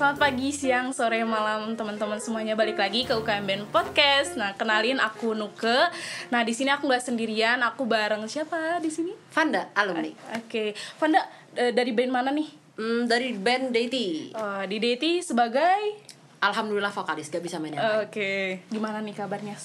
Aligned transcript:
Selamat 0.00 0.32
pagi, 0.32 0.48
siang, 0.48 0.96
sore, 0.96 1.20
malam 1.28 1.76
teman-teman 1.76 2.16
semuanya 2.16 2.56
balik 2.56 2.80
lagi 2.80 3.04
ke 3.04 3.12
UKM 3.12 3.44
Band 3.44 3.64
Podcast. 3.68 4.32
Nah, 4.32 4.56
kenalin 4.56 4.96
aku 4.96 5.36
Nuke. 5.36 5.92
Nah, 6.32 6.40
di 6.40 6.56
sini 6.56 6.72
aku 6.72 6.88
nggak 6.88 7.04
sendirian, 7.04 7.60
aku 7.60 7.84
bareng 7.84 8.24
siapa 8.24 8.80
di 8.80 8.88
sini? 8.88 9.12
Vanda, 9.28 9.68
alumni. 9.76 10.08
Oke, 10.40 10.72
Vanda 10.96 11.20
eh, 11.52 11.76
dari 11.76 11.92
band 11.92 12.16
mana 12.16 12.32
nih? 12.32 12.48
Hmm, 12.80 13.04
dari 13.04 13.36
band 13.36 13.76
Deity. 13.76 14.32
Oh, 14.40 14.64
di 14.64 14.80
Deti 14.80 15.20
sebagai 15.20 16.00
Alhamdulillah 16.40 16.96
vokalis, 16.96 17.28
gak 17.28 17.44
bisa 17.44 17.60
main 17.60 17.76
yang. 17.76 18.00
Oke, 18.00 18.64
gimana 18.72 19.04
nih 19.04 19.12
kabarnya? 19.12 19.60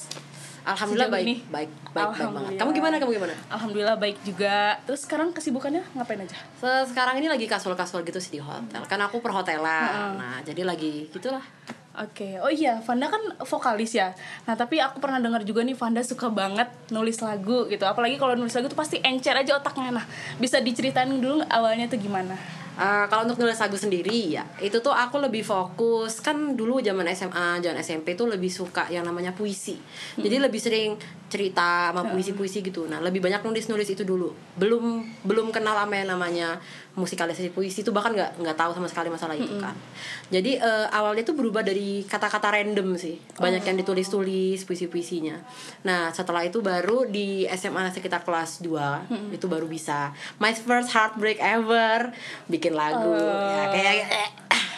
Alhamdulillah 0.66 1.14
baik, 1.14 1.24
ini. 1.24 1.36
baik, 1.46 1.70
baik, 1.94 2.10
baik 2.12 2.34
banget. 2.34 2.52
Kamu 2.58 2.70
gimana? 2.74 2.96
Kamu 2.98 3.12
gimana? 3.14 3.34
Alhamdulillah 3.48 3.96
baik 3.96 4.18
juga. 4.26 4.82
Terus 4.84 5.06
sekarang 5.06 5.30
kesibukannya 5.30 5.86
ngapain 5.94 6.18
aja? 6.18 6.38
Se- 6.58 6.86
Sekarang 6.90 7.16
ini 7.16 7.30
lagi 7.30 7.46
kasual-kasual 7.46 8.02
gitu 8.02 8.18
sih 8.18 8.36
di 8.36 8.42
hotel. 8.42 8.82
Kan 8.84 9.00
aku 9.00 9.22
perhotelan. 9.22 10.18
Nah, 10.18 10.42
jadi 10.42 10.66
lagi 10.66 11.06
gitulah. 11.10 11.46
Oke, 11.96 12.36
oh 12.44 12.52
iya, 12.52 12.84
Vanda 12.84 13.08
kan 13.08 13.24
vokalis 13.40 13.96
ya. 13.96 14.12
Nah, 14.44 14.54
tapi 14.54 14.84
aku 14.84 15.00
pernah 15.00 15.16
dengar 15.16 15.48
juga 15.48 15.64
nih 15.64 15.72
Vanda 15.72 16.04
suka 16.04 16.28
banget 16.28 16.68
nulis 16.90 17.22
lagu 17.22 17.72
gitu. 17.72 17.88
Apalagi 17.88 18.20
kalau 18.20 18.36
nulis 18.36 18.52
lagu 18.52 18.68
tuh 18.68 18.76
pasti 18.76 19.00
encer 19.00 19.32
aja 19.32 19.56
otaknya. 19.56 19.96
Nah, 19.96 20.06
bisa 20.36 20.60
diceritain 20.60 21.08
dulu 21.08 21.40
awalnya 21.48 21.88
tuh 21.88 21.96
gimana? 21.96 22.36
Eh, 22.76 23.06
kalau 23.08 23.24
untuk 23.24 23.40
nulis 23.40 23.56
lagu 23.56 23.80
sendiri 23.80 24.36
ya 24.36 24.44
itu 24.60 24.84
tuh 24.84 24.92
aku 24.92 25.24
lebih 25.24 25.48
fokus. 25.48 26.20
Kan 26.20 26.60
dulu 26.60 26.84
zaman 26.84 27.08
SMA 27.16 27.64
zaman 27.64 27.80
SMP 27.80 28.20
tuh 28.20 28.28
lebih 28.28 28.52
suka 28.52 28.92
yang 28.92 29.08
namanya 29.08 29.32
puisi. 29.32 29.80
Jadi 30.20 30.36
lebih 30.44 30.60
sering 30.60 31.00
cerita 31.26 31.90
sama 31.90 32.06
puisi-puisi 32.14 32.62
gitu. 32.62 32.86
Nah 32.86 33.02
lebih 33.02 33.18
banyak 33.20 33.42
nulis-nulis 33.42 33.90
itu 33.90 34.06
dulu. 34.06 34.32
Belum 34.56 35.02
belum 35.26 35.50
kenal 35.50 35.74
sama 35.74 35.98
yang 35.98 36.14
namanya 36.14 36.62
musikalisasi 36.96 37.52
puisi 37.52 37.84
itu 37.84 37.92
bahkan 37.92 38.16
nggak 38.16 38.40
nggak 38.40 38.56
tahu 38.56 38.72
sama 38.72 38.88
sekali 38.88 39.10
masalah 39.10 39.36
itu 39.36 39.58
kan. 39.58 39.74
Jadi 40.30 40.62
eh, 40.62 40.88
awalnya 40.94 41.26
tuh 41.26 41.36
berubah 41.36 41.66
dari 41.66 42.06
kata-kata 42.06 42.54
random 42.56 42.96
sih. 42.96 43.18
Banyak 43.42 43.66
yang 43.66 43.78
ditulis-tulis 43.82 44.64
puisi-puisinya. 44.64 45.42
Nah 45.84 46.14
setelah 46.14 46.46
itu 46.46 46.62
baru 46.62 47.10
di 47.10 47.50
SMA 47.52 47.90
sekitar 47.92 48.22
kelas 48.22 48.62
2 48.62 49.34
itu 49.36 49.46
baru 49.50 49.66
bisa. 49.66 50.14
My 50.38 50.54
first 50.54 50.94
heartbreak 50.94 51.42
ever. 51.42 52.14
Bikin 52.46 52.78
lagu. 52.78 53.18
Ya 53.18 53.74
kayak 53.74 53.94
eh, 54.14 54.30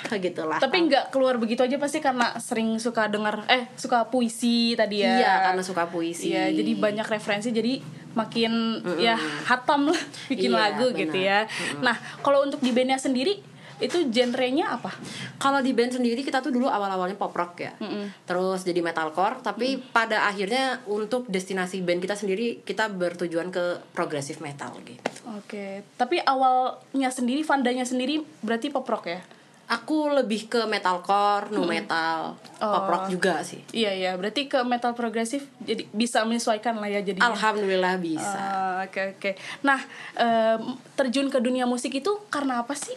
gitulah 0.25 0.57
Tapi 0.57 0.77
nggak 0.85 1.09
keluar 1.09 1.35
begitu 1.35 1.61
aja 1.61 1.75
pasti 1.75 1.97
karena 1.97 2.35
sering 2.37 2.77
suka 2.77 3.07
dengar 3.07 3.45
eh 3.47 3.67
suka 3.73 4.07
puisi 4.07 4.73
tadi 4.73 5.01
ya. 5.01 5.13
iya 5.17 5.33
karena 5.45 5.61
suka 5.61 5.85
puisi 5.85 6.29
Iya, 6.29 6.51
jadi 6.51 6.71
banyak 6.73 7.07
referensi 7.07 7.49
jadi 7.49 7.79
makin 8.13 8.81
ya 8.97 9.13
hatam 9.45 9.89
lah 9.89 10.01
bikin 10.31 10.49
Iya, 10.49 10.57
lagu 10.57 10.85
benar. 10.89 10.99
gitu 10.99 11.17
ya. 11.17 11.39
Nah, 11.79 11.93
kalau 12.19 12.41
untuk 12.41 12.59
di 12.59 12.71
bandnya 12.71 12.97
sendiri 12.97 13.37
itu 13.77 14.09
genrenya 14.09 14.73
apa? 14.73 14.89
kalau 15.37 15.61
di 15.61 15.69
band 15.69 15.93
sendiri 15.93 16.25
kita 16.25 16.41
tuh 16.41 16.49
dulu 16.49 16.65
awal-awalnya 16.65 17.13
pop 17.13 17.29
rock 17.29 17.61
ya 17.61 17.77
terus 18.25 18.65
jadi 18.65 18.81
metalcore 18.81 19.45
tapi 19.45 19.77
pada 19.77 20.25
akhirnya 20.25 20.81
untuk 20.89 21.29
destinasi 21.29 21.85
band 21.85 22.01
kita 22.01 22.17
sendiri 22.17 22.65
kita 22.65 22.89
bertujuan 22.89 23.53
ke 23.53 23.77
progressive 23.93 24.41
metal 24.41 24.73
gitu 24.81 24.97
Oke, 25.37 25.85
tapi 25.93 26.17
awalnya 26.17 27.13
sendiri, 27.13 27.45
Vandanya 27.45 27.85
sendiri 27.85 28.17
berarti 28.41 28.73
pop 28.73 28.81
rock 28.83 29.05
ya? 29.05 29.21
Aku 29.67 30.15
lebih 30.15 30.47
ke 30.47 30.63
metalcore 30.63 31.51
nu 31.51 31.67
metal 31.67 32.39
pop 32.55 32.87
rock 32.87 33.11
juga 33.11 33.43
sih 33.43 33.59
Iya 33.69 33.91
iya, 33.91 34.11
berarti 34.15 34.47
ke 34.47 34.63
metal 34.63 34.95
progresif 34.95 35.43
jadi 35.59 35.83
bisa 35.91 36.23
menyesuaikan 36.23 36.79
lah 36.79 36.87
ya 36.87 37.03
jadi. 37.03 37.19
alhamdulillah 37.19 37.99
bisa 37.99 38.41
Oke 38.87 39.17
oke. 39.17 39.31
Nah 39.61 39.81
em, 40.15 40.77
terjun 40.95 41.27
ke 41.27 41.41
dunia 41.41 41.65
musik 41.65 41.91
itu 41.91 42.11
karena 42.29 42.61
apa 42.63 42.77
sih, 42.77 42.93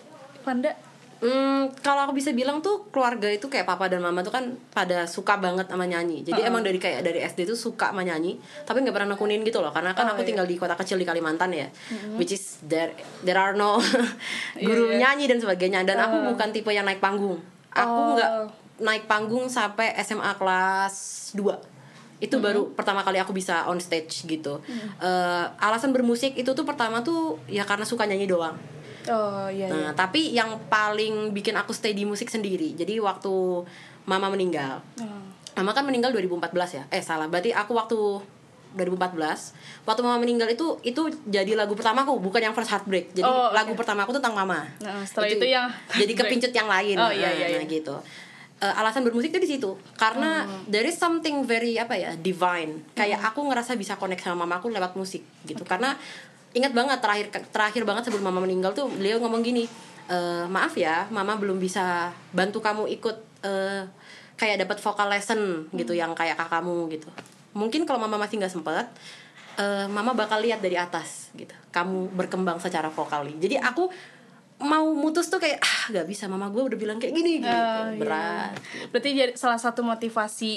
Vanda? 0.47 0.77
Hmm, 1.21 1.69
kalau 1.85 2.09
aku 2.09 2.17
bisa 2.17 2.33
bilang 2.33 2.65
tuh 2.65 2.89
keluarga 2.89 3.29
itu 3.29 3.45
kayak 3.45 3.69
papa 3.69 3.93
dan 3.93 4.01
mama 4.01 4.25
tuh 4.25 4.33
kan 4.33 4.41
pada 4.73 5.05
suka 5.05 5.37
banget 5.37 5.69
sama 5.69 5.85
nyanyi. 5.85 6.25
Jadi 6.25 6.41
emang 6.41 6.65
dari 6.65 6.81
kayak 6.81 7.05
dari 7.05 7.21
SD 7.21 7.45
tuh 7.45 7.55
suka 7.55 7.93
sama 7.93 8.01
nyanyi, 8.01 8.41
tapi 8.65 8.81
nggak 8.81 8.97
pernah 8.97 9.13
nekunin 9.13 9.45
gitu 9.45 9.61
loh. 9.61 9.69
Karena 9.69 9.93
kan 9.93 10.09
Oh, 10.09 10.17
aku 10.17 10.25
iya. 10.25 10.29
tinggal 10.33 10.49
di 10.49 10.57
kota 10.57 10.73
kecil 10.75 10.97
di 10.97 11.05
Kalimantan 11.05 11.53
ya, 11.53 11.69
which 12.17 12.33
is 12.33 12.65
there 12.65 12.97
there 13.21 13.37
are 13.37 13.53
no 13.53 13.77
guru 14.59 14.91
iya. 14.91 15.13
nyanyi 15.13 15.29
dan 15.29 15.37
sebagainya. 15.37 15.85
Dan 15.85 16.01
aku 16.01 16.33
bukan 16.33 16.49
tipe 16.51 16.73
yang 16.73 16.89
naik 16.89 16.99
panggung. 16.99 17.37
Aku 17.69 17.85
Oh. 17.93 18.17
nggak 18.17 18.31
naik 18.81 19.05
panggung 19.05 19.45
sampai 19.47 19.93
SMA 20.01 20.33
kelas 20.35 20.97
2 21.37 21.79
itu 22.21 22.37
baru 22.37 22.73
pertama 22.73 23.01
kali 23.01 23.17
aku 23.17 23.33
bisa 23.33 23.65
on 23.65 23.77
stage 23.77 24.25
gitu. 24.25 24.61
Eh, 25.01 25.45
alasan 25.57 25.89
bermusik 25.89 26.33
itu 26.33 26.53
tuh 26.53 26.65
pertama 26.65 27.01
tuh 27.01 27.41
ya 27.45 27.65
karena 27.65 27.85
suka 27.85 28.05
nyanyi 28.05 28.25
doang. 28.25 28.57
Oh 29.07 29.47
iya. 29.47 29.67
iya. 29.67 29.73
Nah, 29.73 29.91
tapi 29.93 30.33
yang 30.33 30.61
paling 30.67 31.31
bikin 31.31 31.55
aku 31.55 31.73
stay 31.73 31.93
di 31.93 32.05
musik 32.05 32.29
sendiri. 32.29 32.75
Jadi 32.75 32.99
waktu 32.99 33.31
mama 34.05 34.29
meninggal. 34.29 34.83
Hmm. 34.99 35.33
Mama 35.57 35.73
kan 35.73 35.85
meninggal 35.85 36.11
2014 36.11 36.51
ya. 36.75 36.85
Eh, 36.89 37.01
salah. 37.01 37.27
Berarti 37.27 37.51
aku 37.51 37.73
waktu 37.73 37.99
2014, 38.71 39.51
waktu 39.83 40.01
mama 40.01 40.19
meninggal 40.19 40.47
itu 40.47 40.79
itu 40.81 41.03
jadi 41.27 41.59
lagu 41.59 41.75
pertamaku, 41.75 42.23
bukan 42.23 42.39
yang 42.41 42.55
first 42.55 42.71
heartbreak. 42.71 43.11
Jadi 43.11 43.27
Oh, 43.27 43.51
oke. 43.51 43.55
lagu 43.55 43.73
pertama 43.75 44.07
aku 44.07 44.15
tentang 44.15 44.31
mama. 44.33 44.63
Nah, 44.79 45.03
setelah 45.03 45.27
itu 45.27 45.43
yang 45.45 45.67
jadi 45.91 46.13
kepincut 46.15 46.53
yang 46.53 46.71
lain. 46.71 46.95
Oh, 46.95 47.11
iya, 47.11 47.31
iya, 47.31 47.47
Nah, 47.51 47.63
iya. 47.63 47.67
gitu. 47.67 47.99
Eh, 48.61 48.75
alasan 48.77 49.01
bermusik 49.03 49.33
tuh 49.33 49.41
di 49.41 49.49
situ 49.49 49.73
karena 49.97 50.45
Hmm. 50.45 50.69
there 50.69 50.85
is 50.85 50.93
something 50.93 51.49
very 51.49 51.81
apa 51.81 51.97
ya 51.97 52.13
divine 52.13 52.85
kayak 52.93 53.17
aku 53.25 53.41
ngerasa 53.49 53.73
bisa 53.73 53.97
connect 53.97 54.21
sama 54.21 54.45
mamaku 54.45 54.69
lewat 54.69 55.01
musik 55.01 55.25
gitu 55.49 55.65
karena 55.65 55.97
ingat 56.51 56.73
banget 56.75 56.99
terakhir 56.99 57.27
terakhir 57.55 57.83
banget 57.87 58.11
sebelum 58.11 58.27
mama 58.27 58.43
meninggal 58.43 58.75
tuh 58.75 58.91
beliau 58.91 59.23
ngomong 59.23 59.43
gini 59.43 59.65
"Eh, 60.11 60.45
maaf 60.51 60.75
ya 60.75 61.07
mama 61.15 61.39
belum 61.39 61.63
bisa 61.63 62.11
bantu 62.35 62.59
kamu 62.59 62.91
ikut 62.99 63.17
eh, 63.47 63.87
kayak 64.35 64.67
dapat 64.67 64.79
vokal 64.83 65.07
lesson 65.07 65.69
gitu 65.71 65.93
Hmm. 65.95 66.01
yang 66.03 66.13
kayak 66.17 66.35
kakakmu 66.35 66.91
gitu 66.91 67.07
mungkin 67.55 67.87
kalau 67.87 68.03
mama 68.03 68.19
masih 68.19 68.43
nggak 68.43 68.51
sempet 68.51 68.87
eh, 69.55 69.87
mama 69.87 70.11
bakal 70.17 70.43
lihat 70.43 70.59
dari 70.59 70.75
atas 70.75 71.31
gitu 71.39 71.55
kamu 71.71 72.11
berkembang 72.19 72.59
secara 72.59 72.91
vokali 72.91 73.39
jadi 73.39 73.63
aku 73.63 73.87
mau 74.61 74.93
mutus 74.93 75.27
tuh 75.27 75.41
kayak 75.41 75.57
ah 75.59 75.89
nggak 75.89 76.05
bisa 76.05 76.29
mama 76.29 76.53
gue 76.53 76.61
udah 76.61 76.79
bilang 76.79 77.01
kayak 77.01 77.17
gini 77.17 77.41
gitu 77.41 77.49
iya. 77.49 77.97
berat 77.97 78.53
Berarti 78.93 79.09
jadi 79.17 79.33
salah 79.33 79.57
satu 79.57 79.81
motivasi 79.81 80.53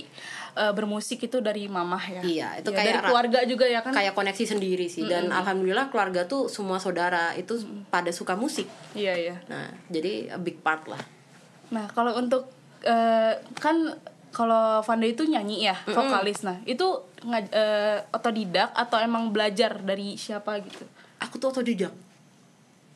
eh, 0.53 0.73
bermusik 0.75 1.23
itu 1.23 1.39
dari 1.39 1.71
mamah 1.71 2.03
ya. 2.03 2.21
Iya, 2.21 2.47
itu 2.59 2.69
Ya, 2.69 2.77
kayak 2.77 2.91
dari 2.91 2.99
keluarga 3.07 3.39
juga 3.47 3.65
ya 3.65 3.79
kan. 3.79 3.95
kayak 3.95 4.11
koneksi 4.11 4.43
sendiri 4.43 4.91
sih 4.91 5.07
dan 5.07 5.31
alhamdulillah 5.31 5.87
keluarga 5.87 6.27
tuh 6.27 6.51
semua 6.51 6.77
saudara 6.77 7.31
itu 7.33 7.55
pada 7.87 8.11
suka 8.11 8.35
musik 8.35 8.67
Iya 8.91 9.15
iya. 9.15 9.35
nah 9.47 9.71
jadi 9.87 10.35
a 10.35 10.39
big 10.39 10.59
part 10.59 10.83
lah 10.85 10.99
Nah, 11.71 11.89
kalau 11.89 12.13
untuk 12.13 12.53
eh, 12.83 13.33
kan 13.57 13.97
kalau 14.29 14.81
Vanda 14.81 15.05
itu 15.05 15.25
nyanyi 15.25 15.65
ya, 15.65 15.77
vokalis. 15.85 16.45
Nah, 16.45 16.61
itu 16.65 16.85
eh, 17.49 17.97
otodidak 18.09 18.73
atau 18.73 18.97
emang 18.97 19.29
belajar 19.29 19.81
dari 19.81 20.13
siapa 20.13 20.61
gitu? 20.61 20.85
aku 21.17 21.39
tuh 21.39 21.49
otodidak 21.49 21.89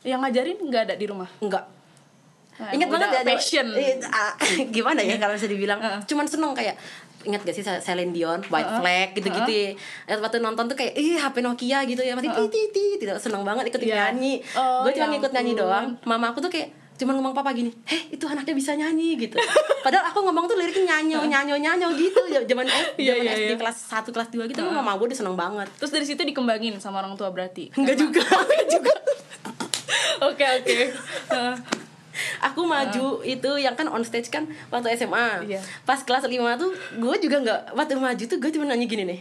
Yang 0.02 0.20
ngajarin 0.22 0.58
nggak 0.60 0.82
ada 0.84 0.94
di 0.94 1.06
rumah? 1.06 1.28
enggak 1.38 1.64
Nah, 2.58 2.74
ingat 2.74 2.90
banget 2.90 3.08
ya 3.08 3.22
passion. 3.22 3.66
eh, 3.70 4.02
ah, 4.04 4.34
gimana 4.74 4.98
ya 4.98 5.14
kalau 5.14 5.30
bisa 5.32 5.46
dibilang? 5.46 5.78
Heeh. 5.78 6.02
cuman 6.04 6.26
seneng 6.26 6.50
kayak 6.52 6.74
ingat 7.22 7.42
gak 7.42 7.54
sih 7.54 7.62
Celine 7.62 8.10
Dion 8.10 8.42
White 8.44 8.72
Flag 8.74 9.14
gitu-gitu 9.14 9.46
ya. 9.46 9.78
Waktu 10.18 10.38
nonton 10.38 10.66
tuh 10.66 10.74
kayak 10.74 10.94
ih 10.94 11.14
HP 11.14 11.38
Nokia 11.38 11.82
gitu 11.84 11.98
ya 11.98 12.14
mati 12.14 12.26
titi 12.26 12.50
titi 12.66 12.86
tidak 12.98 13.18
seneng 13.18 13.42
banget 13.42 13.70
ikut 13.70 13.78
Iya. 13.80 14.10
nyanyi. 14.10 14.42
Oh, 14.54 14.82
gue 14.82 14.90
cuma 14.92 15.06
ya 15.06 15.10
ngikut 15.12 15.30
nyanyi 15.30 15.52
doang. 15.54 15.86
Mama 16.02 16.30
aku 16.30 16.38
tuh 16.40 16.50
kayak 16.50 16.74
cuma 16.98 17.14
ngomong 17.14 17.30
papa 17.30 17.54
gini 17.54 17.70
heh 17.86 18.10
itu 18.10 18.26
anaknya 18.26 18.54
bisa 18.54 18.74
nyanyi 18.74 19.14
gitu. 19.16 19.38
Padahal 19.86 20.10
aku 20.10 20.18
ngomong 20.20 20.50
tuh 20.50 20.58
liriknya 20.58 20.98
nyanyo 20.98 21.30
nyanyo 21.30 21.54
nyanyo 21.56 21.88
gitu. 21.94 22.26
Ya 22.26 22.42
zaman 22.42 22.66
eh, 22.66 22.86
Iya, 23.06 23.12
zaman 23.14 23.22
iya, 23.24 23.32
SD 23.36 23.50
iya. 23.50 23.56
kelas 23.56 23.78
1 23.86 24.10
kelas 24.10 24.28
2 24.34 24.50
gitu 24.50 24.60
mama 24.64 24.98
gue 24.98 25.06
udah 25.06 25.18
seneng 25.18 25.38
banget. 25.38 25.70
Terus 25.78 25.90
dari 25.92 26.02
situ 26.02 26.22
dikembangin 26.24 26.74
sama 26.78 26.98
orang 26.98 27.14
tua 27.14 27.30
berarti. 27.30 27.70
enggak 27.74 27.94
juga. 27.94 28.22
Enggak 28.26 28.66
juga 28.68 28.92
Oke 30.28 30.44
oke. 30.44 30.76
Aku 32.50 32.66
maju 32.66 33.22
itu 33.22 33.50
yang 33.62 33.78
kan 33.78 33.86
on 33.86 34.02
stage 34.02 34.26
kan 34.26 34.42
waktu 34.74 34.90
SMA 34.98 35.46
Iya. 35.46 35.62
pas 35.86 36.02
kelas 36.02 36.26
5 36.26 36.34
tuh 36.58 36.74
gue 36.98 37.16
juga 37.22 37.36
nggak 37.38 37.60
waktu 37.78 37.94
maju 37.94 38.24
tuh 38.26 38.38
gue 38.42 38.50
cuma 38.50 38.66
nyanyi 38.66 38.90
gini 38.90 39.04
nih. 39.06 39.20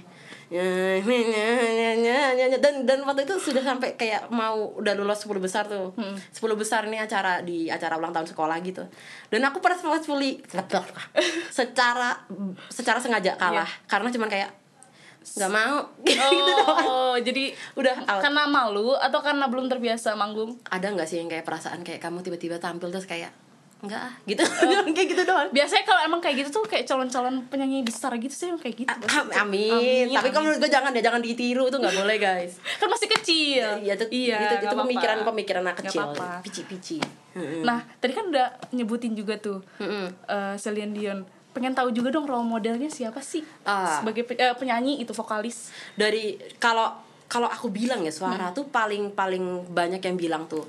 Dan 2.57 2.87
dan 2.87 2.99
waktu 3.05 3.27
itu 3.27 3.35
sudah 3.37 3.61
sampai 3.61 3.93
kayak 3.93 4.31
mau 4.33 4.73
udah 4.73 4.97
lulus 4.97 5.21
10 5.21 5.37
besar 5.37 5.69
tuh. 5.69 5.93
10 5.93 6.33
besar 6.57 6.89
nih 6.89 7.05
acara 7.05 7.45
di 7.45 7.69
acara 7.69 8.01
ulang 8.01 8.15
tahun 8.15 8.33
sekolah 8.33 8.57
gitu. 8.65 8.81
Dan 9.29 9.45
aku 9.45 9.61
purposefully 9.61 10.41
secara 11.57 12.09
secara 12.73 12.97
sengaja 12.97 13.37
kalah. 13.37 13.69
Karena 13.85 14.09
cuman 14.09 14.25
kayak 14.25 14.49
nggak 15.33 15.49
mau. 15.49 15.77
Gitu 16.05 16.21
doang. 16.21 16.83
Oh, 16.83 17.15
jadi 17.17 17.43
udah 17.73 17.95
out. 18.05 18.21
karena 18.21 18.45
malu 18.45 18.93
atau 18.93 19.19
karena 19.19 19.45
belum 19.45 19.67
terbiasa 19.67 20.13
manggung? 20.13 20.55
ada 20.65 20.87
nggak 20.87 21.05
sih 21.05 21.17
yang 21.17 21.27
kayak 21.27 21.43
perasaan 21.43 21.81
kayak 21.81 21.99
kamu 21.99 22.21
tiba-tiba 22.21 22.55
tampil 22.57 22.87
terus 22.87 23.03
kayak 23.03 23.33
enggak 23.77 24.01
ah 24.01 24.13
gitu. 24.25 24.41
Kayak 24.97 25.07
gitu 25.07 25.21
doang. 25.23 25.49
Biasanya 25.51 25.85
kalau 25.85 26.01
emang 26.01 26.17
kayak 26.17 26.41
gitu 26.41 26.49
tuh 26.51 26.65
kayak 26.65 26.89
calon-calon 26.89 27.45
penyanyi 27.45 27.85
besar 27.85 28.09
gitu 28.15 28.33
sih 28.33 28.49
kayak 28.57 28.73
gitu. 28.75 28.89
Am- 28.89 29.29
amin. 29.45 30.09
tapi 30.09 30.33
kalau 30.33 30.49
menurut 30.49 30.59
gue 30.59 30.71
jangan 30.71 30.89
ya 30.89 31.01
jangan 31.03 31.21
ditiru 31.21 31.69
itu 31.69 31.77
nggak 31.77 31.93
boleh 31.95 32.17
guys. 32.17 32.57
Kan 32.81 32.89
masih 32.89 33.05
kecil. 33.11 33.67
Iya, 33.77 33.93
itu, 33.93 34.05
iya 34.09 34.37
itu, 34.49 34.55
itu 34.59 34.73
nggak 34.73 34.81
pemikiran-pemikiran 34.81 35.61
anak 35.61 35.77
Nggak 35.77 35.93
kecil, 35.93 36.01
apa-apa. 36.03 36.29
pici-pici. 36.41 36.97
nah 37.37 37.85
tadi 38.01 38.17
kan 38.17 38.33
udah 38.33 38.49
nyebutin 38.73 39.13
juga 39.13 39.37
tuh 39.37 39.61
Mm-mm. 39.77 40.09
eh, 40.25 40.55
Celine 40.57 40.89
Dion 40.89 41.21
pengen 41.57 41.73
tahu 41.73 41.89
juga 41.89 42.13
dong 42.13 42.23
role 42.23 42.45
modelnya 42.45 42.85
siapa 42.87 43.17
sih 43.19 43.41
Ah. 43.63 43.97
sebagai 43.97 44.21
pe- 44.23 44.37
eh, 44.37 44.53
penyanyi 44.53 45.01
itu 45.01 45.09
vokalis 45.11 45.73
Dari 45.93 46.37
kalau 46.55 46.93
kalau 47.25 47.49
aku 47.49 47.67
bilang 47.67 47.99
ya 47.99 48.07
Hmm. 48.07 48.19
suara 48.29 48.45
tuh 48.51 48.69
paling 48.69 49.09
paling 49.11 49.41
banyak 49.67 49.99
yang 49.99 50.15
bilang 50.15 50.45
tuh 50.45 50.61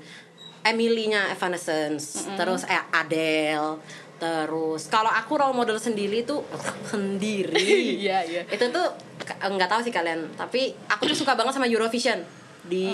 Emily-nya 0.59 1.31
Evanescence, 1.31 2.25
Hmm. 2.25 2.35
terus 2.35 2.65
eh, 2.65 2.75
Adele, 2.91 3.79
terus 4.17 4.89
kalau 4.89 5.07
aku 5.07 5.39
role 5.39 5.55
model 5.55 5.79
sendiri 5.79 6.27
tuh 6.27 6.43
sendiri. 6.83 7.55
Iya, 8.03 8.17
iya. 8.23 8.41
Itu 8.45 8.67
tuh 8.67 8.91
nggak 9.23 9.69
tahu 9.69 9.79
sih 9.79 9.89
kalian, 9.89 10.35
tapi 10.35 10.75
aku 10.85 11.07
tuh 11.07 11.15
suka 11.15 11.31
banget 11.33 11.55
sama 11.55 11.63
Eurovision 11.65 12.19
di 12.61 12.91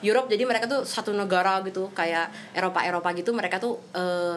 Europe 0.00 0.26
jadi 0.26 0.42
mereka 0.42 0.66
tuh 0.66 0.82
satu 0.82 1.10
negara 1.12 1.62
gitu 1.62 1.86
kayak 1.92 2.30
Eropa 2.52 2.82
Eropa 2.82 3.14
gitu 3.14 3.30
mereka 3.30 3.58
tuh 3.58 3.78
eh, 3.92 4.34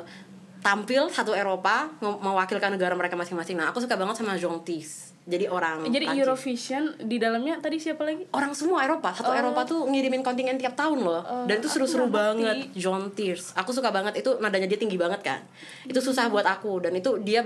tampil 0.61 1.09
satu 1.09 1.33
Eropa 1.33 1.89
mewakilkan 1.99 2.71
negara 2.71 2.93
mereka 2.93 3.13
masing-masing. 3.13 3.57
Nah, 3.57 3.69
aku 3.69 3.81
suka 3.81 3.97
banget 3.97 4.17
sama 4.17 4.37
Jontis. 4.37 5.09
Jadi 5.21 5.45
orang 5.45 5.85
jadi 5.85 6.09
Prancis. 6.09 6.17
Eurovision 6.19 6.83
di 6.99 7.21
dalamnya 7.21 7.61
tadi 7.61 7.77
siapa 7.77 8.01
lagi? 8.01 8.25
Orang 8.33 8.57
semua 8.57 8.81
Eropa. 8.81 9.13
Satu 9.13 9.29
Oh. 9.29 9.37
Eropa 9.37 9.61
tuh 9.63 9.85
ngirimin 9.85 10.25
kontingen 10.25 10.57
tiap 10.57 10.73
tahun 10.73 10.97
loh. 10.97 11.21
Oh, 11.21 11.45
dan 11.45 11.61
itu 11.61 11.69
seru-seru 11.69 12.09
banget. 12.09 12.73
John 12.73 13.13
Tears 13.13 13.53
aku 13.53 13.69
suka 13.69 13.93
banget. 13.93 14.17
Itu 14.17 14.41
nadanya 14.41 14.65
dia 14.65 14.81
tinggi 14.81 14.97
banget 14.97 15.21
kan? 15.21 15.45
Itu 15.85 16.01
susah 16.01 16.25
buat 16.25 16.41
aku. 16.43 16.81
Dan 16.81 16.97
itu 16.97 17.21
dia 17.21 17.45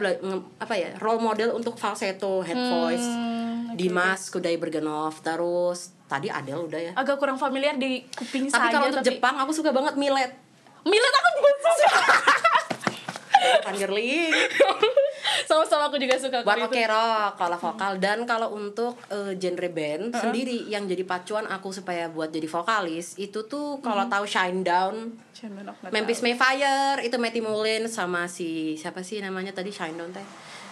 apa 0.57 0.71
ya 0.71 0.95
role 0.97 1.19
model 1.19 1.51
untuk 1.51 1.75
falsetto 1.75 2.39
head 2.41 2.55
voice. 2.55 3.03
Hmm, 3.03 3.67
oke, 3.67 3.75
Dimas 3.75 4.31
Kudai 4.31 4.55
Bergenov 4.55 5.19
terus 5.19 5.91
tadi 6.07 6.31
Adele 6.31 6.63
udah 6.63 6.79
ya. 6.79 6.91
Agak 6.95 7.19
kurang 7.19 7.35
familiar 7.35 7.75
di 7.75 8.07
kuping 8.07 8.47
tapi 8.47 8.55
saya 8.55 8.71
kalau 8.71 8.87
untuk 8.87 9.03
Jepang 9.03 9.35
aku 9.35 9.51
suka 9.51 9.75
banget 9.75 9.99
Millet. 9.99 10.31
Milet 10.87 11.13
aku 11.13 11.29
juga 11.35 11.49
suka 11.75 11.99
Van 13.61 13.75
Girling 13.75 14.31
sama-sama 15.47 15.87
aku 15.87 15.97
juga 15.97 16.15
suka 16.15 16.41
buat 16.41 16.59
oke 16.61 16.81
rock 16.81 17.31
kalau 17.35 17.57
vokal 17.57 17.91
dan 17.97 18.23
kalau 18.23 18.51
untuk 18.51 18.97
eh, 19.07 19.33
genre 19.35 19.69
band 19.69 20.03
Uh-huh. 20.05 20.21
sendiri 20.21 20.65
yang 20.65 20.85
jadi 20.85 21.01
pacuan 21.01 21.45
aku 21.45 21.71
supaya 21.71 22.07
buat 22.07 22.29
jadi 22.29 22.45
vokalis 22.45 23.17
itu 23.17 23.43
tuh 23.43 23.67
Hmm. 23.75 23.83
kalau 23.83 24.03
tahu 24.05 24.25
Shine 24.25 24.61
Down 24.61 24.95
of 25.15 25.77
Metal. 25.77 25.91
Memphis 25.91 26.21
Mayfire 26.21 27.01
itu 27.01 27.15
Matty 27.15 27.39
Mullin 27.39 27.85
sama 27.85 28.25
si 28.25 28.49
siapa 28.75 29.01
sih 29.01 29.19
namanya 29.19 29.51
tadi 29.51 29.69
Shine 29.69 29.93
Down 29.93 30.09
teh 30.09 30.23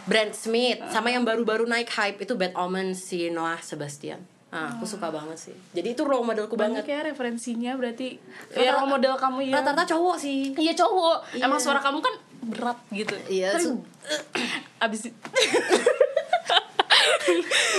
Brand 0.04 0.32
Smith 0.32 0.80
sama 0.88 1.10
yang 1.10 1.24
baru-baru 1.24 1.64
naik 1.64 1.90
hype 1.90 2.20
itu 2.20 2.34
Bad 2.34 2.54
Omens 2.54 3.00
si 3.02 3.28
Noah 3.28 3.60
Sebastian 3.60 4.20
nah 4.54 4.70
aku 4.70 4.86
suka 4.86 5.10
banget 5.10 5.50
sih. 5.50 5.56
Jadi 5.74 5.98
itu 5.98 6.06
role 6.06 6.22
modelku 6.22 6.54
banyak 6.54 6.86
banget. 6.86 6.94
ya 6.94 7.00
referensinya 7.10 7.74
berarti 7.74 8.22
ya 8.54 8.78
role 8.78 8.86
model 8.86 9.18
kamu 9.18 9.50
ya. 9.50 9.58
rata-rata 9.58 9.90
cowok 9.90 10.22
sih. 10.22 10.54
Iya 10.54 10.78
cowok. 10.78 11.34
Iya. 11.34 11.50
emang 11.50 11.58
suara 11.58 11.82
kamu 11.82 11.98
kan 11.98 12.14
berat 12.46 12.78
gitu. 12.94 13.18
Iya, 13.26 13.58
su- 13.58 13.82
abis 14.86 15.10
itu 15.10 15.18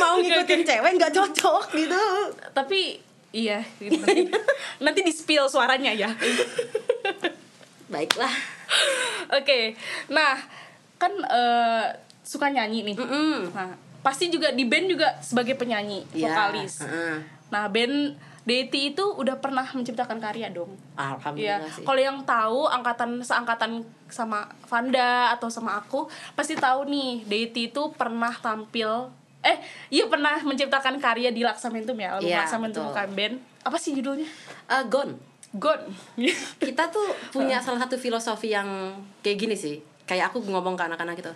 mau 0.03 0.19
ngikutin 0.19 0.61
cewek 0.67 0.93
nggak 0.99 1.15
cocok 1.15 1.79
gitu. 1.79 2.03
Tapi 2.51 2.99
iya. 3.31 3.63
Gitu. 3.79 3.95
nanti, 3.95 4.27
nanti 4.85 5.01
di 5.07 5.15
spill 5.15 5.47
suaranya 5.47 5.95
ya. 5.95 6.11
Baiklah. 7.93 8.35
Oke. 9.31 9.79
Nah 10.11 10.35
kan 10.99 11.13
eh, 11.23 11.87
suka 12.25 12.51
nyanyi 12.51 12.83
nih. 12.83 12.97
Mm-mm. 12.99 13.53
nah 13.53 13.71
pasti 14.05 14.29
juga 14.29 14.53
di 14.53 14.63
band 14.63 14.87
juga 14.87 15.09
sebagai 15.19 15.57
penyanyi 15.57 16.05
Iya, 16.13 16.29
vokalis. 16.29 16.85
heeh. 16.85 17.17
nah 17.49 17.65
band 17.67 18.15
Deity 18.45 18.93
itu 18.93 19.01
udah 19.01 19.41
pernah 19.41 19.65
menciptakan 19.65 20.21
karya 20.21 20.53
dong. 20.53 20.77
Alhamdulillah 20.95 21.65
sih. 21.65 21.81
Kalau 21.81 21.97
yang 21.99 22.21
tahu 22.23 22.69
angkatan 22.69 23.17
seangkatan 23.19 23.81
sama 24.07 24.45
Vanda 24.69 25.33
atau 25.33 25.49
sama 25.49 25.81
aku 25.81 26.05
pasti 26.35 26.53
tahu 26.53 26.85
nih 26.85 27.25
Deity 27.25 27.73
itu 27.73 27.83
pernah 27.91 28.37
tampil 28.37 29.09
eh 29.41 29.57
iya 29.89 30.05
pernah 30.05 30.37
menciptakan 30.41 30.97
karya 30.99 31.29
di 31.29 31.41
Laksamentum 31.41 31.97
ya 31.97 32.17
album 32.17 32.29
Iya, 32.29 32.45
Laksamentum 32.45 32.85
betul. 32.85 32.93
kan 32.95 33.09
band. 33.11 33.35
Apa 33.63 33.77
sih 33.79 33.93
judulnya? 33.93 34.29
Eh, 34.69 34.85
Gone. 34.87 35.17
Gone. 35.55 35.85
Kita 36.59 36.89
tuh 36.89 37.05
punya 37.31 37.57
salah 37.65 37.81
satu 37.81 37.97
filosofi 37.97 38.51
yang 38.51 38.69
kayak 39.21 39.39
gini 39.39 39.57
sih 39.57 39.81
kayak 40.05 40.33
aku 40.33 40.45
ngomong 40.45 40.77
ke 40.77 40.85
anak-anak 40.85 41.17
gitu. 41.17 41.33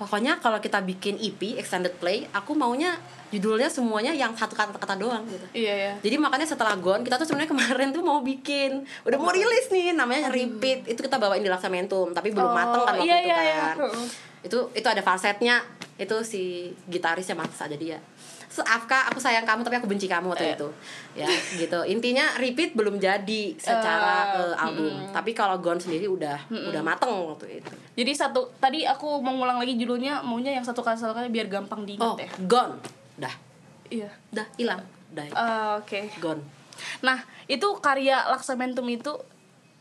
Pokoknya 0.00 0.40
kalau 0.40 0.56
kita 0.58 0.80
bikin 0.80 1.20
EP 1.20 1.60
extended 1.60 1.92
play 2.00 2.24
aku 2.32 2.56
maunya 2.56 2.96
judulnya 3.28 3.68
semuanya 3.68 4.16
yang 4.16 4.32
satu 4.32 4.56
kata-kata 4.56 4.96
doang 4.96 5.20
gitu. 5.28 5.44
Iya 5.52 5.74
ya 5.76 5.92
jadi 6.00 6.16
makanya 6.16 6.48
setelah 6.48 6.72
Gone 6.80 7.04
kita 7.04 7.20
tuh 7.20 7.28
sebenarnya 7.28 7.52
kemarin 7.54 7.88
tuh 7.92 8.00
mau 8.00 8.24
bikin 8.24 8.80
udah 9.04 9.18
mau 9.20 9.28
rilis 9.28 9.68
nih 9.68 9.92
namanya 9.92 10.32
repeat. 10.32 10.88
Itu 10.88 11.04
kita 11.04 11.20
bawain 11.20 11.44
di 11.44 11.52
Laksamentum 11.52 12.16
tapi 12.16 12.32
belum 12.32 12.48
Oh, 12.48 12.56
mateng 12.56 12.82
kan 12.88 12.96
waktu 12.96 13.04
iya, 13.04 13.16
itu 13.20 13.28
iya, 13.28 13.38
iya. 13.44 13.56
kan. 13.76 13.76
Itu 14.40 14.58
itu 14.72 14.88
ada 14.88 15.04
falsetnya. 15.04 15.60
Itu 15.98 16.22
si 16.24 16.72
gitarisnya 16.88 17.36
maksa 17.36 17.68
jadi 17.68 17.98
ya 17.98 18.00
Afka 18.58 19.06
aku 19.06 19.20
sayang 19.20 19.44
kamu 19.44 19.60
tapi 19.60 19.76
aku 19.76 19.84
benci 19.84 20.04
kamu 20.04 20.32
waktu 20.32 20.50
Eh. 20.50 20.54
itu. 20.56 20.68
Ya 21.14 21.28
gitu. 21.54 21.84
Intinya 21.84 22.32
repeat 22.34 22.72
belum 22.72 22.96
jadi 22.96 23.54
secara 23.54 24.34
Eh, 24.34 24.50
eh, 24.50 24.54
album. 24.56 24.94
tapi 25.10 25.30
kalau 25.32 25.56
Gone 25.58 25.76
sendiri 25.76 26.06
udah 26.06 26.48
udah 26.48 26.80
mateng 26.80 27.12
waktu 27.28 27.60
itu. 27.60 27.72
Jadi 27.94 28.12
satu 28.12 28.48
tadi 28.56 28.82
aku 28.82 29.20
mau 29.20 29.32
ngulang 29.32 29.56
lagi 29.56 29.74
judulnya 29.74 30.20
maunya 30.20 30.50
yang 30.50 30.62
satu 30.62 30.80
kali 30.80 30.96
satu 30.96 31.12
kali 31.12 31.28
biar 31.28 31.46
gampang 31.46 31.84
diingat 31.84 32.08
oh 32.08 32.16
ya. 32.16 32.30
Gone. 32.42 32.74
Dah. 33.14 33.34
Iya. 33.86 34.08
Dah 34.28 34.48
hilang. 34.54 34.80
Dah. 35.08 35.24
Eh, 35.24 35.70
oke. 35.78 36.00
Gone. 36.18 36.42
Nah, 37.00 37.18
itu 37.44 37.66
karya 37.78 38.28
Laksamentum 38.28 38.86
itu 38.86 39.12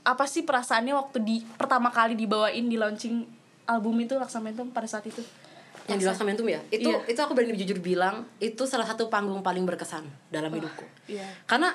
apa 0.01 0.23
sih 0.23 0.41
perasaannya 0.41 0.91
waktu 0.93 1.17
di 1.19 1.35
pertama 1.55 1.87
kali 1.87 2.15
dibawain 2.15 2.63
di 2.63 2.75
launching 2.75 3.27
album 3.65 3.99
itu 3.99 4.15
Laksamentum 4.15 4.71
pada 4.71 4.87
saat 4.87 5.03
itu? 5.03 5.19
Yang 5.87 5.97
di 5.97 6.05
Laksamentum 6.05 6.45
ya? 6.45 6.59
Itu 6.67 6.89
Iya. 6.89 6.99
itu 7.07 7.19
aku 7.19 7.31
berani 7.31 7.55
jujur 7.55 7.79
bilang 7.79 8.27
itu 8.37 8.63
salah 8.63 8.83
satu 8.83 9.07
panggung 9.07 9.39
paling 9.39 9.63
berkesan 9.63 10.03
dalam 10.27 10.51
hidupku. 10.51 10.83
Iya. 11.07 11.23
karena 11.43 11.71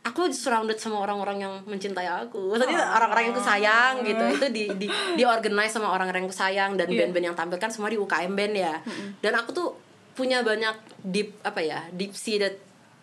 aku 0.00 0.30
surrounded 0.30 0.76
sama 0.76 1.00
orang-orang 1.00 1.40
yang 1.40 1.54
mencintai 1.64 2.06
aku. 2.06 2.54
Tadi 2.54 2.70
orang-orang 2.70 3.22
yang 3.26 3.34
aku 3.34 3.42
sayang 3.42 3.92
gitu. 4.00 4.24
Itu 4.30 4.46
di 4.48 4.64
di 4.76 4.86
di 4.86 5.22
organize 5.24 5.72
sama 5.72 5.90
orang-orang 5.90 6.22
yang 6.22 6.30
aku 6.30 6.38
sayang 6.38 6.70
dan 6.74 6.86
Iya. 6.86 6.98
band-band 7.02 7.24
yang 7.26 7.34
tampil 7.34 7.58
kan 7.58 7.68
semua 7.68 7.88
di 7.88 7.98
UKM 7.98 8.30
band 8.30 8.54
ya. 8.54 8.78
Dan 9.18 9.34
aku 9.34 9.50
tuh 9.50 9.68
punya 10.14 10.40
banyak 10.40 10.72
deep 11.02 11.34
apa 11.42 11.58
ya 11.58 11.84
deep 11.90 12.14
seated 12.14 12.56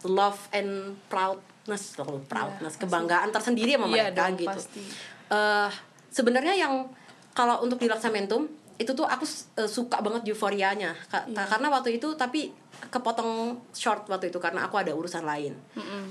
love 0.04 0.48
and 0.50 0.96
proudness. 1.08 2.00
Loh 2.00 2.24
proudness 2.24 2.76
kebanggaan 2.76 3.30
tersendiri 3.30 3.76
sama 3.76 3.86
Iya 3.86 4.08
mereka 4.08 4.18
dong, 4.24 4.34
gitu. 4.38 4.50
pasti. 4.56 4.82
eh 5.30 5.70
sebenarnya 6.08 6.56
yang 6.56 6.88
kalau 7.32 7.60
untuk 7.60 7.78
di 7.78 7.88
Laksamentum 7.88 8.48
itu 8.76 8.92
tuh 8.92 9.04
aku 9.04 9.24
eh, 9.56 9.68
suka 9.68 10.00
banget 10.00 10.26
euforianya. 10.26 10.94
Ka- 11.06 11.24
Iya. 11.24 11.46
karena 11.48 11.68
waktu 11.70 11.98
itu 11.98 12.14
tapi 12.14 12.50
kepotong 12.86 13.32
short 13.70 14.06
waktu 14.06 14.28
itu 14.28 14.38
karena 14.38 14.64
aku 14.64 14.76
ada 14.76 14.92
urusan 14.92 15.24
lain. 15.24 15.54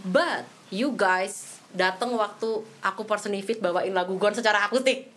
But 0.04 0.42
you 0.68 0.92
guys 0.92 1.58
datang 1.70 2.12
waktu 2.12 2.48
aku 2.80 3.02
personifit 3.02 3.58
bawain 3.58 3.90
lagu 3.90 4.14
Gone 4.14 4.32
secara 4.32 4.62
akustik. 4.62 5.10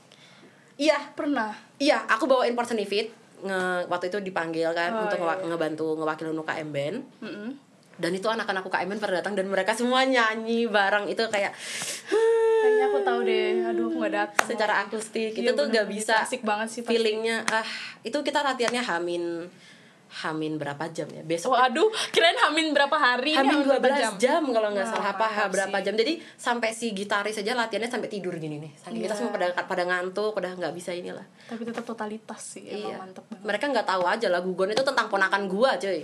Iya. 0.75 0.99
Pernah. 1.11 1.53
iya 1.75 2.03
aku 2.05 2.23
bawain 2.25 2.53
personifit 2.53 3.11
nge 3.37 3.59
waktu 3.85 4.07
itu 4.09 4.17
dipanggil 4.21 4.71
kan 4.71 4.89
Oh, 4.91 5.03
untuk 5.03 5.17
iya, 5.17 5.23
ngewa- 5.27 5.43
ngebantu 5.45 5.85
ngewakilin 5.93 6.35
UKM 6.35 6.69
band. 6.69 6.97
Mm-mm. 7.19 7.49
dan 7.95 8.11
itu 8.11 8.27
anak-anak 8.27 8.59
UKM 8.61 8.87
band 8.89 8.99
pada 8.99 9.15
datang 9.15 9.33
dan 9.33 9.47
mereka 9.47 9.71
semua 9.71 10.03
nyanyi 10.03 10.67
bareng. 10.67 11.07
Itu 11.07 11.23
kayak 11.25 11.55
Kayaknya 12.65 12.85
aku 12.87 12.99
tahu 12.99 13.19
deh. 13.21 13.49
Aduh, 13.63 13.85
aku 13.85 13.95
nggak 13.99 14.13
datang. 14.15 14.45
secara 14.47 14.73
akustik 14.81 15.31
Iya, 15.31 15.41
itu 15.43 15.51
tuh 15.51 15.65
gak 15.67 15.85
bener-bener 15.85 15.93
bisa 15.93 16.13
asik 16.19 16.41
banget 16.41 16.67
sih 16.67 16.81
pasti. 16.81 16.89
feelingnya 16.91 17.45
ah 17.47 17.67
itu 18.01 18.17
kita 18.19 18.41
latihannya 18.41 18.81
hamin 18.81 19.23
hamin 20.15 20.55
berapa 20.55 20.79
jam 20.89 21.05
ya 21.07 21.21
besok 21.21 21.51
Oh, 21.51 21.59
aduh, 21.59 21.85
kirain 22.07 22.33
Hamin 22.37 22.71
berapa 22.71 22.93
hari? 22.93 23.35
hamin 23.35 23.51
Hamin 23.53 23.67
berapa 23.67 24.15
12 24.15 24.15
jam, 24.17 24.41
kalau 24.47 24.71
nggak 24.71 24.87
salah 24.87 25.11
apa 25.11 25.27
mantap 25.27 25.51
berapa 25.51 25.75
sih. 25.75 25.83
jam 25.83 25.93
jadi 25.93 26.13
sampai 26.33 26.69
si 26.71 26.87
gitaris 26.89 27.35
aja 27.35 27.51
latihannya 27.53 27.91
sampai 27.91 28.07
tidur 28.07 28.31
gini 28.35 28.57
nih 28.57 28.71
Saking 28.75 29.01
kita 29.01 29.11
Iya. 29.11 29.19
semua 29.19 29.31
pada 29.33 29.45
pada 29.59 29.83
ngantuk 29.83 30.31
udah 30.31 30.51
nggak 30.55 30.73
bisa 30.73 30.89
inilah 30.91 31.25
Tapi 31.45 31.61
tetap 31.63 31.83
totalitas 31.83 32.41
sih. 32.49 32.63
Iya 32.63 32.95
mantep 32.97 33.27
banget. 33.27 33.43
mereka 33.43 33.65
nggak 33.67 33.85
tahu 33.85 34.03
aja 34.05 34.27
lagu 34.29 34.49
Gone 34.49 34.71
itu 34.71 34.83
tentang 34.83 35.05
ponakan 35.05 35.45
gua 35.45 35.75
cuy 35.75 35.99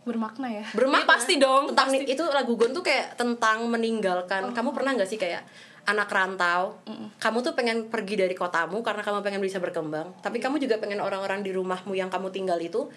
Bermakna 0.00 0.48
ya. 0.48 0.64
bermakna 0.72 1.04
Iya, 1.04 1.12
pasti 1.12 1.34
dong. 1.36 1.64
tentang 1.70 1.92
pasti. 1.92 2.08
itu 2.08 2.24
lagu 2.24 2.56
Gon 2.56 2.72
tuh 2.72 2.80
kayak 2.80 3.20
tentang 3.20 3.68
meninggalkan 3.68 4.48
Oh. 4.48 4.54
kamu 4.56 4.72
pernah 4.72 4.96
nggak 4.96 5.08
sih 5.08 5.20
kayak 5.20 5.44
anak 5.84 6.08
rantau 6.08 6.76
kamu 7.16 7.38
tuh 7.40 7.52
pengen 7.52 7.88
pergi 7.88 8.14
dari 8.14 8.36
kotamu 8.36 8.80
karena 8.80 9.00
kamu 9.00 9.20
pengen 9.20 9.40
bisa 9.40 9.56
berkembang 9.58 10.12
tapi 10.20 10.36
kamu 10.36 10.60
juga 10.60 10.76
pengen 10.76 11.00
orang-orang 11.00 11.40
di 11.40 11.50
rumahmu 11.50 11.96
yang 11.96 12.12
kamu 12.12 12.28
tinggal 12.28 12.60
itu 12.60 12.88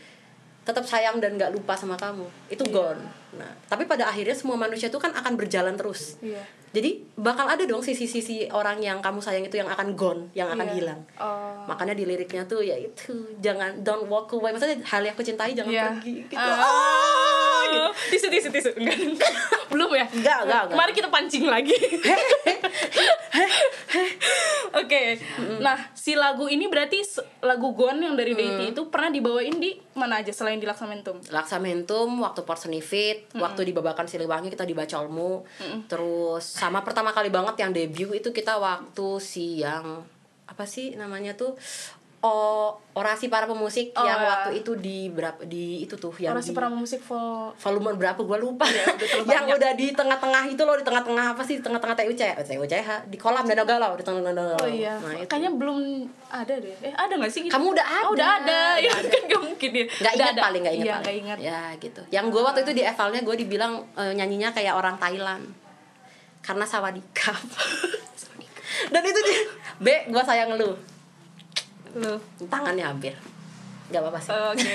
tetap 0.64 0.84
sayang 0.84 1.20
dan 1.20 1.36
nggak 1.36 1.52
lupa 1.52 1.74
sama 1.74 1.94
kamu 1.94 2.24
itu 2.48 2.64
gone 2.66 3.04
nah 3.34 3.52
tapi 3.66 3.84
pada 3.84 4.06
akhirnya 4.06 4.32
semua 4.32 4.56
manusia 4.56 4.88
itu 4.88 4.96
kan 4.96 5.12
akan 5.12 5.34
berjalan 5.34 5.74
terus 5.74 6.16
Iya. 6.20 6.40
jadi 6.72 7.02
bakal 7.16 7.46
ada 7.46 7.64
dong 7.64 7.82
sisi-sisi 7.82 8.48
orang 8.48 8.78
yang 8.78 8.98
kamu 8.98 9.20
sayang 9.20 9.44
itu 9.44 9.56
yang 9.56 9.68
akan 9.68 9.92
gone 9.94 10.30
yang 10.32 10.48
akan 10.48 10.64
Iya. 10.64 10.76
hilang 10.76 11.02
Oh. 11.16 11.66
makanya 11.66 11.94
di 11.94 12.06
liriknya 12.06 12.44
tuh 12.44 12.62
ya 12.62 12.76
itu 12.76 13.12
jangan 13.40 13.82
don't 13.82 14.06
walk 14.06 14.32
away 14.32 14.50
maksudnya 14.50 14.80
hal 14.84 15.02
yang 15.02 15.12
aku 15.12 15.22
cintai 15.22 15.52
jangan 15.52 15.68
Iya. 15.70 15.86
pergi 15.92 16.14
gitu 16.24 16.38
Ah, 16.38 17.64
gitu. 17.66 17.90
Tisu, 18.12 18.28
tisu, 18.30 18.50
tisu. 18.50 18.70
Enggak, 18.76 18.98
enggak. 19.00 19.32
Belum 19.74 19.90
ya? 19.92 20.06
Enggak, 20.06 20.38
enggak, 20.46 20.62
enggak. 20.64 20.78
Mari 20.78 20.92
kita 20.94 21.10
pancing 21.10 21.46
lagi. 21.48 21.74
Oke. 24.94 25.18
Nah, 25.60 25.78
si 25.98 26.14
lagu 26.14 26.46
ini 26.46 26.70
berarti 26.70 27.02
lagu 27.42 27.74
Gone 27.74 27.98
yang 27.98 28.14
dari 28.14 28.38
Deity 28.38 28.70
Hmm. 28.70 28.74
itu 28.78 28.82
pernah 28.94 29.10
dibawain 29.10 29.58
di 29.58 29.74
mana 29.98 30.22
aja 30.22 30.30
selain 30.30 30.62
di 30.62 30.70
Laksamentum? 30.70 31.20
Laksamentum 31.34 32.08
waktu 32.22 32.46
Porsenifit, 32.46 33.34
waktu 33.34 33.66
di 33.66 33.74
Babakan 33.74 34.06
Siliwangi 34.06 34.54
kita 34.54 34.64
di 34.64 34.78
Bacolmu. 34.78 35.42
Terus 35.90 36.46
sama 36.46 36.86
pertama 36.86 37.10
kali 37.10 37.34
banget 37.34 37.58
yang 37.58 37.72
debut 37.74 38.14
itu 38.14 38.30
kita 38.30 38.62
waktu 38.62 39.08
siang 39.18 40.06
apa 40.44 40.70
sih 40.70 40.94
namanya 40.94 41.34
tuh 41.34 41.58
oh 42.24 42.72
orasi 42.94 43.28
para 43.28 43.44
pemusik 43.44 43.92
Oh, 43.92 44.02
yang 44.02 44.16
ya. 44.16 44.28
waktu 44.30 44.50
itu 44.58 44.72
di 44.76 45.10
berapa 45.10 45.44
di 45.44 45.82
itu 45.82 45.94
tuh 45.94 46.16
yang 46.16 46.32
Orasi 46.32 46.50
di 46.50 46.56
para 46.56 46.70
musik 46.70 47.02
vol 47.02 47.52
volume 47.54 47.94
berapa 47.94 48.16
gue 48.16 48.38
lupa 48.38 48.64
Iya, 48.64 48.86
udah 48.88 49.10
yang 49.34 49.46
udah 49.50 49.72
di 49.74 49.92
tengah-tengah 49.92 50.44
itu 50.48 50.62
loh 50.62 50.74
di 50.74 50.82
tengah-tengah 50.82 51.36
apa 51.36 51.42
sih 51.42 51.60
di 51.60 51.64
tengah-tengah 51.64 51.96
TUC 51.96 52.22
TUCH 52.48 52.72
di 53.08 53.18
kolam 53.18 53.44
Danau 53.44 53.66
Galau 53.66 53.92
di 53.94 54.04
tengah 54.04 54.24
Danau 54.24 54.46
Galau 54.50 54.62
Oh 54.62 54.70
iya, 54.70 54.96
nah 54.96 55.12
itu 55.12 55.28
kayaknya 55.28 55.52
belum 55.52 55.78
ada 56.30 56.54
deh. 56.56 56.76
Eh, 56.80 56.94
ada 56.96 57.14
nggak 57.14 57.28
sih 57.30 57.42
gitu? 57.44 57.52
Kamu 57.52 57.66
udah 57.70 57.86
Oh, 58.04 58.14
udah 58.14 58.28
ada. 58.40 58.58
ada. 58.72 58.80
Ya 58.80 58.92
ada. 58.96 59.10
kan 59.10 59.22
nggak 59.26 59.42
mungkin 59.44 59.70
ya. 59.70 59.86
nggak 59.92 60.14
ingat 60.16 60.32
ada. 60.32 60.42
paling 60.42 60.62
nggak 60.64 60.76
ingat 60.76 60.86
Iya, 60.86 60.94
paling. 60.94 61.04
nggak 61.04 61.18
ingat. 61.20 61.38
ya 61.42 61.60
gitu 61.78 62.02
yang 62.10 62.26
gue 62.30 62.42
waktu 62.42 62.60
itu 62.62 62.72
di 62.72 62.84
evalnya 62.84 63.22
gue 63.22 63.36
dibilang 63.38 63.74
eh, 63.94 64.14
nyanyinya 64.14 64.50
kayak 64.50 64.74
orang 64.74 64.96
Thailand 64.96 65.44
karena 66.40 66.64
sawadikap 66.64 67.36
dan 68.94 69.02
itu 69.02 69.20
dia 69.20 69.40
B 69.78 69.88
gue 70.08 70.24
sayang 70.24 70.56
lu 70.56 70.72
Loh. 71.96 72.20
tangannya 72.44 72.84
hampir 72.84 73.14
nggak 73.86 74.00
apa-apa 74.00 74.20
sih 74.20 74.32
Oke. 74.34 74.74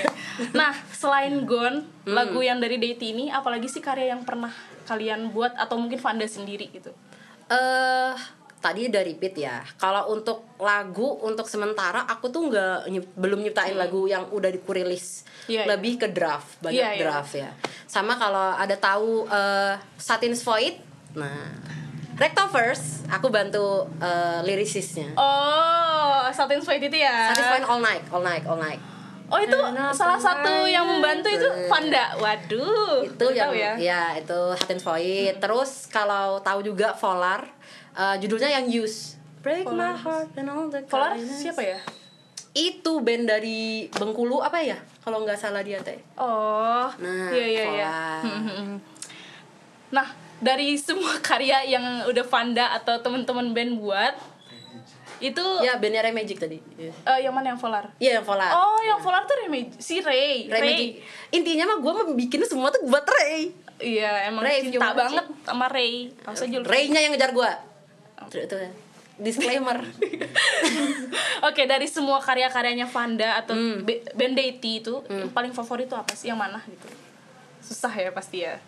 Nah, 0.51 0.71
selain 0.89 1.35
Gone, 1.43 1.83
Hmm. 2.05 2.13
lagu 2.13 2.39
yang 2.39 2.57
dari 2.57 2.77
Deity 2.77 3.11
ini, 3.11 3.27
apalagi 3.27 3.67
sih 3.67 3.79
karya 3.79 4.09
yang 4.09 4.23
pernah 4.23 4.53
kalian 4.85 5.29
buat 5.29 5.51
atau 5.53 5.75
mungkin 5.75 5.97
Vanda 5.97 6.23
sendiri 6.25 6.69
gitu? 6.69 6.93
eh 7.47 8.13
tadi 8.55 8.85
udah 8.85 9.01
repeat 9.01 9.35
ya 9.35 9.59
kalau 9.75 10.13
untuk 10.13 10.45
lagu 10.57 11.17
untuk 11.19 11.43
sementara 11.43 12.05
aku 12.05 12.27
tuh 12.27 12.45
nggak 12.45 12.77
nyip- 12.87 13.15
belum 13.15 13.39
nyiptain 13.41 13.73
lagu 13.73 14.05
yang 14.05 14.29
udah 14.29 14.47
dikurilis 14.47 15.25
Hmm. 15.41 15.49
Iya, 15.49 15.61
lebih 15.67 15.97
ke 15.97 16.07
draft 16.07 16.59
banyak 16.59 16.77
Iya, 16.77 16.89
iya. 16.93 17.01
draft 17.01 17.33
ya 17.33 17.49
sama 17.85 18.13
kalau 18.13 18.53
ada 18.53 18.75
tahu 18.75 19.25
eh, 19.25 19.73
Satin's 19.97 20.39
Void 20.39 20.77
nah 21.11 21.49
Rectovers 22.19 23.07
aku 23.07 23.27
bantu 23.27 23.87
eh, 23.97 24.39
lirikisnya 24.43 25.15
Oh, 25.15 26.27
Satin 26.29 26.59
Void 26.59 26.83
itu 26.83 26.97
ya? 26.97 27.31
Satin's 27.31 27.47
Void 27.49 27.65
all 27.65 27.79
night 27.79 28.03
all 28.09 28.21
night 28.21 28.43
all 28.43 28.59
night 28.59 28.81
Oh 29.29 29.37
itu 29.37 29.53
Enak 29.53 29.93
salah 29.93 30.17
satu 30.17 30.65
yang 30.65 30.81
membantu 30.83 31.29
itu. 31.29 31.45
Vanda. 31.65 32.17
Waduh. 32.17 33.05
itu 33.05 33.25
yang 33.29 33.53
ya. 33.53 33.71
ya 33.77 34.03
itu 34.15 34.39
Satin's 34.55 34.81
Void 34.81 35.37
terus 35.37 35.85
kalau 35.85 36.37
tahu 36.39 36.59
juga 36.61 36.91
Volar 36.93 37.45
eh, 37.93 38.15
judulnya 38.17 38.51
yang 38.51 38.67
Use 38.67 39.15
Break 39.39 39.63
my 39.63 39.71
Volar. 39.71 39.95
heart 39.95 40.29
and 40.35 40.49
all 40.49 40.67
the 40.67 40.83
Polar 40.83 41.13
kindness. 41.13 41.39
siapa 41.39 41.63
ya? 41.63 41.79
itu 42.51 42.91
band 42.99 43.29
dari 43.29 43.61
Bengkulu 43.87 44.41
apa 44.41 44.59
ya 44.59 44.75
kalau 44.99 45.21
nggak 45.21 45.37
salah 45.37 45.61
dia 45.61 45.79
teh 45.79 45.95
Oh. 46.17 46.89
Nah, 46.91 47.29
iya 47.29 47.45
iya 47.47 47.63
iya. 47.71 47.93
Polar. 48.19 48.67
Nah, 49.89 50.07
dari 50.39 50.75
semua 50.75 51.19
karya 51.25 51.63
yang 51.65 51.83
udah 52.05 52.25
Vanda 52.25 52.73
atau 52.73 52.97
teman-teman 52.97 53.51
band 53.51 53.77
buat 53.77 54.15
itu 55.19 55.43
ya 55.59 55.75
bandnya 55.75 55.99
Ray 55.99 56.11
Magic 56.11 56.39
tadi 56.39 56.63
Iya. 56.73 56.95
eh, 56.95 57.19
yang 57.21 57.35
mana 57.35 57.51
yang 57.51 57.59
Volar? 57.59 57.91
Iya 57.97 58.17
yang 58.17 58.25
Volar 58.25 58.51
Oh, 58.51 58.79
yang 58.79 58.97
Volar 58.97 59.23
tuh 59.23 59.35
Ray 59.35 59.49
Mag- 59.49 59.75
si 59.77 59.99
Ray. 59.99 60.47
Ray 60.47 60.61
Magic 60.63 60.89
intinya 61.29 61.67
mah 61.67 61.77
gue 61.77 61.91
mau 61.91 62.05
bikin 62.13 62.39
semua 62.41 62.67
tuh 62.69 62.83
buat 62.83 63.03
Ray 63.03 63.51
Iya, 63.79 64.27
emang 64.27 64.43
Ray, 64.43 64.63
cinta 64.65 64.91
banget 64.91 65.23
sama 65.39 65.67
Ray. 65.67 66.11
Lu. 66.49 66.59
Ray-nya 66.61 66.99
yang 66.99 67.11
ngejar 67.11 67.31
gue 67.31 67.51
itu, 68.27 68.37
itu 68.41 68.55
disclaimer 69.17 69.79
Oke, 71.47 71.63
dari 71.63 71.87
semua 71.87 72.19
karya-karyanya 72.19 72.85
Vanda 72.85 73.35
atau 73.37 73.55
Hmm. 73.55 73.83
Band 74.13 74.35
Deity 74.35 74.79
itu 74.79 74.99
yang 75.05 75.27
paling 75.29 75.51
favorit 75.51 75.87
itu 75.87 75.95
apa 75.95 76.11
sih? 76.11 76.27
Yang 76.27 76.39
mana 76.39 76.59
gitu? 76.61 76.87
Susah 77.61 77.91
ya 77.91 78.11
pasti 78.11 78.39
ya. 78.41 78.59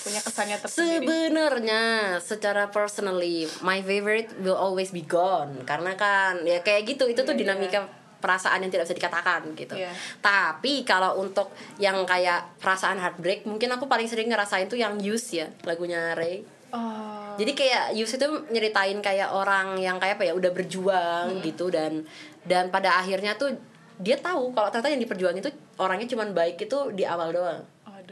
Punya 0.00 0.20
kesannya 0.24 0.56
tersendiri. 0.56 1.04
Sebenarnya 1.04 1.82
secara 2.24 2.72
personally 2.72 3.44
my 3.60 3.84
favorite 3.84 4.32
will 4.40 4.56
always 4.56 4.90
be 4.90 5.04
gone 5.04 5.60
karena 5.68 5.92
kan 5.94 6.40
ya 6.44 6.64
kayak 6.64 6.88
gitu 6.88 7.04
itu 7.08 7.20
tuh 7.20 7.36
Iya, 7.36 7.40
dinamika 7.44 7.84
perasaan 8.20 8.60
yang 8.60 8.70
tidak 8.70 8.84
bisa 8.88 8.96
dikatakan 9.00 9.40
gitu. 9.56 9.74
Iya. 9.76 9.92
Tapi 10.20 10.84
kalau 10.84 11.16
untuk 11.20 11.52
yang 11.80 12.04
kayak 12.04 12.60
perasaan 12.60 13.00
heartbreak 13.00 13.48
mungkin 13.48 13.72
aku 13.72 13.88
paling 13.88 14.06
sering 14.06 14.28
ngerasain 14.28 14.68
tuh 14.68 14.76
yang 14.76 15.00
Use 15.00 15.40
ya 15.40 15.48
lagunya 15.64 16.12
Ray. 16.12 16.44
Oh. 16.70 17.34
Jadi 17.34 17.52
kayak 17.56 17.98
Yus 17.98 18.14
itu 18.14 18.26
nyeritain 18.52 19.00
kayak 19.02 19.34
orang 19.34 19.74
yang 19.80 19.98
kayak 19.98 20.20
apa 20.20 20.30
ya 20.30 20.32
udah 20.36 20.54
berjuang 20.54 21.42
gitu 21.42 21.66
dan 21.72 22.06
dan 22.46 22.70
pada 22.70 23.00
akhirnya 23.02 23.34
tuh 23.34 23.58
dia 24.00 24.16
tahu 24.16 24.56
kalau 24.56 24.72
ternyata 24.72 24.92
yang 24.96 25.02
diperjuangin 25.02 25.42
itu 25.44 25.52
orangnya 25.76 26.08
cuman 26.08 26.32
baik 26.32 26.56
itu 26.62 26.78
di 26.94 27.04
awal 27.04 27.34
doang. 27.34 27.60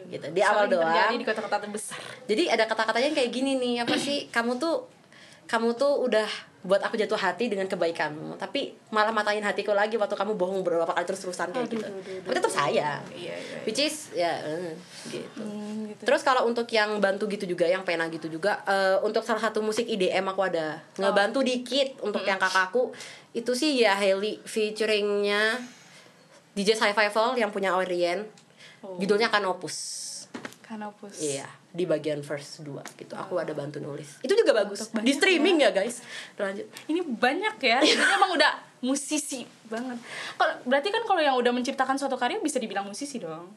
Gitu, 0.08 0.24
di 0.26 0.40
awal 0.40 0.64
Sering 0.64 0.72
doang. 0.74 0.88
terjadi 0.88 1.14
di 1.14 1.24
kota-kota 1.24 1.56
terbesar. 1.60 2.00
Jadi 2.24 2.42
ada 2.48 2.64
kata-katanya 2.64 3.10
kayak 3.12 3.30
gini 3.30 3.52
nih 3.54 3.74
apa 3.82 3.94
sih 3.94 4.26
kamu 4.28 4.56
tuh 4.56 4.88
kamu 5.44 5.72
tuh 5.74 6.00
udah 6.02 6.28
buat 6.58 6.82
aku 6.82 6.96
jatuh 6.96 7.16
hati 7.16 7.46
dengan 7.46 7.64
kebaikanmu 7.64 8.36
tapi 8.36 8.74
malah 8.88 9.08
matain 9.08 9.40
hatiku 9.40 9.72
lagi 9.72 9.94
waktu 9.94 10.12
kamu 10.12 10.34
bohong 10.34 10.60
beberapa 10.60 10.84
kali 10.86 11.06
terus-terusan 11.06 11.48
kayak 11.50 11.64
Aduh, 11.64 11.72
gitu. 11.72 11.86
aduh, 11.86 12.00
aduh, 12.02 12.20
Tapi 12.20 12.34
tetap 12.34 12.52
sayang. 12.52 13.02
Iya, 13.08 13.32
iya. 13.32 13.58
Which 13.62 13.80
is 13.80 13.96
ya 14.12 14.32
eh, 14.42 14.74
gitu. 15.06 15.38
Hmm, 15.38 15.88
gitu. 15.88 16.02
Terus 16.02 16.20
kalau 16.20 16.44
untuk 16.44 16.68
yang 16.68 16.98
bantu 16.98 17.24
gitu 17.26 17.46
juga, 17.46 17.64
yang 17.64 17.80
pena 17.80 18.08
gitu 18.08 18.28
juga, 18.28 18.60
eh, 18.64 19.00
untuk 19.00 19.22
salah 19.22 19.40
satu 19.40 19.60
musik 19.60 19.86
IDM 19.86 20.24
aku 20.26 20.42
ada 20.42 20.82
Oh. 20.96 21.08
ngebantu 21.08 21.40
dikit 21.40 21.96
untuk 22.02 22.20
yang 22.22 22.36
kakakku 22.36 22.92
itu 23.30 23.52
sih 23.52 23.78
ya 23.78 23.94
Haley 23.94 24.42
featuringnya 24.42 25.62
DJ 26.52 26.74
Survival 26.74 27.36
yang 27.36 27.48
punya 27.48 27.72
Orient, 27.72 28.26
Oh. 28.80 28.94
judulnya 28.96 29.26
Kanopus. 29.26 29.76
Kanopus. 30.62 31.16
Iya, 31.18 31.48
di 31.72 31.88
bagian 31.88 32.20
verse 32.20 32.60
2 32.60 32.76
gitu. 33.00 33.16
Aku 33.16 33.40
ada 33.40 33.56
bantu 33.56 33.80
nulis. 33.80 34.20
Itu 34.20 34.36
juga 34.36 34.52
bagus. 34.54 34.84
Untuk 34.84 35.00
Di 35.00 35.16
streaming 35.16 35.64
ya, 35.64 35.72
guys. 35.72 36.04
Lanjut. 36.36 36.68
Ini 36.84 37.00
banyak 37.02 37.56
ya. 37.58 37.80
Jadi 37.88 37.96
emang 37.96 38.36
udah 38.36 38.52
musisi 38.78 39.48
banget. 39.64 39.96
Kalau 40.36 40.54
berarti 40.62 40.88
kan 40.88 41.02
kalau 41.02 41.22
yang 41.24 41.34
udah 41.34 41.50
menciptakan 41.50 41.96
suatu 41.96 42.14
karya 42.14 42.36
bisa 42.38 42.60
dibilang 42.60 42.84
musisi 42.84 43.16
dong. 43.16 43.48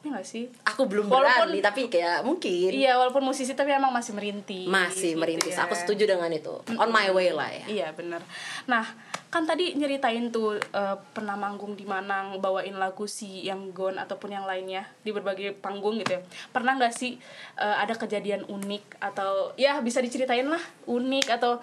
Iya 0.00 0.16
gak 0.16 0.24
sih? 0.24 0.48
Aku 0.64 0.88
belum 0.88 1.12
Walaupun- 1.12 1.52
berani, 1.52 1.60
tapi 1.60 1.92
kayak 1.92 2.24
mungkin 2.24 2.72
Iya, 2.72 2.96
walaupun 2.96 3.20
musisi 3.20 3.52
tapi 3.52 3.68
emang 3.68 3.92
masih 3.92 4.16
merintis. 4.16 4.64
masih 4.64 5.12
gitu 5.12 5.20
merintis. 5.20 5.52
ya. 5.52 5.66
Aku 5.68 5.74
setuju 5.74 6.08
dengan 6.08 6.30
itu. 6.32 6.54
On 6.78 6.88
my 6.88 7.12
way 7.12 7.34
lah 7.34 7.50
ya. 7.50 7.64
Iya 7.68 7.88
bener. 7.92 8.22
Nah 8.64 8.86
kan 9.30 9.46
tadi 9.46 9.78
nyeritain 9.78 10.34
tuh 10.34 10.58
eh, 10.58 10.96
pernah 11.14 11.38
manggung 11.38 11.78
di 11.78 11.86
Manang 11.86 12.42
bawain 12.42 12.74
lagu 12.74 13.06
si 13.06 13.46
yang 13.46 13.70
Gone 13.70 13.94
ataupun 13.94 14.34
yang 14.34 14.42
lainnya 14.42 14.82
di 15.06 15.14
berbagai 15.14 15.54
panggung 15.54 16.02
gitu 16.02 16.18
ya. 16.18 16.22
Pernah 16.50 16.74
nggak 16.74 16.90
sih 16.90 17.14
eh, 17.54 17.76
ada 17.78 17.94
kejadian 17.94 18.42
unik 18.50 18.98
atau 18.98 19.54
ya 19.54 19.78
bisa 19.78 20.02
diceritain 20.02 20.50
lah 20.50 20.60
unik 20.90 21.30
atau 21.30 21.62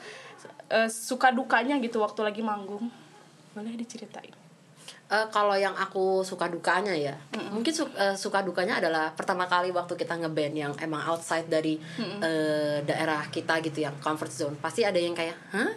eh, 0.72 0.88
suka 0.88 1.36
dukanya 1.36 1.76
gitu 1.84 2.00
waktu 2.00 2.24
lagi 2.24 2.40
manggung? 2.40 2.88
Boleh 3.52 3.76
diceritain. 3.76 4.32
Eh, 5.08 5.28
kalau 5.32 5.56
yang 5.56 5.72
aku 5.72 6.24
suka 6.24 6.52
dukanya 6.52 6.92
ya, 6.92 7.16
mungkin 7.52 7.72
su- 7.72 7.92
eh, 7.96 8.16
suka 8.16 8.44
dukanya 8.44 8.84
adalah 8.84 9.16
pertama 9.16 9.48
kali 9.48 9.72
waktu 9.72 9.96
kita 9.96 10.20
ngeband 10.20 10.56
yang 10.56 10.74
emang 10.84 11.00
outside 11.08 11.48
dari 11.48 11.80
eh, 12.24 12.84
daerah 12.84 13.24
kita 13.28 13.60
gitu 13.64 13.84
yang 13.84 13.96
comfort 14.04 14.32
zone, 14.32 14.56
pasti 14.60 14.84
ada 14.84 15.00
yang 15.00 15.16
kayak, 15.16 15.36
hah, 15.56 15.72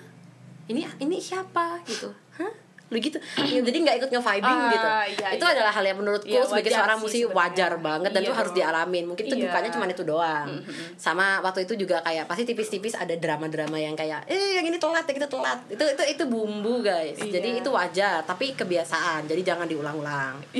ini 0.70 0.86
ini 1.02 1.18
siapa? 1.18 1.82
Gitu, 1.82 2.14
hah, 2.38 2.54
lu 2.90 2.98
gitu, 2.98 3.18
Ya, 3.38 3.60
jadi 3.60 3.76
nggak 3.80 3.96
ikut 3.98 4.10
nge-vibing 4.10 4.58
Ah, 4.60 4.68
gitu. 4.68 4.88
iya, 5.14 5.28
itu 5.32 5.40
iya. 5.40 5.54
adalah 5.54 5.70
hal 5.70 5.84
yang 5.84 5.96
menurutku 5.96 6.26
Iya, 6.28 6.42
sebagai 6.42 6.70
seorang 6.70 6.98
musisi 6.98 7.22
wajar 7.24 7.72
banget 7.78 8.10
dan 8.10 8.18
Iya 8.18 8.26
itu 8.26 8.34
harus 8.34 8.52
dialamin. 8.52 9.04
Mungkin 9.06 9.24
itu 9.24 9.36
Iya. 9.36 9.44
dukanya 9.46 9.70
cuma 9.70 9.86
itu 9.86 10.02
doang. 10.02 10.48
Sama 10.96 11.38
waktu 11.40 11.64
itu 11.64 11.78
juga 11.78 11.98
kayak 12.00 12.26
pasti 12.26 12.42
tipis-tipis 12.44 12.94
ada 12.94 13.14
drama-drama 13.14 13.76
yang 13.76 13.94
kayak, 13.94 14.26
eh 14.26 14.58
yang 14.58 14.64
ini 14.64 14.76
telat, 14.76 15.02
yang 15.04 15.16
itu 15.16 15.28
telat. 15.28 15.58
Itu 15.68 15.84
itu 15.86 16.02
itu 16.04 16.22
bumbu 16.24 16.80
guys. 16.80 17.14
Iya. 17.16 17.32
Jadi 17.32 17.48
itu 17.58 17.70
wajar, 17.70 18.22
tapi 18.22 18.52
kebiasaan. 18.52 19.24
Jadi 19.24 19.40
jangan 19.40 19.64
diulang-ulang 19.64 20.42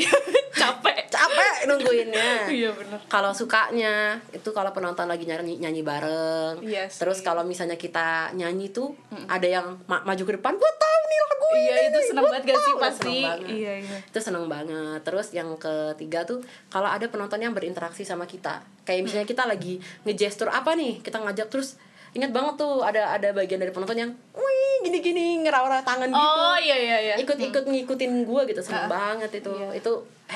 Capek. 0.53 1.09
capek 1.11 1.67
nungguinnya 1.67 2.47
Iya 2.49 2.71
bener. 2.71 2.99
kalau 3.07 3.31
sukanya 3.31 4.19
itu 4.31 4.47
kalau 4.49 4.71
penonton 4.71 5.05
lagi 5.05 5.25
nyanyi 5.25 5.59
nyanyi 5.59 5.83
bareng 5.83 6.61
Iya 6.61 6.87
sih. 6.87 7.01
terus 7.01 7.19
kalau 7.21 7.43
misalnya 7.43 7.75
kita 7.75 8.31
nyanyi 8.33 8.71
tuh 8.71 8.95
ada 9.27 9.43
yang 9.43 9.67
ma- 9.85 10.03
maju 10.03 10.23
ke 10.23 10.33
depan 10.33 10.55
gue 10.55 10.73
tahu 10.77 11.00
nih 11.11 11.19
lagu 11.21 11.47
iya 11.53 11.75
ini 11.75 11.83
itu 11.85 11.99
nih, 11.99 12.07
seneng 12.07 12.25
banget 12.25 12.43
gak 12.45 12.57
sih 12.57 12.73
tahu." 12.73 12.81
pasti 12.81 13.03
Seneng 13.03 13.27
banget. 13.27 13.49
iya 13.51 13.73
iya. 13.81 13.97
Itu 14.01 14.19
seneng 14.19 14.45
banget. 14.47 15.01
Terus 15.03 15.27
yang 15.31 15.51
ketiga 15.57 16.21
tuh 16.23 16.39
kalau 16.67 16.87
ada 16.87 17.05
penonton 17.05 17.39
yang 17.39 17.51
berinteraksi 17.51 18.03
sama 18.03 18.25
kita. 18.25 18.63
Kayak 18.83 19.01
misalnya 19.05 19.27
kita 19.27 19.45
lagi 19.45 19.75
ngegestur 20.03 20.49
apa 20.49 20.73
nih 20.73 20.99
kita 20.99 21.19
ngajak 21.19 21.49
terus 21.49 21.75
ingat 22.11 22.31
banget 22.31 22.55
tuh 22.57 22.81
ada 22.81 23.13
ada 23.13 23.31
bagian 23.31 23.57
dari 23.57 23.71
penonton 23.71 23.95
yang 23.97 24.11
wih 24.33 24.77
gini 24.81 24.99
gini 25.01 25.25
ngerawat 25.41 25.83
tangan 25.83 26.07
gitu. 26.07 26.17
Oh 26.17 26.57
iya 26.57 26.77
iya 26.77 26.97
iya. 27.01 27.15
Ikut-ikut 27.17 27.65
ngikutin 27.65 28.13
gue 28.23 28.41
gitu 28.47 28.61
seneng 28.61 28.87
banget 28.87 29.31
itu. 29.37 29.51
Iya. 29.53 29.75
itu 29.77 29.93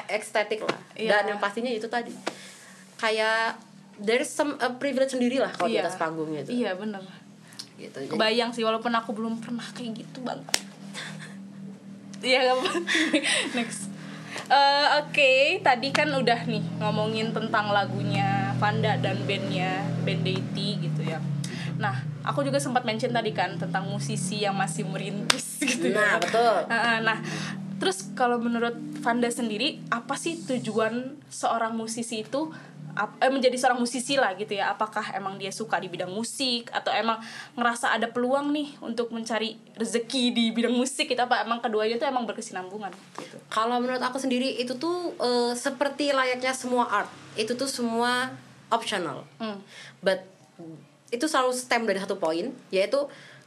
estetik 0.09 0.61
lah. 0.61 0.79
Iya. 0.93 1.11
dan 1.13 1.23
yang 1.29 1.39
pastinya 1.39 1.69
itu 1.69 1.87
tadi 1.87 2.11
kayak 2.97 3.59
there's 3.97 4.27
some 4.27 4.55
a 4.59 4.71
privilege 4.73 5.11
sendiri 5.11 5.39
lah 5.39 5.51
kalau 5.51 5.67
di 5.67 5.75
Iya. 5.75 5.87
atas 5.87 5.95
panggungnya 5.97 6.43
itu 6.43 6.51
iya 6.57 6.75
bener. 6.75 7.03
Gitu 7.75 7.91
Jadi- 7.97 8.07
kebayang 8.09 8.51
sih 8.51 8.63
walaupun 8.63 8.91
aku 8.91 9.11
belum 9.13 9.39
pernah 9.39 9.67
kayak 9.69 9.99
gitu 9.99 10.23
banget 10.23 10.47
iya 12.25 12.39
gak 12.43 12.57
apa 12.57 12.71
next 13.59 13.93
Eh, 14.45 14.87
Oke, 15.01 15.33
tadi 15.65 15.89
kan 15.89 16.11
udah 16.11 16.45
nih 16.45 16.61
ngomongin 16.77 17.33
tentang 17.33 17.73
lagunya 17.73 18.53
Vanda 18.61 18.93
dan 19.01 19.25
bandnya 19.25 19.81
band 20.05 20.21
Deity 20.21 20.85
gitu 20.85 21.01
ya. 21.01 21.17
Nah, 21.81 22.05
aku 22.21 22.45
juga 22.45 22.61
sempat 22.61 22.85
mention 22.85 23.09
tadi 23.09 23.33
kan 23.33 23.57
tentang 23.57 23.89
musisi 23.89 24.45
yang 24.45 24.53
masih 24.53 24.85
merintis 24.85 25.57
gitu 25.65 25.89
Nah, 25.89 26.19
ya. 26.19 26.21
betul. 26.21 26.55
Nah, 26.69 26.99
nah, 27.01 27.19
terus 27.81 28.13
kalau 28.13 28.37
menurut 28.37 28.77
Vanda 29.01 29.33
sendiri 29.33 29.81
apa 29.89 30.13
sih 30.19 30.37
tujuan 30.37 31.17
seorang 31.33 31.73
musisi 31.73 32.21
itu 32.21 32.53
ap- 32.95 33.19
eh, 33.19 33.31
menjadi 33.31 33.55
seorang 33.59 33.79
musisi 33.79 34.15
lah 34.17 34.35
gitu 34.39 34.55
ya 34.57 34.75
apakah 34.75 35.15
emang 35.15 35.37
dia 35.37 35.51
suka 35.51 35.79
di 35.79 35.91
bidang 35.91 36.11
musik 36.11 36.71
atau 36.71 36.95
emang 36.95 37.19
ngerasa 37.59 37.95
ada 37.95 38.09
peluang 38.11 38.55
nih 38.55 38.79
untuk 38.81 39.11
mencari 39.11 39.59
rezeki 39.77 40.33
di 40.33 40.45
bidang 40.55 40.75
musik 40.75 41.11
gitu 41.11 41.21
apa 41.21 41.43
emang 41.43 41.59
keduanya 41.61 41.99
tuh 41.99 42.09
emang 42.09 42.25
berkesinambungan 42.25 42.95
gitu 43.19 43.37
Kalau 43.51 43.79
menurut 43.83 44.03
aku 44.03 44.19
sendiri 44.19 44.57
itu 44.57 44.75
tuh 44.79 45.13
eh, 45.19 45.53
seperti 45.55 46.15
layaknya 46.15 46.55
semua 46.55 46.87
art. 46.89 47.11
Itu 47.35 47.59
tuh 47.59 47.67
semua 47.69 48.31
optional. 48.71 49.27
Hmm. 49.39 49.59
But 50.01 50.27
itu 51.11 51.27
selalu 51.31 51.55
stem 51.55 51.87
dari 51.87 52.03
satu 52.03 52.19
poin 52.19 52.51
yaitu 52.75 52.99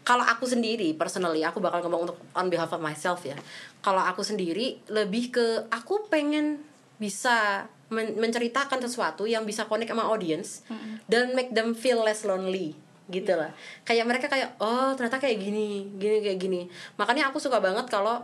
kalau 0.07 0.23
aku 0.23 0.47
sendiri 0.47 0.95
personally 0.95 1.43
aku 1.43 1.59
bakal 1.59 1.83
ngomong 1.83 2.07
untuk 2.07 2.17
on 2.31 2.47
behalf 2.47 2.71
of 2.71 2.79
myself 2.79 3.23
ya. 3.27 3.35
Kalau 3.83 3.99
aku 3.99 4.23
sendiri 4.23 4.79
lebih 4.87 5.35
ke 5.35 5.67
aku 5.67 6.07
pengen 6.07 6.63
bisa 6.95 7.67
men- 7.87 8.15
menceritakan 8.15 8.79
sesuatu 8.79 9.23
yang 9.23 9.43
bisa 9.43 9.63
connect 9.63 9.89
sama 9.89 10.03
audience 10.03 10.63
dan 11.05 11.31
make 11.31 11.51
them 11.51 11.71
feel 11.71 12.01
less 12.01 12.23
lonely 12.23 12.75
gitu 13.07 13.31
lah. 13.31 13.55
Kayak 13.81 14.05
mereka 14.05 14.27
kayak 14.27 14.59
oh 14.59 14.91
ternyata 14.91 15.15
kayak 15.17 15.39
gini 15.39 15.87
gini 15.95 16.19
kayak 16.19 16.37
gini. 16.37 16.61
Makanya 16.95 17.31
aku 17.31 17.39
suka 17.39 17.57
banget 17.57 17.87
kalau 17.87 18.19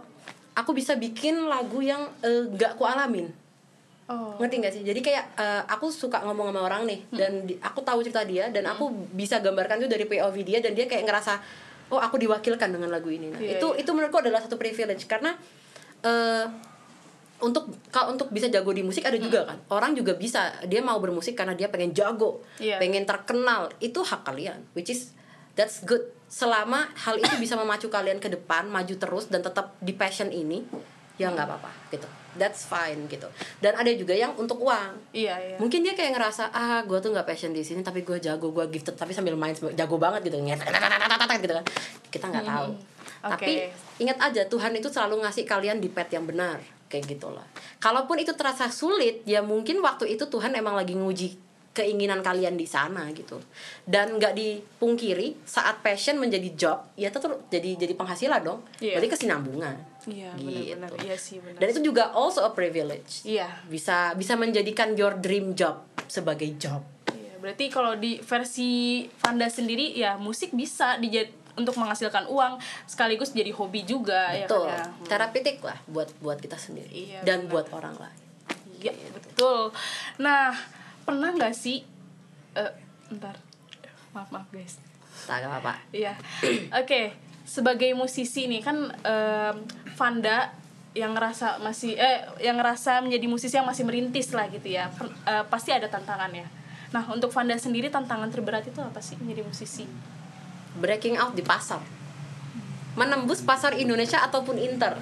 aku 0.54 0.72
bisa 0.72 0.94
bikin 0.94 1.48
lagu 1.48 1.80
yang 1.80 2.04
eh, 2.20 2.46
gak 2.54 2.76
ku 2.76 2.84
alamin. 2.84 3.32
Oh. 4.04 4.36
Ngerti 4.36 4.56
gak 4.60 4.74
sih? 4.76 4.84
Jadi 4.84 5.00
kayak 5.00 5.40
eh, 5.40 5.64
aku 5.66 5.88
suka 5.88 6.20
ngomong 6.22 6.52
sama 6.52 6.62
orang 6.62 6.84
nih 6.84 7.00
dan 7.10 7.48
di- 7.48 7.56
aku 7.58 7.80
tahu 7.80 8.04
cerita 8.04 8.28
dia 8.28 8.52
dan 8.52 8.68
aku 8.68 8.92
bisa 9.10 9.40
gambarkan 9.40 9.80
itu 9.80 9.88
dari 9.88 10.04
POV 10.04 10.36
dia 10.44 10.60
dan 10.60 10.76
dia 10.76 10.84
kayak 10.84 11.08
ngerasa 11.08 11.40
oh 11.88 12.04
aku 12.04 12.20
diwakilkan 12.20 12.68
dengan 12.68 12.92
lagu 12.92 13.08
ini. 13.08 13.32
Nah, 13.32 13.40
Iya, 13.40 13.58
itu 13.58 13.68
iya. 13.70 13.80
itu 13.80 13.90
menurutku 13.90 14.20
adalah 14.20 14.44
satu 14.44 14.60
privilege 14.60 15.08
karena 15.08 15.32
eh 16.04 16.46
untuk 17.44 17.68
kalau 17.92 18.16
untuk 18.16 18.32
bisa 18.32 18.48
jago 18.48 18.72
di 18.72 18.82
musik 18.82 19.04
ada 19.04 19.20
juga 19.20 19.44
kan. 19.44 19.60
Orang 19.68 19.92
juga 19.94 20.16
bisa. 20.16 20.56
Dia 20.64 20.80
mau 20.80 20.98
bermusik 21.04 21.36
karena 21.36 21.54
dia 21.54 21.68
pengen 21.68 21.92
jago. 21.92 22.40
Iya. 22.58 22.80
pengen 22.80 23.04
terkenal. 23.04 23.70
Itu 23.84 24.02
hak 24.02 24.24
kalian 24.24 24.64
which 24.74 24.90
is 24.90 25.12
that's 25.60 25.84
good. 25.84 26.02
Selama 26.32 26.90
hal 26.98 27.20
itu 27.22 27.36
bisa 27.38 27.54
memacu 27.54 27.92
kalian 27.92 28.18
ke 28.18 28.32
depan 28.32 28.66
maju 28.72 28.96
terus 28.98 29.30
dan 29.30 29.46
tetap 29.46 29.78
di 29.84 29.94
passion 29.94 30.34
ini 30.34 30.66
ya 31.20 31.30
nggak 31.30 31.46
apa-apa 31.46 31.72
gitu. 31.94 32.08
That's 32.34 32.66
fine 32.66 33.06
gitu. 33.06 33.30
Dan 33.62 33.78
ada 33.78 33.92
juga 33.94 34.18
yang 34.18 34.34
untuk 34.34 34.58
uang. 34.66 35.14
Iya 35.14 35.38
iya. 35.38 35.58
Mungkin 35.62 35.86
dia 35.86 35.94
kayak 35.94 36.18
ngerasa 36.18 36.50
ah 36.50 36.82
gue 36.82 36.98
tuh 36.98 37.14
nggak 37.14 37.30
passion 37.30 37.54
di 37.54 37.62
sini 37.62 37.86
tapi 37.86 38.02
gue 38.02 38.18
jago 38.18 38.50
gue 38.50 38.66
gifted 38.74 38.98
tapi 38.98 39.14
sambil 39.14 39.38
main 39.38 39.54
jago 39.54 40.02
banget 40.02 40.26
gitu. 40.26 40.42
Gitu 40.42 41.54
kan. 41.54 41.66
Kita 42.10 42.26
nggak 42.34 42.46
tahu. 42.50 42.70
Hmm, 42.74 43.30
tapi 43.38 43.72
ingat 44.02 44.18
aja 44.20 44.42
Tuhan 44.50 44.74
itu 44.76 44.90
selalu 44.90 45.22
ngasih 45.24 45.46
kalian 45.46 45.78
di 45.78 45.88
pet 45.88 46.10
yang 46.12 46.26
benar 46.26 46.60
kayak 46.94 47.10
gitulah. 47.10 47.42
Kalaupun 47.82 48.22
itu 48.22 48.38
terasa 48.38 48.70
sulit 48.70 49.26
ya 49.26 49.42
mungkin 49.42 49.82
waktu 49.82 50.14
itu 50.14 50.30
Tuhan 50.30 50.54
emang 50.54 50.78
lagi 50.78 50.94
nguji 50.94 51.42
keinginan 51.74 52.22
kalian 52.22 52.54
di 52.54 52.70
sana 52.70 53.10
gitu. 53.18 53.42
Dan 53.82 54.22
nggak 54.22 54.38
dipungkiri 54.38 55.42
saat 55.42 55.82
passion 55.82 56.22
menjadi 56.22 56.50
job 56.54 56.78
ya 56.94 57.10
itu 57.10 57.18
tuh 57.18 57.42
jadi 57.50 57.74
jadi 57.82 57.98
penghasilan 57.98 58.46
dong. 58.46 58.62
Iya. 58.78 59.02
berarti 59.02 59.10
kesinambungan. 59.10 59.76
Iya 60.06 60.30
Gitu. 60.38 60.78
benar-benar 60.78 61.02
iya 61.02 61.16
sih 61.18 61.42
benar. 61.42 61.58
Dan 61.58 61.68
itu 61.74 61.82
juga 61.82 62.14
also 62.14 62.46
a 62.46 62.54
privilege. 62.54 63.26
Iya. 63.26 63.50
Bisa 63.66 64.14
bisa 64.14 64.38
menjadikan 64.38 64.94
your 64.94 65.18
dream 65.18 65.58
job 65.58 65.82
sebagai 66.06 66.54
job. 66.62 66.86
Iya, 67.10 67.42
berarti 67.42 67.66
kalau 67.74 67.98
di 67.98 68.22
versi 68.22 68.70
Vanda 69.18 69.50
sendiri 69.50 69.98
ya 69.98 70.14
musik 70.22 70.54
bisa 70.54 71.02
dijad 71.02 71.34
untuk 71.54 71.76
menghasilkan 71.76 72.26
uang 72.26 72.58
sekaligus 72.84 73.30
jadi 73.30 73.50
hobi 73.50 73.84
juga 73.84 74.34
betul 74.34 74.66
ya 74.66 74.74
kan 74.74 74.88
ya. 74.90 75.06
terapeutik 75.08 75.58
lah 75.60 75.78
buat 75.86 76.10
buat 76.18 76.38
kita 76.38 76.56
sendiri 76.56 76.90
Iya, 76.90 77.20
dan 77.22 77.46
benar. 77.46 77.52
buat 77.52 77.68
orang 77.72 77.96
lain 77.98 78.20
Iya 78.76 78.92
betul. 79.10 79.72
Nah 80.18 80.52
pernah 81.02 81.32
nggak 81.32 81.54
sih? 81.54 81.88
eh 82.54 82.72
ntar 83.10 83.40
maaf 84.12 84.28
maaf 84.28 84.46
guys. 84.50 84.76
tak 85.24 85.40
apa 85.42 85.58
apa 85.58 85.74
Iya. 85.90 86.20
Oke 86.82 87.16
sebagai 87.44 87.92
musisi 87.94 88.46
nih 88.46 88.60
kan 88.60 88.76
em, 89.00 89.56
Vanda 89.94 90.52
yang 90.94 91.12
ngerasa 91.12 91.58
masih 91.58 91.94
eh 91.94 92.22
yang 92.40 92.56
ngerasa 92.56 93.00
menjadi 93.00 93.26
musisi 93.26 93.54
yang 93.54 93.66
masih 93.66 93.84
merintis 93.84 94.30
lah 94.30 94.46
gitu 94.48 94.68
ya 94.68 94.90
Per- 94.90 95.16
eh, 95.24 95.46
pasti 95.48 95.70
ada 95.70 95.88
tantangannya. 95.88 96.46
Nah 96.92 97.04
untuk 97.08 97.30
Vanda 97.30 97.56
sendiri 97.56 97.88
tantangan 97.88 98.28
terberat 98.28 98.62
itu 98.64 98.78
apa 98.78 99.00
sih 99.00 99.16
menjadi 99.16 99.42
musisi? 99.44 99.88
Breaking 100.78 101.20
out 101.20 101.34
di 101.38 101.44
pasar 101.46 101.82
menembus 102.94 103.42
pasar 103.42 103.74
Indonesia 103.74 104.22
ataupun 104.22 104.58
inter 104.62 104.98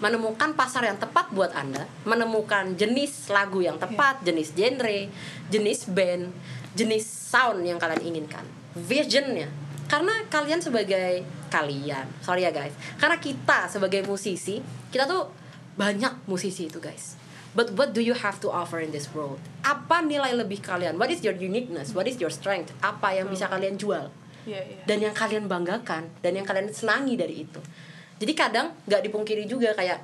menemukan 0.00 0.56
pasar 0.56 0.88
yang 0.88 0.96
tepat 0.96 1.28
buat 1.32 1.52
anda 1.52 1.84
menemukan 2.08 2.76
jenis 2.76 3.28
lagu 3.28 3.60
yang 3.60 3.76
tepat 3.76 4.24
jenis 4.24 4.56
genre 4.56 5.08
jenis 5.52 5.88
band 5.92 6.32
jenis 6.72 7.04
sound 7.04 7.64
yang 7.64 7.76
kalian 7.76 8.00
inginkan 8.00 8.44
visionnya 8.72 9.48
karena 9.88 10.24
kalian 10.32 10.60
sebagai 10.62 11.24
kalian 11.52 12.06
sorry 12.24 12.48
ya 12.48 12.52
guys 12.52 12.72
karena 12.96 13.20
kita 13.20 13.68
sebagai 13.68 14.06
musisi 14.08 14.64
kita 14.88 15.04
tuh 15.04 15.28
banyak 15.76 16.24
musisi 16.28 16.68
itu 16.68 16.80
guys 16.80 17.20
But 17.50 17.74
what 17.74 17.90
do 17.90 17.98
you 17.98 18.14
have 18.14 18.38
to 18.46 18.48
offer 18.50 18.78
in 18.78 18.94
this 18.94 19.10
world? 19.10 19.42
Apa 19.66 20.06
nilai 20.06 20.30
lebih 20.38 20.62
kalian? 20.62 20.94
What 20.94 21.10
is 21.10 21.26
your 21.26 21.34
uniqueness? 21.34 21.90
What 21.90 22.06
is 22.06 22.22
your 22.22 22.30
strength? 22.30 22.70
Apa 22.78 23.18
yang 23.18 23.26
bisa 23.26 23.50
kalian 23.50 23.74
jual? 23.74 24.06
Iya 24.50 24.62
iya. 24.66 24.82
dan 24.82 24.98
yang 24.98 25.14
kalian 25.14 25.46
banggakan 25.46 26.10
dan 26.18 26.32
yang 26.34 26.42
kalian 26.42 26.66
senangi 26.74 27.14
dari 27.14 27.46
itu 27.46 27.60
jadi 28.18 28.32
kadang 28.34 28.74
nggak 28.84 29.02
dipungkiri 29.06 29.46
juga 29.46 29.70
kayak 29.72 30.02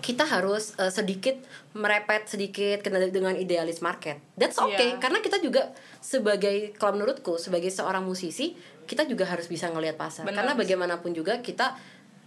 kita 0.00 0.24
harus 0.24 0.72
eh, 0.80 0.88
sedikit 0.88 1.36
merepet 1.76 2.24
sedikit 2.26 2.80
dengan 2.82 3.36
idealis 3.36 3.78
market 3.78 4.18
that's 4.34 4.56
okay 4.58 4.96
Iya. 4.96 4.98
karena 4.98 5.18
kita 5.20 5.38
juga 5.38 5.70
sebagai 6.00 6.72
kalau 6.74 6.96
menurutku 6.98 7.36
sebagai 7.36 7.68
seorang 7.68 8.02
musisi 8.02 8.56
kita 8.88 9.06
juga 9.06 9.22
harus 9.28 9.46
bisa 9.46 9.70
ngelihat 9.70 9.94
pasar 9.94 10.26
Benar. 10.26 10.34
karena 10.42 10.52
bagaimanapun 10.58 11.14
juga 11.14 11.38
kita 11.38 11.76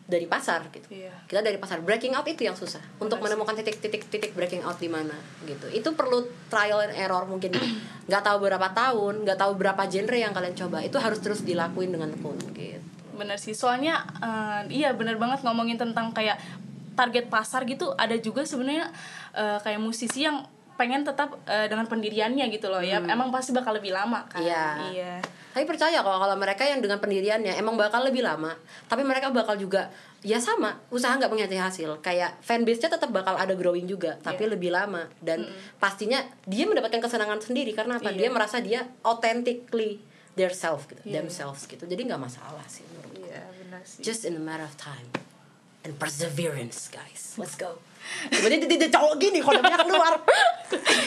dari 0.04 0.28
pasar 0.28 0.68
gitu. 0.68 0.88
Iya. 0.92 1.16
kita 1.32 1.40
dari 1.40 1.56
pasar. 1.56 1.80
Breaking 1.80 2.14
out 2.14 2.28
itu 2.28 2.44
yang 2.44 2.56
susah. 2.60 2.84
Untuk 3.00 3.24
menemukan 3.24 3.56
titik-titik 3.56 4.12
titik 4.12 4.32
breaking 4.36 4.62
out 4.68 4.76
di 4.76 4.92
mana 4.92 5.16
gitu. 5.48 5.72
Itu 5.72 5.96
perlu 5.96 6.28
trial 6.52 6.92
and 6.92 6.96
error 7.00 7.24
mungkin. 7.24 7.56
Nggak 8.10 8.24
tahu 8.24 8.38
berapa 8.44 8.68
tahun 8.76 9.24
nggak 9.24 9.40
tahu 9.40 9.52
berapa 9.56 9.84
genre 9.88 10.18
yang 10.20 10.36
kalian 10.36 10.56
coba. 10.60 10.84
Itu 10.84 11.00
harus 11.00 11.24
terus 11.24 11.48
dilakuin 11.48 11.96
dengan 11.96 12.12
tekun 12.12 12.36
gitu. 12.52 12.84
Bener 13.16 13.40
sih. 13.40 13.56
Soalnya 13.56 14.04
eh, 14.20 14.62
iya 14.76 14.92
bener 14.92 15.16
banget 15.16 15.48
ngomongin 15.48 15.80
tentang 15.80 16.12
kayak 16.12 16.36
target 17.00 17.32
pasar 17.32 17.64
gitu. 17.64 17.96
Ada 17.96 18.20
juga 18.20 18.44
sebenarnya 18.44 18.92
eh, 19.32 19.58
kayak 19.64 19.80
musisi 19.80 20.28
yang 20.28 20.44
pengen 20.76 21.06
tetap 21.06 21.38
eh, 21.46 21.70
dengan 21.70 21.86
pendiriannya 21.86 22.46
gitu 22.50 22.68
loh 22.70 22.82
ya. 22.82 23.00
Emang 23.04 23.30
pasti 23.30 23.54
bakal 23.54 23.78
lebih 23.78 23.94
lama 23.94 24.26
kan? 24.28 24.42
Hmm. 24.42 24.48
Iya. 24.48 24.66
iya. 24.94 25.14
Tapi 25.54 25.70
percaya 25.70 26.02
kok 26.02 26.18
kalau 26.18 26.34
mereka 26.34 26.66
yang 26.66 26.82
dengan 26.82 26.98
pendiriannya 26.98 27.54
emang 27.62 27.78
bakal 27.78 28.02
lebih 28.02 28.26
lama. 28.26 28.58
Tapi 28.90 29.06
mereka 29.06 29.30
bakal 29.30 29.54
juga 29.54 29.94
ya 30.26 30.42
sama 30.42 30.82
usaha 30.90 31.14
nggak 31.14 31.30
mengkhianati 31.30 31.60
hasil. 31.62 31.90
Kayak 32.02 32.42
fanbase-nya 32.42 32.90
tetap 32.98 33.14
bakal 33.14 33.38
ada 33.38 33.54
growing 33.54 33.86
juga 33.86 34.18
tapi 34.18 34.50
Iya. 34.50 34.52
lebih 34.58 34.74
lama. 34.74 35.06
Dan 35.22 35.46
pastinya 35.78 36.26
dia 36.50 36.66
mendapatkan 36.66 36.98
kesenangan 36.98 37.38
sendiri 37.38 37.72
karena 37.78 38.02
apa? 38.02 38.10
Iya. 38.10 38.18
dia 38.18 38.30
merasa 38.34 38.58
dia 38.58 38.82
authentically 39.06 40.02
their 40.34 40.50
self 40.50 40.90
gitu 40.90 41.06
Iya. 41.06 41.22
themselves 41.22 41.70
gitu. 41.70 41.86
Jadi 41.86 42.02
nggak 42.10 42.22
masalah 42.22 42.66
sih 42.66 42.82
iya 43.14 43.46
benar 43.62 43.86
sih. 43.86 44.02
Just 44.02 44.26
in 44.26 44.34
a 44.34 44.42
matter 44.42 44.66
of 44.66 44.74
time 44.82 45.06
and 45.86 45.94
perseverance 46.02 46.90
guys. 46.90 47.38
Let's 47.38 47.54
go 47.54 47.78
Sebenarnya 48.30 48.68
dia 48.68 48.90
cowok 48.92 49.14
gini 49.20 49.40
kalau 49.40 49.60
dia 49.60 49.78
keluar. 49.80 50.14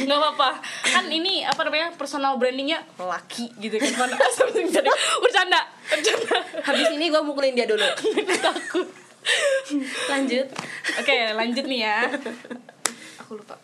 Nggak 0.05 0.19
apa-apa. 0.19 0.51
Kan 0.85 1.05
ini 1.09 1.43
apa 1.45 1.61
namanya 1.65 1.93
personal 1.97 2.37
brandingnya 2.37 2.83
laki 2.99 3.53
gitu 3.61 3.77
kan 3.81 3.93
Mana- 3.97 4.19
jadi 4.77 4.91
bercanda 5.23 5.61
bercanda. 5.89 6.39
Habis 6.65 6.89
ini 6.97 7.09
gue 7.09 7.23
mukulin 7.23 7.55
dia 7.57 7.67
dulu. 7.69 7.85
Takut. 8.47 8.87
Lanjut. 10.11 10.47
Oke, 11.03 11.17
lanjut 11.35 11.65
nih 11.67 11.81
ya. 11.83 11.99
Aku 13.25 13.39
lupa. 13.41 13.59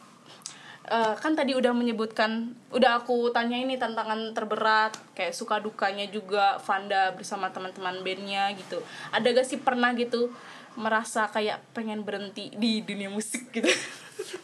Eh, 0.92 1.14
kan 1.16 1.32
tadi 1.32 1.54
udah 1.54 1.70
menyebutkan, 1.70 2.52
udah 2.74 3.00
aku 3.00 3.30
tanya 3.30 3.54
ini 3.56 3.78
tantangan 3.78 4.34
terberat, 4.34 4.92
kayak 5.14 5.32
suka 5.32 5.62
dukanya 5.62 6.04
juga 6.10 6.58
Vanda 6.58 7.14
bersama 7.14 7.48
teman-teman 7.48 8.02
bandnya 8.02 8.50
gitu. 8.58 8.82
Ada 9.14 9.30
gak 9.30 9.46
sih 9.46 9.62
pernah 9.62 9.94
gitu 9.94 10.34
merasa 10.74 11.28
kayak 11.28 11.60
pengen 11.72 12.02
berhenti 12.02 12.52
di 12.54 12.80
dunia 12.82 13.08
musik 13.08 13.52
gitu? 13.52 13.68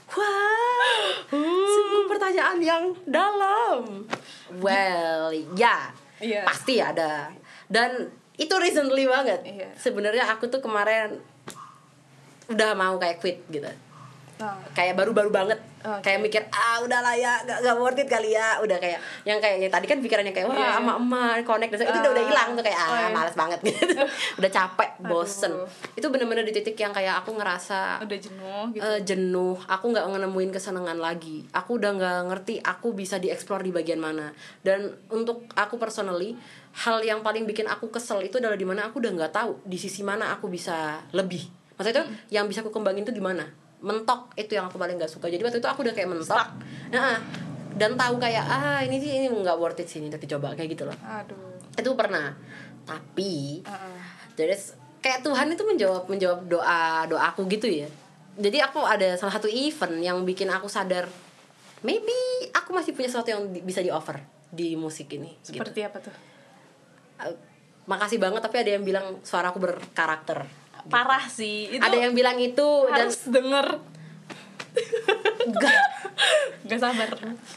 Wow, 0.08 1.28
sungguh 1.30 2.10
pertanyaan 2.10 2.58
yang 2.58 2.84
dalam. 3.06 4.08
Well, 4.58 5.30
ya, 5.54 5.92
Iya. 6.18 6.42
pasti 6.42 6.82
ada. 6.82 7.30
Dan 7.70 8.10
itu 8.34 8.50
recently 8.58 9.06
banget. 9.06 9.44
Iya. 9.46 9.70
Sebenarnya 9.78 10.26
aku 10.26 10.50
tuh 10.50 10.58
kemarin 10.58 11.20
udah 12.48 12.72
mau 12.74 12.96
kayak 12.98 13.20
quit 13.22 13.38
gitu. 13.52 13.68
Nah, 14.38 14.54
Kayak 14.70 14.94
baru-baru 14.94 15.28
banget. 15.28 15.58
Oke. 15.78 16.02
Kayak 16.02 16.20
mikir, 16.20 16.42
ah 16.50 16.78
udahlah 16.78 17.14
ya, 17.14 17.38
gak, 17.42 17.58
gak 17.58 17.74
worth 17.74 17.96
it 17.96 18.06
kali 18.06 18.34
ya. 18.34 18.58
Udah 18.58 18.76
kayak, 18.76 18.98
yang 19.22 19.38
kayak 19.38 19.58
yang 19.58 19.70
tadi 19.70 19.86
kan 19.86 19.98
pikirannya 19.98 20.30
kayak, 20.30 20.46
wah 20.46 20.54
Iya, 20.54 20.70
sama 20.74 20.92
emak 20.96 21.42
connect. 21.42 21.70
Dan 21.74 21.86
itu 21.86 21.98
udah, 21.98 22.12
udah 22.12 22.22
Ah. 22.22 22.28
hilang 22.28 22.48
tuh 22.54 22.62
kayak, 22.62 22.78
ah 22.78 22.86
Oh, 22.86 22.96
iya. 22.96 23.08
males 23.10 23.34
banget 23.34 23.58
gitu. 23.66 23.94
udah 24.38 24.50
capek, 24.52 24.90
bosen. 25.00 25.52
Aduh. 25.52 25.66
Itu 25.94 26.06
bener-bener 26.08 26.42
di 26.42 26.52
titik 26.52 26.74
yang 26.76 26.90
kayak 26.90 27.18
aku 27.18 27.34
ngerasa 27.34 27.98
udah 28.00 28.18
jenuh 28.18 28.64
gitu. 28.70 28.82
eh, 28.82 29.00
jenuh 29.02 29.58
aku 29.60 29.84
nggak 29.88 30.06
nemuin 30.08 30.50
kesenangan 30.50 30.96
lagi 30.96 31.42
aku 31.50 31.76
udah 31.76 31.90
nggak 31.92 32.18
ngerti 32.26 32.54
aku 32.60 32.90
bisa 32.92 33.16
dieksplor 33.16 33.60
di 33.60 33.70
bagian 33.70 33.98
mana 33.98 34.30
dan 34.60 34.80
untuk 35.08 35.46
aku 35.52 35.76
personally 35.76 36.34
hal 36.76 36.98
yang 37.00 37.20
paling 37.20 37.44
bikin 37.44 37.66
aku 37.66 37.88
kesel 37.88 38.18
itu 38.20 38.36
adalah 38.36 38.54
di 38.54 38.62
mana 38.62 38.86
aku 38.86 38.98
udah 38.98 39.12
nggak 39.12 39.32
tahu 39.32 39.58
di 39.62 39.74
sisi 39.74 40.00
mana 40.00 40.30
aku 40.30 40.46
bisa 40.46 41.02
lebih 41.12 41.42
maksudnya 41.74 41.94
itu 41.96 42.04
yang 42.30 42.46
bisa 42.46 42.60
aku 42.60 42.70
kembangin 42.70 43.02
itu 43.02 43.10
di 43.10 43.20
mana 43.20 43.46
mentok 43.78 44.34
itu 44.34 44.58
yang 44.58 44.66
aku 44.66 44.76
paling 44.76 44.98
nggak 44.98 45.10
suka 45.10 45.30
jadi 45.30 45.42
waktu 45.42 45.62
itu 45.62 45.68
aku 45.70 45.86
udah 45.86 45.94
kayak 45.94 46.10
mentok 46.10 46.48
nah, 46.90 47.18
dan 47.78 47.94
tahu 47.94 48.18
kayak 48.18 48.42
ah 48.42 48.82
ini 48.82 48.98
sih 48.98 49.10
ini 49.14 49.26
nggak 49.30 49.54
worth 49.54 49.78
it 49.78 49.86
sih 49.86 50.02
ini 50.02 50.10
tapi 50.10 50.26
coba 50.26 50.58
kayak 50.58 50.74
gitu 50.74 50.84
loh 50.86 50.96
Aduh. 50.98 51.62
itu 51.78 51.90
pernah 51.94 52.34
tapi 52.82 53.62
Heeh. 53.62 53.98
jadi 54.34 54.54
kayak 54.98 55.22
Tuhan 55.22 55.46
itu 55.54 55.62
menjawab 55.62 56.10
menjawab 56.10 56.40
doa 56.50 57.06
doaku 57.06 57.46
gitu 57.46 57.70
ya 57.70 57.86
jadi 58.38 58.66
aku 58.66 58.82
ada 58.82 59.14
salah 59.14 59.34
satu 59.34 59.46
event 59.46 59.98
yang 59.98 60.22
bikin 60.26 60.50
aku 60.50 60.66
sadar 60.66 61.06
maybe 61.82 62.14
aku 62.50 62.74
masih 62.74 62.94
punya 62.94 63.06
sesuatu 63.06 63.30
yang 63.30 63.42
di- 63.54 63.62
bisa 63.62 63.78
di 63.78 63.90
offer 63.90 64.18
di 64.48 64.74
musik 64.74 65.12
ini 65.12 65.36
gitu. 65.44 65.60
Seperti 65.60 65.84
apa 65.84 66.00
tuh? 66.00 66.14
Eh, 67.20 67.34
makasih 67.84 68.18
banget 68.18 68.40
tapi 68.40 68.56
ada 68.58 68.70
yang 68.74 68.84
bilang 68.84 69.20
suaraku 69.22 69.60
berkarakter 69.60 70.42
Parah 70.88 71.24
sih. 71.24 71.68
Itu 71.70 71.80
ada 71.80 71.96
yang 71.96 72.12
bilang 72.12 72.36
itu 72.36 72.68
dan 72.86 73.06
harus 73.06 73.20
denger. 73.24 73.66
Enggak. 75.40 75.76
Gak 76.68 76.80
sabar. 76.82 77.08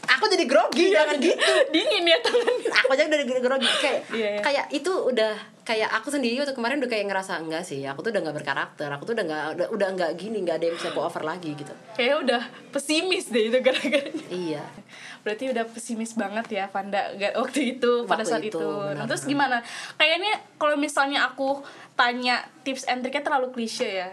aku 0.08 0.24
jadi 0.30 0.46
grogi 0.46 0.88
jangan 0.88 1.18
gitu 1.18 1.52
Dingin 1.68 2.06
ya 2.06 2.16
tangannya. 2.16 2.70
aku 2.72 2.90
aja 2.90 3.02
udah 3.04 3.20
grogi 3.42 3.68
kayak 3.76 4.00
Iya, 4.08 4.28
iya. 4.30 4.40
kayak 4.40 4.64
itu 4.70 4.88
udah 4.88 5.34
kayak 5.62 5.90
aku 5.92 6.08
sendiri 6.08 6.38
waktu 6.38 6.54
kemarin 6.54 6.78
udah 6.78 6.88
kayak 6.88 7.06
ngerasa 7.06 7.36
enggak 7.36 7.62
sih 7.62 7.82
aku 7.82 8.00
tuh 8.00 8.10
udah 8.10 8.22
nggak 8.22 8.36
berkarakter 8.36 8.88
aku 8.88 9.02
tuh 9.04 9.14
udah 9.14 9.24
nggak 9.24 9.44
udah, 9.52 9.66
udah 9.68 9.88
nggak 9.92 10.10
gini 10.14 10.40
nggak 10.40 10.56
ada 10.56 10.64
yang 10.64 10.76
bisa 10.76 10.88
aku 10.88 11.00
offer 11.00 11.22
lagi 11.22 11.52
gitu 11.52 11.74
Kayaknya 11.92 12.16
udah 12.18 12.42
pesimis 12.70 13.24
deh 13.28 13.44
itu 13.44 13.58
gara-gara. 13.60 14.10
iya 14.28 14.62
Berarti 15.20 15.44
udah 15.48 15.64
pesimis 15.68 16.12
banget 16.14 16.46
ya 16.52 16.64
Vanda 16.66 17.02
ga- 17.12 17.36
waktu 17.36 17.76
itu 17.76 17.92
pada 18.04 18.22
Waktu 18.22 18.30
saat 18.32 18.42
itu, 18.42 18.56
itu. 18.56 18.62
Nah, 18.64 18.90
benar. 18.96 19.06
terus 19.06 19.22
gimana? 19.24 19.56
Kayaknya 19.94 20.32
kalau 20.56 20.74
misalnya 20.76 21.22
aku 21.24 21.62
tanya 21.94 22.42
tips 22.62 22.88
and 22.88 23.04
triknya 23.04 23.22
terlalu 23.24 23.52
klise 23.52 23.88
ya. 23.88 24.10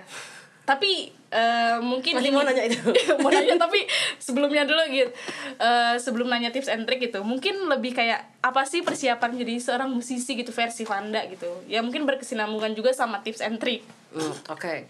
Tapi 0.67 1.09
eh, 1.33 1.77
mungkin 1.81 2.21
Masih 2.21 2.29
mau 2.29 2.45
nanya 2.45 2.63
itu? 2.69 2.81
mau 3.23 3.33
nanya 3.33 3.57
tapi 3.57 3.89
sebelumnya 4.21 4.69
dulu 4.69 4.83
gitu. 4.93 5.09
Eh, 5.57 5.95
sebelum 5.97 6.29
nanya 6.29 6.53
tips 6.53 6.69
and 6.69 6.85
trick 6.85 7.01
gitu, 7.01 7.25
mungkin 7.25 7.57
lebih 7.69 7.97
kayak 7.97 8.25
apa 8.45 8.65
sih 8.69 8.85
persiapan 8.85 9.39
jadi 9.41 9.57
seorang 9.57 9.89
musisi 9.89 10.37
gitu 10.37 10.53
versi 10.53 10.85
Vanda 10.85 11.25
gitu. 11.25 11.49
Ya 11.65 11.81
mungkin 11.81 12.05
berkesinambungan 12.05 12.77
juga 12.77 12.93
sama 12.93 13.25
tips 13.25 13.41
and 13.41 13.57
trick. 13.57 13.81
Hmm, 14.09 14.33
oke 14.49 14.89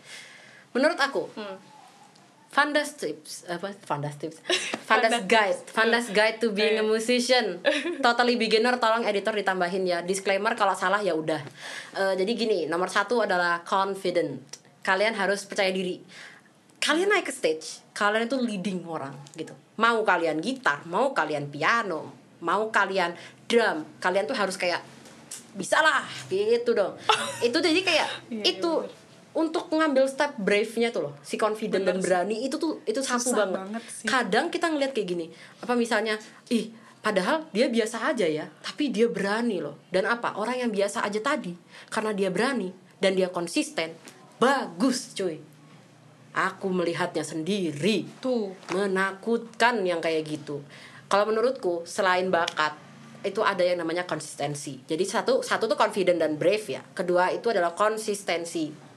menurut 0.74 1.00
aku 1.02 1.30
Hmm. 1.34 1.58
Vanda's 2.50 2.98
tips. 2.98 3.46
Apa? 3.46 3.70
Vanda's 3.86 4.18
tips. 4.18 4.42
Vanda's 4.90 5.22
guide. 5.30 5.62
Vanda's 5.70 6.10
guide 6.10 6.42
to 6.42 6.50
being 6.50 6.82
a 6.82 6.86
musician. 6.86 7.62
Totally 8.06 8.42
beginner 8.42 8.82
tolong 8.82 9.06
editor 9.06 9.38
ditambahin 9.38 9.86
ya. 9.86 10.02
Disclaimer 10.02 10.58
kalau 10.58 10.74
salah 10.74 10.98
ya 10.98 11.14
udah. 11.14 11.42
Eh, 11.94 12.14
jadi 12.18 12.32
gini 12.34 12.60
nomor 12.66 12.90
satu 12.90 13.22
adalah 13.22 13.62
confident. 13.62 14.42
Kalian 14.82 15.14
harus 15.14 15.46
percaya 15.46 15.70
diri. 15.70 16.02
Kalian 16.82 17.12
naik 17.12 17.30
ke 17.30 17.34
stage 17.36 17.86
kalian 18.00 18.32
itu 18.32 18.40
leading 18.40 18.80
orang 18.88 19.12
gitu. 19.36 19.52
Mau 19.76 20.08
kalian 20.08 20.40
gitar 20.40 20.88
mau 20.88 21.12
kalian 21.12 21.52
piano 21.52 22.16
mau 22.40 22.72
kalian 22.72 23.12
drum 23.52 23.84
kalian 24.00 24.24
tuh 24.24 24.40
harus 24.40 24.56
kayak 24.56 24.80
bisa 25.60 25.84
lah 25.84 26.08
gitu 26.32 26.72
dong. 26.72 26.96
Itu 27.48 27.58
jadi 27.60 27.82
kayak 27.84 28.08
Iya, 28.30 28.38
iya, 28.38 28.44
itu 28.54 28.72
untuk 29.34 29.70
ngambil 29.70 30.10
step 30.10 30.36
brave-nya 30.42 30.90
tuh 30.90 31.10
loh 31.10 31.14
si 31.22 31.38
confident 31.38 31.86
Bener 31.86 31.96
dan 31.96 31.98
sih. 31.98 32.04
berani 32.06 32.36
itu 32.50 32.56
tuh 32.58 32.82
itu 32.84 32.98
satu 33.00 33.30
Susah 33.30 33.46
banget. 33.46 33.60
banget 33.62 33.84
sih. 33.86 34.08
kadang 34.10 34.46
kita 34.50 34.66
ngeliat 34.68 34.92
kayak 34.92 35.08
gini 35.08 35.26
apa 35.62 35.74
misalnya 35.78 36.18
ih 36.50 36.74
padahal 37.00 37.46
dia 37.54 37.70
biasa 37.72 38.10
aja 38.10 38.26
ya 38.28 38.50
tapi 38.60 38.90
dia 38.90 39.08
berani 39.08 39.62
loh 39.62 39.78
dan 39.94 40.10
apa 40.10 40.36
orang 40.36 40.66
yang 40.68 40.72
biasa 40.74 41.06
aja 41.06 41.22
tadi 41.22 41.54
karena 41.88 42.12
dia 42.12 42.28
berani 42.34 42.74
dan 43.00 43.16
dia 43.16 43.30
konsisten 43.32 43.94
bagus 44.42 45.14
cuy 45.16 45.40
aku 46.36 46.68
melihatnya 46.70 47.24
sendiri 47.24 48.06
Tuh. 48.20 48.52
menakutkan 48.74 49.80
yang 49.86 50.02
kayak 50.04 50.26
gitu 50.28 50.60
kalau 51.08 51.30
menurutku 51.30 51.86
selain 51.88 52.28
bakat 52.28 52.76
itu 53.20 53.44
ada 53.44 53.62
yang 53.64 53.80
namanya 53.80 54.04
konsistensi 54.04 54.80
jadi 54.84 55.04
satu 55.04 55.40
satu 55.44 55.68
tuh 55.68 55.78
confident 55.80 56.20
dan 56.20 56.36
brave 56.36 56.66
ya 56.66 56.82
kedua 56.96 57.32
itu 57.32 57.52
adalah 57.52 57.76
konsistensi 57.76 58.89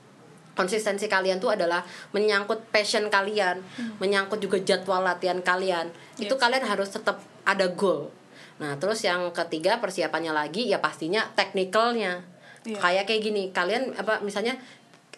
konsistensi 0.52 1.08
kalian 1.08 1.40
tuh 1.40 1.52
adalah 1.56 1.80
menyangkut 2.12 2.68
passion 2.68 3.08
kalian 3.08 3.60
menyangkut 3.98 4.38
juga 4.38 4.60
jadwal 4.60 5.00
latihan 5.00 5.40
kalian. 5.40 5.88
Itu 6.20 6.36
Yes. 6.36 6.42
kalian 6.42 6.64
harus 6.68 6.88
tetap 6.92 7.24
ada 7.48 7.66
goal. 7.72 8.12
Nah 8.60 8.76
terus 8.76 9.00
yang 9.02 9.32
ketiga 9.32 9.80
persiapannya 9.80 10.30
lagi 10.30 10.68
ya 10.68 10.78
pastinya 10.78 11.24
teknikalnya 11.34 12.22
Iya. 12.62 12.78
kayak 12.78 13.04
kayak 13.10 13.22
gini 13.26 13.42
kalian 13.50 13.90
apa 13.98 14.22
misalnya 14.22 14.54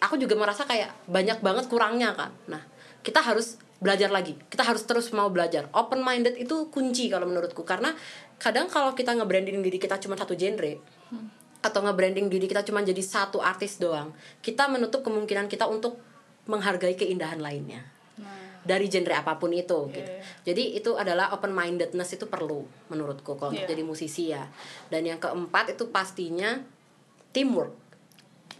aku 0.01 0.17
juga 0.17 0.33
merasa 0.33 0.65
kayak 0.65 0.89
banyak 1.05 1.45
banget 1.45 1.69
kurangnya 1.69 2.09
kan 2.17 2.33
nah 2.49 2.57
kita 3.05 3.21
harus 3.21 3.61
belajar 3.77 4.09
lagi. 4.09 4.33
Kita 4.49 4.65
harus 4.65 4.81
terus 4.87 5.13
mau 5.13 5.29
belajar. 5.29 5.69
Open 5.75 6.01
minded 6.01 6.39
itu 6.41 6.73
kunci 6.73 7.05
kalau 7.11 7.29
menurutku. 7.29 7.61
Karena 7.61 7.93
kadang 8.41 8.65
kalau 8.65 8.97
kita 8.97 9.13
nge-branding 9.13 9.61
diri 9.61 9.77
kita 9.77 10.01
cuma 10.01 10.17
satu 10.17 10.33
genre 10.33 10.79
atau 11.65 11.81
nge-branding 11.81 12.29
diri 12.29 12.45
kita 12.45 12.61
cuma 12.61 12.85
jadi 12.85 13.01
satu 13.01 13.41
artis 13.41 13.81
doang 13.81 14.13
kita 14.45 14.69
menutup 14.69 15.01
kemungkinan 15.01 15.49
kita 15.49 15.65
untuk 15.65 15.97
menghargai 16.45 16.93
keindahan 16.93 17.41
lainnya 17.41 17.95
Nah, 18.15 18.63
dari 18.63 18.87
genre 18.87 19.11
apa 19.11 19.35
pun 19.35 19.51
itu 19.51 19.91
gitu. 19.91 20.07
Iya. 20.07 20.23
Jadi 20.47 20.63
itu 20.79 20.95
adalah 20.95 21.35
open 21.35 21.51
mindedness 21.51 22.15
itu 22.15 22.31
perlu 22.31 22.63
menurutku 22.87 23.35
kalau 23.35 23.51
Iya. 23.51 23.67
jadi 23.67 23.83
musisi 23.83 24.31
ya. 24.31 24.47
Dan 24.87 25.03
yang 25.03 25.19
keempat 25.19 25.75
itu 25.75 25.91
pastinya 25.91 26.63
teamwork 27.35 27.75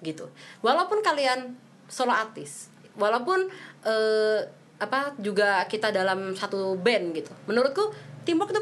gitu. 0.04 0.28
Walaupun 0.60 1.00
kalian 1.00 1.56
solo 1.88 2.12
artis, 2.12 2.68
walaupun 3.00 3.48
eh, 3.88 4.40
apa 4.76 5.16
juga 5.24 5.64
kita 5.72 5.96
dalam 5.96 6.36
satu 6.36 6.76
band 6.76 7.16
gitu. 7.16 7.32
Menurutku 7.48 7.96
teamwork 8.28 8.52
itu 8.52 8.60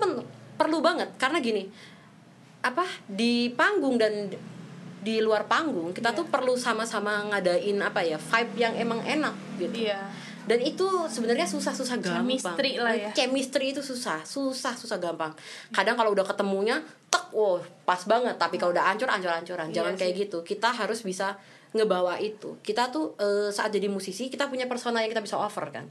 perlu 0.53 0.77
banget 0.86 1.10
karena 1.17 1.41
gini. 1.41 1.65
Apa 2.63 2.88
di 3.06 3.52
panggung 3.54 3.99
dan 3.99 4.32
di 5.04 5.19
luar 5.19 5.52
panggung 5.52 5.91
kita 5.91 6.15
Iya. 6.15 6.17
tuh 6.17 6.26
perlu 6.32 6.56
sama-sama 6.56 7.28
ngadain 7.28 7.76
apa 7.84 7.99
ya 7.99 8.15
vibe 8.15 8.56
yang 8.56 8.73
emang 8.80 9.04
enak 9.04 9.36
gitu. 9.60 9.84
Iya. 9.86 9.99
dan 10.43 10.60
itu 10.60 10.84
sebenarnya 11.08 11.47
susah-susah 11.47 12.04
gampang. 12.04 12.19
Chemistry 12.28 12.76
lah 12.76 12.91
ya. 12.91 13.12
chemistry 13.15 13.71
itu 13.71 13.80
susah 13.80 14.28
susah 14.28 14.76
susah 14.76 14.99
gampang. 14.99 15.32
Kadang 15.71 15.95
kalau 15.95 16.12
udah 16.12 16.28
ketemunya 16.28 16.84
tek 17.08 17.32
wow 17.32 17.63
pas 17.88 18.04
banget. 18.04 18.36
Tapi 18.36 18.60
kalau 18.60 18.76
udah 18.76 18.91
ancur 18.91 19.08
ancur 19.08 19.32
ancuran 19.32 19.71
Iya 19.71 19.76
jangan 19.80 19.95
kayak 19.95 20.13
gitu. 20.28 20.43
Kita 20.43 20.67
harus 20.76 20.99
bisa 20.99 21.39
ngebawa 21.73 22.21
itu. 22.21 22.57
Kita 22.62 22.88
tuh 22.88 23.17
eh, 23.17 23.49
saat 23.49 23.73
jadi 23.73 23.89
musisi 23.89 24.29
kita 24.29 24.45
punya 24.45 24.69
persona 24.69 25.01
yang 25.01 25.09
kita 25.09 25.25
bisa 25.25 25.38
offer 25.38 25.73
kan? 25.73 25.86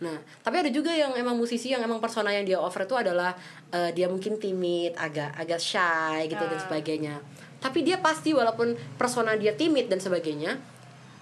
Nah 0.00 0.16
tapi 0.40 0.64
ada 0.64 0.70
juga 0.72 0.88
yang 0.90 1.12
emang 1.14 1.36
musisi 1.36 1.68
yang 1.68 1.84
emang 1.84 2.00
persona 2.00 2.32
yang 2.32 2.48
dia 2.48 2.56
offer 2.56 2.88
itu 2.88 2.96
adalah 2.96 3.36
eh, 3.68 3.92
dia 3.92 4.08
mungkin 4.08 4.40
timid 4.40 4.96
agak 4.96 5.36
agak 5.36 5.60
shy 5.60 6.26
gitu 6.26 6.40
dan 6.40 6.56
Ah. 6.56 6.64
sebagainya. 6.64 7.14
Tapi 7.60 7.84
dia 7.84 8.00
pasti 8.00 8.32
walaupun 8.32 8.72
persona 8.96 9.36
dia 9.36 9.52
timid 9.52 9.86
dan 9.86 10.00
sebagainya 10.00 10.56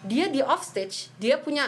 dia 0.06 0.30
di 0.30 0.38
off 0.38 0.62
stage 0.62 1.10
dia 1.18 1.36
punya 1.36 1.66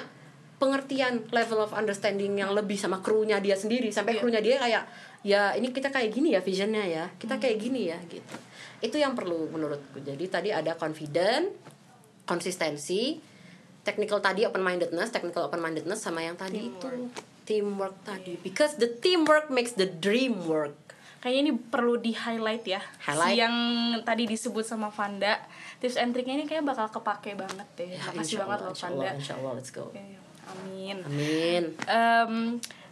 pengertian 0.59 1.23
level 1.31 1.63
of 1.63 1.71
understanding 1.71 2.35
yang 2.35 2.51
lebih 2.51 2.75
sama 2.75 2.99
krunya 2.99 3.39
dia 3.39 3.55
sendiri. 3.55 3.91
Sampai 3.91 4.15
Iya. 4.15 4.21
krunya 4.23 4.41
dia 4.43 4.57
kayak 4.59 4.85
ya 5.23 5.43
ini 5.55 5.71
kita 5.71 5.91
kayak 5.91 6.11
gini 6.11 6.35
ya 6.35 6.41
visionnya 6.43 6.83
ya. 6.83 7.05
Kita 7.15 7.39
kayak 7.39 7.59
gini 7.59 7.91
ya 7.91 7.99
gitu. 8.07 8.37
Itu 8.79 8.95
yang 8.95 9.15
perlu 9.15 9.51
menurutku. 9.51 10.03
Jadi 10.03 10.25
tadi 10.27 10.51
ada 10.51 10.75
confident 10.75 11.51
konsistensi 12.29 13.17
technical 13.81 14.21
tadi 14.21 14.45
open 14.45 14.61
mindedness 14.61 15.09
technical 15.09 15.49
open 15.49 15.65
mindedness 15.65 16.05
sama 16.05 16.21
yang 16.21 16.37
tadi 16.37 16.69
itu 16.69 16.89
teamwork. 17.49 17.97
tadi. 18.05 18.37
Because 18.45 18.77
the 18.77 18.93
teamwork 19.01 19.49
makes 19.49 19.73
the 19.73 19.89
dream 19.89 20.45
work. 20.45 20.77
Kayaknya 21.19 21.41
ini 21.41 21.53
perlu 21.57 21.99
di 21.99 22.13
highlight 22.15 22.63
ya. 22.69 22.85
Highlight. 23.03 23.35
Si 23.35 23.41
yang 23.41 23.55
tadi 24.05 24.29
disebut 24.29 24.63
sama 24.63 24.93
Vanda 24.93 25.41
tips 25.81 25.97
and 25.97 26.13
triknya 26.13 26.39
ini 26.39 26.45
kayak 26.45 26.63
bakal 26.69 26.87
kepake 26.93 27.35
banget 27.35 27.67
deh. 27.75 27.97
Ya, 27.97 28.03
makasih 28.13 28.37
banget 28.45 28.59
loh 28.69 28.75
Vanda 28.77 29.09
insya 29.17 29.35
Allah, 29.41 29.53
let's 29.57 29.73
go. 29.73 29.89
Oke, 29.89 29.99
amin. 30.47 30.97
Amin. 31.09 31.63
Em, 31.89 32.35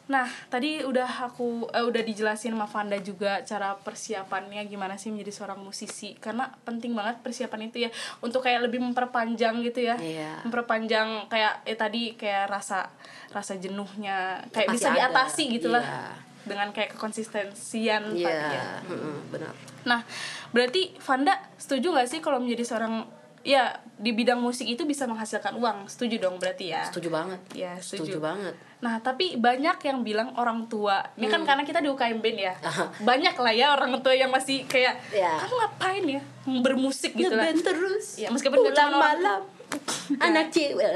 nah 0.06 0.22
tadi 0.46 0.80
udah 0.80 1.26
aku 1.26 1.66
eh, 1.68 1.82
udah 1.82 1.98
dijelasin 2.00 2.54
sama 2.54 2.64
Vanda 2.64 2.94
juga 2.96 3.42
cara 3.42 3.74
persiapannya 3.74 4.62
gimana 4.64 4.94
sih 4.94 5.10
menjadi 5.10 5.34
seorang 5.34 5.58
musisi 5.58 6.14
karena 6.14 6.46
penting 6.62 6.94
banget 6.94 7.18
persiapan 7.20 7.66
itu 7.66 7.82
ya 7.82 7.90
untuk 8.20 8.38
kayak 8.40 8.62
lebih 8.62 8.78
memperpanjang 8.80 9.58
gitu 9.62 9.82
ya 9.82 9.98
Iya. 9.98 10.46
memperpanjang 10.46 11.26
kayak 11.26 11.64
eh 11.64 11.74
tadi 11.74 12.14
kayak 12.14 12.46
rasa 12.46 12.86
rasa 13.28 13.54
jenuhnya 13.56 14.46
kayak 14.48 14.70
Pasti 14.70 14.76
bisa 14.78 14.88
ada. 14.88 14.96
diatasi 14.96 15.42
gitulah 15.50 15.82
Iya. 15.82 16.02
dengan 16.46 16.68
kayak 16.70 16.94
kekonsistensian 16.94 18.02
tadi 18.06 18.22
ya 18.22 18.30
Iya, 18.54 18.66
mm-mm, 18.86 19.16
benar. 19.28 19.54
Nah, 19.82 20.02
berarti 20.50 20.94
Vanda 20.98 21.34
setuju 21.56 21.90
gak 21.92 22.06
sih 22.06 22.18
kalau 22.18 22.38
menjadi 22.38 22.62
seorang 22.64 23.06
ya 23.42 23.70
di 23.96 24.10
bidang 24.10 24.38
musik 24.38 24.66
itu 24.66 24.82
bisa 24.82 25.06
menghasilkan 25.06 25.54
uang? 25.54 25.86
Setuju 25.86 26.18
dong 26.20 26.38
berarti 26.38 26.70
ya? 26.70 26.82
Setuju 26.84 27.08
banget. 27.08 27.38
Ya, 27.50 27.74
Setuju 27.78 28.14
setuju. 28.14 28.18
banget. 28.20 28.54
Nah, 28.76 29.00
tapi 29.00 29.34
banyak 29.34 29.80
yang 29.80 30.04
bilang 30.04 30.36
orang 30.36 30.68
tua. 30.68 31.00
Ini 31.16 31.26
kan 31.26 31.42
karena 31.42 31.64
kita 31.64 31.80
di 31.80 31.88
UKM 31.88 32.20
Band 32.20 32.38
ya. 32.38 32.54
Hmm. 32.58 32.92
Banyak 33.02 33.34
lah 33.34 33.52
ya 33.52 33.66
orang 33.72 33.96
tua 34.00 34.12
yang 34.12 34.28
masih 34.28 34.62
kayak 34.64 35.00
Ya. 35.08 35.32
kamu 35.38 35.54
ngapain 35.56 36.04
ya 36.06 36.20
bermusik 36.60 37.12
gitu 37.12 37.32
lah. 37.32 37.48
Terus. 37.50 38.20
Ya, 38.20 38.28
meskipun 38.28 38.60
pulang 38.60 38.92
orang- 38.92 39.00
malam. 39.18 39.40
Anak 40.22 40.54
cewek. 40.54 40.86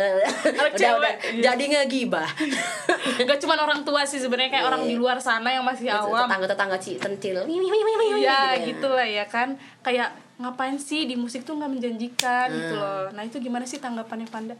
Anak 0.47 0.79
cewek, 0.79 1.15
iya. 1.35 1.43
Jadi 1.51 1.65
ngegibah. 1.69 2.29
Gak 3.27 3.39
cuma 3.43 3.59
orang 3.59 3.83
tua 3.83 4.07
sih 4.07 4.23
sebenarnya 4.23 4.51
kayak 4.53 4.67
orang 4.67 4.83
di 4.85 4.95
luar 4.95 5.19
sana 5.19 5.51
yang 5.51 5.67
masih 5.67 5.91
awam. 5.91 6.29
Tetangga-tetangga 6.29 6.79
ci 6.79 6.95
centil. 6.95 7.43
Iya 7.43 8.61
Gitu 8.61 8.71
gitu 8.71 8.89
lah 8.89 9.05
ya 9.05 9.25
kan 9.27 9.59
Kayak 9.83 10.13
ngapain 10.37 10.79
sih 10.79 11.05
di 11.05 11.15
musik 11.15 11.43
tuh 11.43 11.53
nggak 11.55 11.69
menjanjikan 11.69 12.47
gitu 12.49 12.73
Hmm. 12.73 12.81
loh 12.81 13.07
Nah 13.11 13.23
itu 13.25 13.37
gimana 13.39 13.67
sih 13.67 13.77
tanggapannya 13.77 14.25
Vanda? 14.25 14.55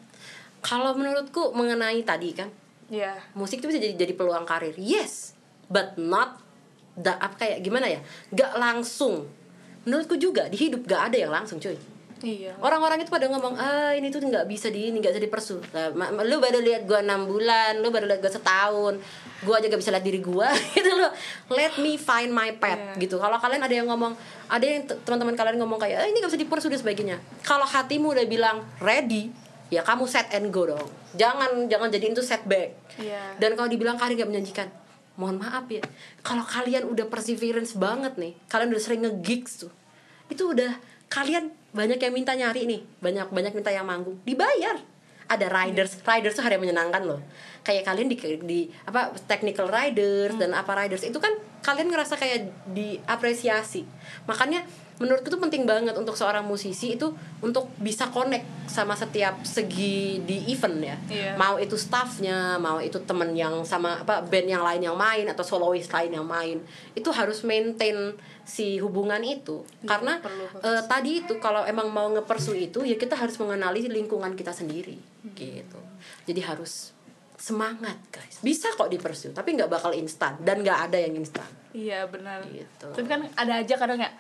Kalau 0.61 0.93
menurutku 0.93 1.55
mengenai 1.55 2.03
tadi 2.03 2.35
kan, 2.35 2.51
Iya 2.91 3.15
musik 3.33 3.63
itu 3.63 3.71
bisa 3.71 3.79
jadi 3.79 3.95
jadi 3.95 4.13
peluang 4.13 4.43
karir. 4.43 4.75
Yes, 4.75 5.39
but 5.71 5.95
not 5.95 6.43
da, 6.93 7.17
apa 7.17 7.39
kayak 7.39 7.63
gimana 7.63 7.87
ya? 7.87 8.03
Gak 8.35 8.59
langsung. 8.59 9.31
Menurutku 9.87 10.19
juga 10.19 10.51
di 10.51 10.59
hidup 10.59 10.85
gak 10.85 11.09
ada 11.09 11.17
yang 11.17 11.33
langsung, 11.33 11.57
cuy. 11.57 11.79
Iya 12.21 12.53
Orang-orang 12.61 13.01
itu 13.01 13.09
pada 13.09 13.25
ngomong, 13.33 13.57
ah 13.57 13.97
ini 13.97 14.13
tuh 14.13 14.21
nggak 14.21 14.45
bisa 14.45 14.69
di 14.69 14.93
ini 14.93 15.01
nggak 15.01 15.17
bisa 15.17 15.25
dipersu. 15.25 15.57
Lah, 15.73 15.89
ma- 15.97 16.13
ma- 16.13 16.21
lu 16.21 16.37
baru 16.37 16.61
lihat 16.61 16.85
gua 16.85 17.01
enam 17.01 17.25
bulan, 17.25 17.81
lu 17.81 17.89
baru 17.89 18.05
lihat 18.05 18.21
gua 18.21 18.29
setahun, 18.29 19.01
gua 19.41 19.57
aja 19.57 19.73
gak 19.73 19.81
bisa 19.81 19.89
lihat 19.89 20.05
diri 20.05 20.21
gua 20.21 20.53
gitu 20.77 20.93
loh. 20.93 21.09
Let 21.49 21.81
me 21.81 21.97
find 21.97 22.29
my 22.29 22.61
path 22.61 22.77
Iya. 22.93 23.09
gitu. 23.09 23.17
Kalau 23.17 23.41
kalian 23.41 23.65
ada 23.65 23.73
yang 23.73 23.89
ngomong, 23.89 24.13
ada 24.53 24.61
yang 24.61 24.85
teman-teman 24.85 25.33
kalian 25.33 25.57
ngomong 25.65 25.81
kayak, 25.81 25.97
ah, 25.97 26.07
ini 26.13 26.21
gak 26.21 26.29
bisa 26.29 26.41
dipersu 26.45 26.69
dan 26.69 26.77
sebagainya. 26.77 27.17
Kalau 27.41 27.65
hatimu 27.65 28.13
udah 28.13 28.27
bilang 28.29 28.69
ready, 28.85 29.33
ya 29.71 29.87
kamu 29.87 30.05
set 30.05 30.29
and 30.35 30.51
go 30.51 30.67
dong. 30.67 30.91
Jangan 31.15 31.71
jangan 31.71 31.89
jadiin 31.89 32.13
itu 32.13 32.23
setback. 32.27 32.75
Iya 32.99 33.39
Dan 33.39 33.55
kalau 33.55 33.71
dibilang 33.71 33.97
karir 33.97 34.19
gak 34.19 34.29
menjanjikan, 34.29 34.69
mohon 35.15 35.39
maaf 35.39 35.65
ya. 35.71 35.81
Kalau 36.21 36.43
kalian 36.43 36.91
udah 36.91 37.07
perseverance 37.07 37.79
banget 37.79 38.19
nih, 38.19 38.35
kalian 38.51 38.75
udah 38.75 38.83
sering 38.83 39.01
nge-gigs 39.07 39.65
tuh. 39.65 39.73
Itu 40.27 40.53
udah 40.53 40.75
kalian 41.11 41.55
banyak 41.71 42.03
yang 42.03 42.13
minta 42.13 42.35
nyari 42.35 42.67
nih, 42.67 42.81
banyak 42.99 43.31
banyak 43.31 43.53
minta 43.55 43.71
yang 43.71 43.87
manggung, 43.87 44.19
dibayar. 44.27 44.79
Ada 45.31 45.47
riders, 45.47 46.03
riders 46.03 46.35
tuh 46.35 46.43
hari 46.43 46.59
yang 46.59 46.67
menyenangkan 46.67 47.07
loh. 47.07 47.23
Kayak 47.61 47.93
kalian 47.93 48.09
di, 48.09 48.17
di 48.45 48.61
apa 48.89 49.13
technical 49.29 49.69
riders 49.69 50.35
dan 50.41 50.57
apa 50.57 50.73
riders 50.73 51.05
itu 51.05 51.21
kan 51.21 51.33
kalian 51.61 51.93
ngerasa 51.93 52.17
kayak 52.17 52.49
diapresiasi. 52.73 53.85
Makanya 54.25 54.65
menurutku 55.01 55.33
tuh 55.33 55.41
penting 55.41 55.65
banget 55.65 55.97
untuk 55.97 56.13
seorang 56.13 56.45
musisi 56.45 56.93
itu 56.93 57.09
untuk 57.41 57.73
bisa 57.81 58.13
connect 58.13 58.45
sama 58.69 58.93
setiap 58.93 59.41
segi 59.49 60.21
di 60.29 60.53
event 60.53 60.77
ya. 60.77 60.97
Iya. 61.09 61.33
mau 61.41 61.57
itu 61.57 61.73
staffnya 61.81 62.61
mau 62.61 62.77
itu 62.85 63.01
temen 63.09 63.33
yang 63.33 63.65
sama 63.65 64.05
apa 64.05 64.21
band 64.21 64.49
yang 64.53 64.61
lain 64.61 64.85
yang 64.85 64.97
main 65.01 65.25
atau 65.33 65.41
soloist 65.41 65.89
lain 65.89 66.21
yang 66.21 66.29
main 66.29 66.61
itu 66.93 67.09
harus 67.17 67.41
maintain 67.49 68.13
si 68.45 68.77
hubungan 68.77 69.25
itu. 69.25 69.65
Karena 69.89 70.21
perlu 70.21 70.45
eh, 70.61 70.85
tadi 70.85 71.25
itu 71.25 71.41
kalau 71.41 71.65
emang 71.65 71.89
mau 71.89 72.13
ngepersu 72.13 72.53
itu 72.53 72.85
ya 72.85 73.01
kita 73.01 73.17
harus 73.17 73.41
mengenali 73.41 73.89
lingkungan 73.89 74.37
kita 74.37 74.53
sendiri 74.53 75.01
gitu. 75.33 75.81
Jadi 76.29 76.41
harus 76.45 76.93
semangat 77.41 77.97
guys 78.09 78.37
bisa 78.39 78.69
kok 78.71 78.87
dipersu 78.87 79.33
tapi 79.33 79.55
nggak 79.55 79.67
bakal 79.71 79.91
instan 79.91 80.37
dan 80.39 80.61
nggak 80.61 80.79
ada 80.87 80.99
yang 80.99 81.17
instan 81.17 81.49
Iya 81.71 82.03
benar 82.05 82.43
Gitu. 82.45 82.87
Tapi 82.91 83.07
kan 83.07 83.23
ada 83.31 83.53
aja 83.57 83.75
kadang 83.75 83.95
ya 83.97 84.11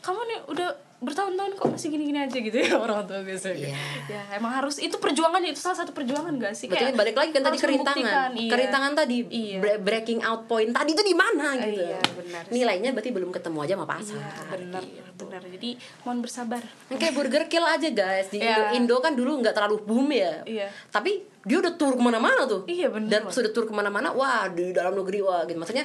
Kamu 0.00 0.20
nih 0.20 0.38
udah 0.46 0.68
bertahun-tahun 0.96 1.52
kok 1.54 1.68
masih 1.70 1.88
gini-gini 1.90 2.16
aja 2.18 2.32
gitu 2.34 2.52
ya 2.54 2.74
orang 2.80 3.04
tua 3.04 3.20
biasanya 3.20 3.68
Iya. 3.68 3.76
Ya 4.06 4.22
emang 4.34 4.52
harus 4.54 4.76
Itu 4.78 4.96
perjuangan 4.96 5.38
itu 5.42 5.60
salah 5.60 5.78
satu 5.78 5.92
perjuangan 5.92 6.32
gak 6.34 6.52
sih? 6.52 6.64
Betul, 6.64 6.80
Kayak 6.82 6.96
balik 6.96 7.12
lagi 7.14 7.30
kan 7.30 7.42
tadi 7.42 7.58
kerintangan. 7.58 8.30
iya. 8.34 8.50
Kerintangan 8.50 8.92
tadi 8.94 9.16
Iya. 9.22 9.58
bre- 9.60 9.80
breaking 9.80 10.20
out 10.20 10.44
point 10.44 10.72
tadi 10.72 10.90
itu 10.90 11.02
di 11.02 11.12
mana 11.12 11.46
gitu. 11.58 11.84
Iya, 11.84 12.00
benar. 12.16 12.42
Nilainya 12.48 12.90
berarti 12.90 13.10
belum 13.12 13.30
ketemu 13.30 13.58
aja 13.60 13.72
sama 13.76 13.86
pasar. 13.86 14.16
Iya 14.16 14.32
benar 14.50 14.82
benar 15.14 15.40
Jadi 15.46 15.70
mohon 16.02 16.18
bersabar 16.18 16.62
kayak 16.90 17.12
burger 17.12 17.44
kill 17.46 17.62
aja 17.62 17.86
guys 17.86 18.26
di 18.28 18.40
Iya. 18.42 18.72
Indo, 18.72 18.96
Indo 18.96 18.96
kan 18.98 19.12
dulu 19.12 19.38
nggak 19.38 19.52
terlalu 19.52 19.76
boom 19.78 20.08
ya. 20.08 20.40
Iya. 20.42 20.72
Tapi 20.88 21.33
dia 21.44 21.56
udah 21.60 21.72
tur 21.76 21.92
ke 21.94 22.02
mana-mana 22.02 22.48
tuh. 22.48 22.64
Iya, 22.64 22.88
bener 22.88 23.08
Dan 23.08 23.22
sudah 23.28 23.52
tur 23.52 23.68
ke 23.68 23.74
mana-mana, 23.76 24.10
wah 24.16 24.48
di 24.48 24.72
dalam 24.72 24.96
negeri 24.96 25.20
wah 25.20 25.44
gitu. 25.44 25.60
Maksudnya 25.60 25.84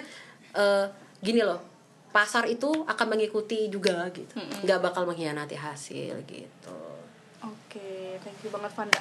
eh, 0.56 0.86
gini 1.20 1.44
loh, 1.44 1.60
pasar 2.16 2.48
itu 2.48 2.72
akan 2.88 3.08
mengikuti 3.12 3.68
juga 3.68 4.08
gitu. 4.16 4.40
Nggak 4.64 4.80
bakal 4.80 5.04
mengkhianati 5.06 5.60
hasil 5.60 6.16
gitu. 6.26 6.80
Oke, 7.44 8.20
thank 8.24 8.40
you 8.44 8.50
banget 8.52 8.72
Vanda. 8.76 9.00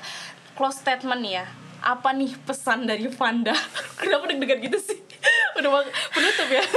Close 0.59 0.83
statement 0.83 1.23
ya. 1.27 1.47
Apa 1.79 2.11
nih 2.11 2.35
pesan 2.42 2.90
dari 2.90 3.07
Vanda? 3.07 3.55
Kenapa 4.03 4.27
deg-degan 4.27 4.59
gitu 4.66 4.79
sih? 4.83 4.99
Udah 5.59 5.87
penutup 6.11 6.49
ya. 6.51 6.64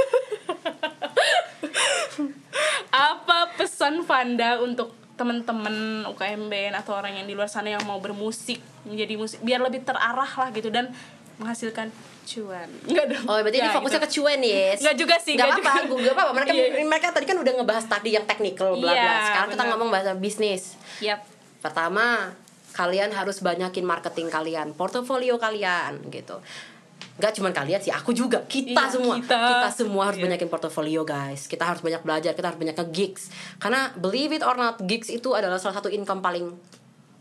Apa 3.12 3.50
pesan 3.58 4.06
Vanda 4.06 4.62
untuk 4.62 5.01
teman-teman 5.14 5.74
UKM 6.08 6.48
band 6.48 6.74
atau 6.74 6.92
orang 6.94 7.12
yang 7.14 7.26
di 7.26 7.32
luar 7.32 7.46
sana 7.46 7.68
yang 7.68 7.84
mau 7.84 7.98
bermusik 7.98 8.58
menjadi 8.82 9.14
musik 9.14 9.38
biar 9.40 9.60
lebih 9.60 9.82
terarah 9.82 10.26
lah 10.28 10.48
gitu 10.50 10.68
dan 10.68 10.88
menghasilkan 11.36 11.92
cuan. 12.22 12.68
Enggak 12.86 13.06
dong. 13.08 13.24
Oh, 13.26 13.36
berarti 13.36 13.58
ini 13.58 13.66
Ya, 13.66 13.74
fokusnya 13.74 13.98
gitu. 13.98 14.06
ke 14.06 14.14
cuan 14.14 14.40
yes. 14.40 14.78
Nggak 14.78 14.96
juga 14.96 15.16
sih, 15.18 15.34
Nggak 15.34 15.46
nggak 15.48 15.58
apa-apa, 15.60 15.80
juga. 15.82 16.00
nggak 16.00 16.14
apa-apa. 16.14 16.32
Mereka 16.32 16.52
Iya. 16.56 16.66
mereka 16.86 17.06
tadi 17.10 17.26
kan 17.26 17.36
udah 17.36 17.52
ngebahas 17.52 17.84
tadi 17.86 18.10
yang 18.12 18.24
technical 18.24 18.70
bla 18.74 18.88
bla. 18.88 18.94
Iya, 18.94 19.12
Sekarang 19.26 19.48
kita 19.48 19.56
benar. 19.58 19.70
ngomong 19.74 19.88
bahasa 19.90 20.12
bisnis. 20.14 20.62
Yap. 20.98 21.20
Pertama, 21.58 22.32
kalian 22.72 23.10
harus 23.10 23.38
banyakin 23.38 23.84
marketing 23.84 24.28
kalian, 24.28 24.72
portofolio 24.72 25.36
kalian 25.36 25.98
gitu. 26.08 26.40
Gak 27.14 27.36
cuma 27.36 27.50
kalian 27.50 27.76
sih, 27.78 27.90
aku 27.90 28.10
juga, 28.10 28.40
kita 28.42 28.72
Iya, 28.78 28.90
semua, 28.90 29.14
kita. 29.16 29.68
semua 29.70 30.02
harus 30.08 30.16
Iya. 30.16 30.24
banyakin 30.26 30.48
portofolio 30.48 31.02
guys. 31.02 31.44
Kita 31.44 31.64
harus 31.66 31.80
banyak 31.80 32.00
belajar, 32.00 32.32
kita 32.32 32.48
harus 32.48 32.58
banyak 32.58 32.72
ke 32.72 32.84
gigs. 32.90 33.28
Karena 33.56 33.92
believe 33.94 34.32
it 34.32 34.42
or 34.42 34.54
not, 34.54 34.80
gigs 34.80 35.06
itu 35.06 35.30
adalah 35.30 35.56
salah 35.56 35.76
satu 35.76 35.88
income 35.88 36.18
paling 36.18 36.48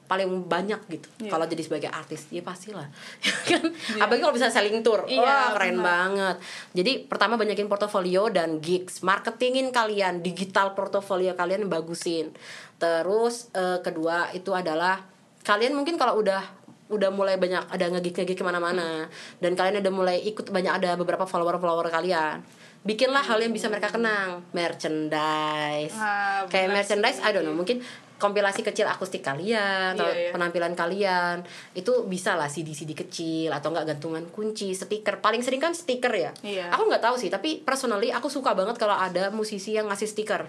paling 0.08 0.44
banyak 0.44 0.76
gitu. 0.90 1.08
Iya. 1.22 1.32
Kalau 1.32 1.46
jadi 1.46 1.64
sebagai 1.64 1.88
artis, 1.88 2.28
ya 2.28 2.40
pastilah. 2.42 2.84
kan? 3.48 3.64
Apalagi 3.96 4.20
kalau 4.20 4.36
bisa 4.36 4.48
selling 4.48 4.84
tour, 4.84 5.08
Iya, 5.08 5.20
wah 5.20 5.56
keren 5.56 5.80
benar. 5.80 5.88
banget. 5.88 6.36
Jadi 6.74 6.92
pertama 7.06 7.36
banyakin 7.36 7.68
portofolio 7.68 8.28
dan 8.28 8.60
gigs, 8.60 9.00
marketingin 9.02 9.72
kalian, 9.72 10.20
digital 10.20 10.76
portofolio 10.76 11.32
kalian 11.32 11.68
bagusin. 11.68 12.36
Terus 12.76 13.48
eh, 13.54 13.80
kedua 13.80 14.32
itu 14.32 14.52
adalah 14.52 15.00
kalian 15.42 15.74
mungkin 15.74 15.96
kalau 15.96 16.20
udah 16.20 16.44
udah 16.92 17.10
mulai 17.10 17.40
banyak 17.40 17.64
ada 17.72 17.86
ngegig 17.90 18.14
ngegig 18.14 18.38
ke 18.38 18.44
mana-mana. 18.44 19.08
Dan 19.40 19.56
kalian 19.56 19.80
udah 19.80 19.94
mulai 19.94 20.18
ikut 20.22 20.52
banyak 20.52 20.84
ada 20.84 21.00
beberapa 21.00 21.24
follower 21.24 21.58
follower 21.58 21.88
kalian. 21.88 22.44
Bikinlah 22.82 23.22
hal 23.24 23.40
yang 23.40 23.54
bisa 23.54 23.72
mereka 23.72 23.90
kenang. 23.90 24.44
Merchandise. 24.52 25.96
Ah, 25.96 26.44
kayak 26.46 26.70
merchandise 26.70 27.22
I 27.22 27.32
don't 27.32 27.46
know 27.46 27.54
mungkin 27.54 27.80
kompilasi 28.22 28.62
kecil 28.62 28.86
akustik 28.86 29.26
kalian 29.26 29.98
atau 29.98 30.06
Iya, 30.06 30.30
iya. 30.30 30.32
penampilan 30.34 30.78
kalian. 30.78 31.42
Itu 31.74 32.06
bisa 32.06 32.38
lah 32.38 32.46
CD 32.46 32.74
CD 32.74 32.94
kecil 32.94 33.50
atau 33.50 33.74
enggak 33.74 33.98
gantungan 33.98 34.22
kunci 34.30 34.74
stiker. 34.74 35.18
Paling 35.18 35.42
sering 35.42 35.58
kan 35.58 35.74
stiker 35.74 36.14
ya? 36.14 36.30
Iya. 36.42 36.70
aku 36.70 36.86
nggak 36.86 37.02
tahu 37.02 37.16
sih 37.18 37.34
tapi 37.34 37.66
personally 37.66 38.14
aku 38.14 38.30
suka 38.30 38.54
banget 38.54 38.78
kalau 38.78 38.94
ada 38.94 39.34
musisi 39.34 39.74
yang 39.74 39.90
ngasih 39.90 40.10
stiker. 40.10 40.46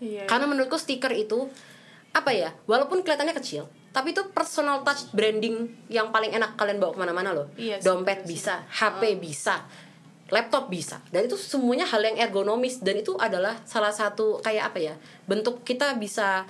Iya. 0.00 0.24
karena 0.24 0.48
menurutku 0.48 0.80
stiker 0.80 1.12
itu 1.12 1.44
apa 2.16 2.32
ya 2.32 2.56
walaupun 2.64 3.04
kelihatannya 3.04 3.36
kecil 3.36 3.68
tapi 3.90 4.14
itu 4.14 4.22
personal 4.30 4.86
touch 4.86 5.10
branding 5.10 5.66
yang 5.90 6.14
paling 6.14 6.30
enak 6.30 6.54
kalian 6.54 6.78
bawa 6.78 6.94
ke 6.94 7.00
mana-mana 7.02 7.30
loh. 7.34 7.46
Iya 7.58 7.82
dompet 7.82 8.22
bener 8.22 8.26
sih. 8.26 8.30
bisa 8.38 8.54
HP 8.70 9.02
bisa 9.18 9.56
laptop 10.30 10.70
bisa. 10.70 11.02
Dan 11.10 11.26
itu 11.26 11.34
semuanya 11.34 11.90
hal 11.90 12.06
yang 12.06 12.16
ergonomis. 12.22 12.78
Dan 12.78 13.02
itu 13.02 13.18
adalah 13.18 13.58
salah 13.66 13.90
satu 13.90 14.38
kayak 14.38 14.70
apa 14.70 14.78
ya 14.78 14.94
bentuk 15.26 15.66
kita 15.66 15.98
bisa 15.98 16.46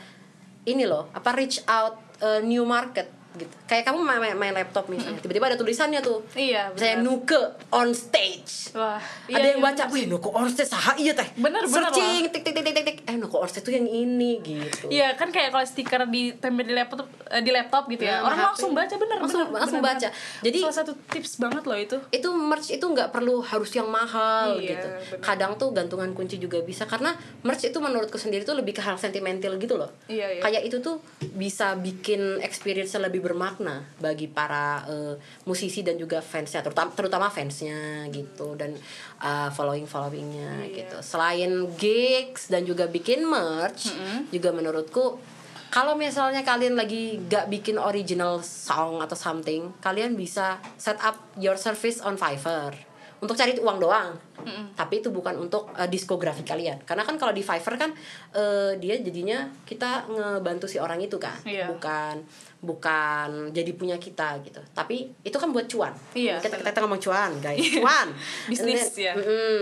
ini 0.68 0.84
loh 0.84 1.08
apa 1.16 1.32
reach 1.32 1.64
out 1.64 1.96
uh, 2.20 2.44
new 2.44 2.68
market 2.68 3.08
gitu. 3.32 3.54
Kayak 3.64 3.86
kamu 3.86 3.98
main, 4.00 4.34
main, 4.34 4.50
laptop 4.50 4.90
misalnya 4.90 5.18
tiba-tiba 5.18 5.46
ada 5.46 5.54
tulisannya 5.54 6.00
tuh. 6.00 6.18
Iya, 6.32 6.74
saya 6.74 6.98
nuke 6.98 7.38
on 7.70 7.90
stage. 7.90 8.74
Wah, 8.74 8.98
ada 8.98 9.30
iya, 9.30 9.54
yang 9.54 9.62
iya, 9.62 9.66
baca 9.70 9.84
wih 9.88 10.04
nuke 10.06 10.26
on 10.28 10.46
stage 10.46 10.66
saha 10.66 10.98
iya 10.98 11.14
teh. 11.14 11.26
Bener, 11.38 11.62
bener 11.62 11.90
searching 11.90 12.26
tik 12.28 12.42
tik 12.42 12.52
tik 12.52 12.64
tik 12.64 12.74
tik 12.74 12.84
tik. 12.84 12.96
Eh 13.06 13.14
nuke 13.14 13.36
on 13.36 13.46
stage 13.46 13.62
tuh 13.62 13.70
yang 13.70 13.86
ini 13.86 14.42
gitu. 14.42 14.90
Iya 14.90 15.14
kan 15.14 15.30
kayak 15.30 15.50
kalau 15.50 15.62
stiker 15.62 16.02
ditempel 16.04 16.66
di 16.66 16.74
laptop 16.74 17.06
eh, 17.30 17.38
di 17.38 17.50
laptop 17.50 17.86
gitu 17.86 18.02
ya. 18.02 18.18
Nah, 18.18 18.34
Orang 18.34 18.38
langsung 18.50 18.70
baca 18.72 18.94
bener 18.94 19.16
Langsung- 19.20 19.46
bener, 19.46 19.60
langsung 19.62 19.78
bener, 19.78 19.94
baca. 19.94 20.08
bener. 20.10 20.42
Jadi- 20.42 20.60
salah 20.60 20.76
satu 20.82 20.92
tips 21.06 21.32
banget 21.38 21.62
loh 21.62 21.78
itu. 21.78 21.96
itu 22.10 22.28
merch 22.32 22.68
itu 22.70 22.82
nggak 22.82 23.10
perlu 23.10 23.38
harus 23.40 23.70
yang 23.70 23.86
mahal 23.86 24.58
Iya, 24.58 24.74
gitu. 24.74 24.88
benar. 24.88 25.20
kadang 25.22 25.52
tuh 25.54 25.70
gantungan 25.70 26.10
kunci 26.10 26.36
juga 26.36 26.58
bisa 26.60 26.84
karena 26.84 27.14
merch 27.42 27.62
itu 27.62 27.78
menurutku 27.78 28.16
sendiri 28.16 28.42
tuh 28.42 28.58
lebih 28.58 28.74
ke 28.74 28.82
hal 28.82 28.96
sentimental 28.96 29.54
gitu 29.56 29.78
loh. 29.78 29.92
Iya, 30.10 30.38
iya. 30.38 30.42
kayak 30.42 30.62
itu 30.66 30.82
tuh 30.82 30.98
bisa 31.32 31.76
bikin 31.76 32.42
experience 32.42 32.92
lebih 32.96 33.19
bermakna 33.20 33.84
bagi 33.96 34.26
para 34.26 34.82
eh, 34.84 35.14
musisi 35.44 35.80
dan 35.80 35.94
juga 35.94 36.18
fansnya 36.18 36.60
terutama 36.60 36.90
terutama 36.90 37.26
fansnya 37.28 38.08
gitu 38.08 38.56
dan 38.56 38.74
following 39.52 39.84
followingnya 39.84 40.64
Iya. 40.64 40.72
gitu. 40.84 40.96
Selain 41.00 41.50
gigs 41.76 42.48
dan 42.48 42.64
juga 42.64 42.88
bikin 42.88 43.22
merch 43.22 43.92
juga 44.28 44.50
menurutku 44.50 45.20
kalau 45.68 45.94
misalnya 45.94 46.42
kalian 46.42 46.74
lagi 46.74 47.22
gak 47.30 47.46
bikin 47.46 47.78
original 47.78 48.42
song 48.42 48.98
atau 48.98 49.14
something 49.14 49.70
kalian 49.78 50.18
bisa 50.18 50.58
set 50.74 50.98
up 50.98 51.14
your 51.38 51.54
service 51.54 52.02
on 52.02 52.18
Fiverr. 52.18 52.74
Untuk 53.20 53.36
cari 53.36 53.52
uang 53.54 53.78
doang 53.78 54.16
tapi 54.72 55.00
itu 55.00 55.08
bukan 55.08 55.36
untuk 55.36 55.70
eh, 55.74 55.86
diskografi 55.86 56.40
kalian. 56.42 56.82
Karena 56.82 57.02
kan 57.02 57.16
kalau 57.16 57.30
di 57.30 57.40
Fiverr 57.40 57.76
kan 57.76 57.90
eh, 58.32 58.76
dia 58.76 58.96
jadinya 58.98 59.44
kita 59.64 60.06
ngebantu 60.06 60.66
si 60.66 60.76
orang 60.76 60.98
itu 60.98 61.16
kan. 61.16 61.36
Iya. 61.42 61.68
bukan 61.68 62.22
bukan 62.60 63.50
jadi 63.50 63.72
punya 63.72 63.96
kita 63.96 64.36
gitu. 64.44 64.60
Tapi 64.72 65.08
itu 65.24 65.36
kan 65.36 65.48
buat 65.48 65.64
cuan. 65.64 65.92
Iya, 66.12 66.36
kita, 66.38 66.60
benar. 66.60 66.66
kita 66.70 66.78
ngomong 66.84 67.00
cuan 67.00 67.30
guys. 67.40 67.60
Cuan. 67.76 68.08
Bisnis, 68.50 68.84
And 68.84 68.92
then- 68.92 69.00
ya. 69.00 69.12
Mm-mm. 69.16 69.60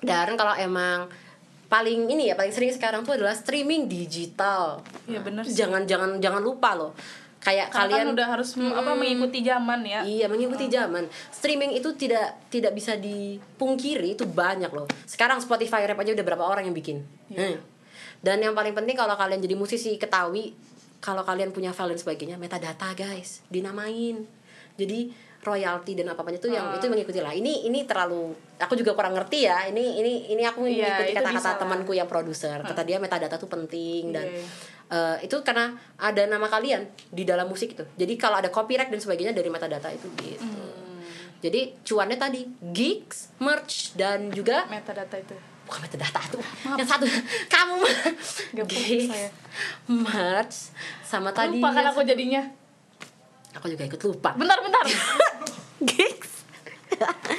dan 0.00 0.32
kalau 0.32 0.56
emang 0.56 1.08
paling 1.70 2.10
ini 2.10 2.26
ya 2.26 2.34
paling 2.34 2.50
sering 2.50 2.74
sekarang 2.74 3.06
tuh 3.06 3.14
adalah 3.14 3.30
streaming 3.32 3.86
digital. 3.86 4.82
Iya 5.06 5.22
bener 5.22 5.46
sih. 5.46 5.54
jangan 5.54 5.86
jangan 5.86 6.18
jangan 6.18 6.42
lupa 6.42 6.74
loh 6.74 6.92
kayak 7.40 7.68
Karena 7.68 7.80
kalian 7.88 8.04
kan 8.04 8.14
udah 8.14 8.26
harus 8.30 8.50
m- 8.54 8.68
apa 8.70 8.92
mengikuti 8.92 9.40
zaman 9.40 9.80
ya. 9.82 10.00
Iya 10.04 10.28
mengikuti 10.28 10.68
zaman. 10.68 11.08
Streaming 11.30 11.72
itu 11.72 11.88
tidak 11.94 12.36
tidak 12.46 12.72
bisa 12.72 12.94
dipungkiri 12.94 14.12
itu 14.12 14.24
banyak 14.24 14.68
loh. 14.68 14.84
Sekarang 15.04 15.38
Spotify 15.38 15.82
Rap 15.82 15.96
aja 15.96 16.12
udah 16.12 16.26
berapa 16.26 16.44
orang 16.44 16.64
yang 16.64 16.76
bikin. 16.76 17.00
Iya. 17.28 17.56
Hmm. 17.56 17.58
Dan 18.20 18.36
yang 18.40 18.52
paling 18.52 18.72
penting 18.72 18.92
kalau 18.92 19.16
kalian 19.16 19.40
jadi 19.40 19.56
musisi 19.56 19.96
ketahui 19.96 20.52
kalau 21.00 21.24
kalian 21.24 21.48
punya 21.48 21.72
file 21.72 21.90
dan 21.90 21.98
sebagainya 21.98 22.36
metadata 22.36 22.92
guys 22.92 23.40
dinamain. 23.48 24.28
Jadi 24.76 25.08
royalti 25.40 25.96
dan 25.96 26.12
apa 26.12 26.20
apa 26.20 26.30
itu 26.30 26.46
yang 26.46 26.68
Ah. 26.68 26.76
itu 26.76 26.84
mengikuti 26.86 27.16
lah. 27.16 27.32
Ini 27.32 27.64
ini 27.64 27.88
terlalu 27.88 28.28
aku 28.60 28.76
juga 28.76 28.92
kurang 28.92 29.16
ngerti 29.16 29.48
ya. 29.48 29.64
Ini 29.64 29.84
ini 29.96 30.12
ini 30.28 30.42
aku 30.44 30.68
Iya, 30.68 31.00
mengikuti 31.00 31.04
bisa 31.08 31.20
kata-kata 31.24 31.50
temanku 31.56 31.92
yang 31.96 32.04
produser. 32.04 32.60
Kata 32.60 32.84
dia 32.84 33.00
metadata 33.00 33.40
tuh 33.40 33.48
penting 33.48 34.12
dan 34.12 34.28
Iya, 34.28 34.44
eh, 34.90 35.16
itu 35.22 35.36
karena 35.40 35.70
ada 35.96 36.22
nama 36.24 36.46
kalian 36.46 36.82
di 37.08 37.22
dalam 37.22 37.46
musik 37.46 37.72
itu. 37.72 37.84
Jadi 37.94 38.14
kalau 38.14 38.36
ada 38.36 38.48
copyright 38.48 38.86
dan 38.86 38.98
sebagainya 38.98 39.30
dari 39.30 39.46
metadata 39.46 39.88
itu 39.88 40.10
gitu. 40.16 40.42
Hmm. 40.42 41.02
Jadi 41.40 41.72
cuannya 41.80 42.16
tadi 42.16 42.44
gigs, 42.68 43.32
merch 43.38 43.94
dan 43.94 44.28
juga 44.28 44.68
Metadata 44.68 45.16
itu. 45.16 45.32
bukan 45.64 45.80
metadata 45.80 46.20
tuh. 46.28 46.42
Yang 46.74 46.88
satu 46.90 47.06
kamu 47.54 47.78
gigs, 48.66 49.08
saya. 49.08 49.30
merch 49.86 50.56
sama 51.00 51.30
tadi 51.30 51.56
Lupa 51.56 51.72
kan 51.72 51.88
aku 51.88 52.02
jadinya. 52.02 52.42
aku 53.50 53.66
juga 53.68 53.82
ikut 53.84 54.00
lupa. 54.04 54.34
Bentar 54.34 54.58
bentar. 54.58 54.84
gigs. 55.90 56.44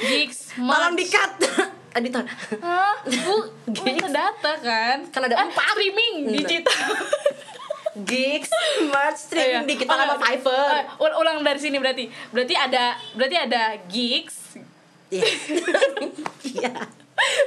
Gigs, 0.02 0.56
Tolong 0.56 0.66
merch. 0.92 0.98
di-cut. 0.98 1.32
Editor. 1.92 2.24
Hah? 2.58 2.96
Bu, 3.04 3.36
metadata 3.78 4.52
kan? 4.58 4.98
Kan 5.12 5.20
ada 5.22 5.36
Eh, 5.36 5.44
empat. 5.44 5.64
streaming 5.70 6.14
digital. 6.34 6.88
Gigs, 7.94 8.48
merch, 8.88 9.20
streaming 9.20 9.62
Iya. 9.62 9.68
digital 9.68 9.96
Oh, 9.98 10.06
sama. 10.10 10.24
Fiverr. 10.24 10.80
Ul- 10.98 11.16
ulang 11.18 11.36
dari 11.40 11.58
sini 11.58 11.76
berarti. 11.76 12.04
Berarti 12.30 12.54
ada 12.54 12.84
berarti 13.12 13.36
ada 13.38 13.62
gigs. 13.84 14.36
Iya. 15.08 15.24
Iya. 16.42 16.72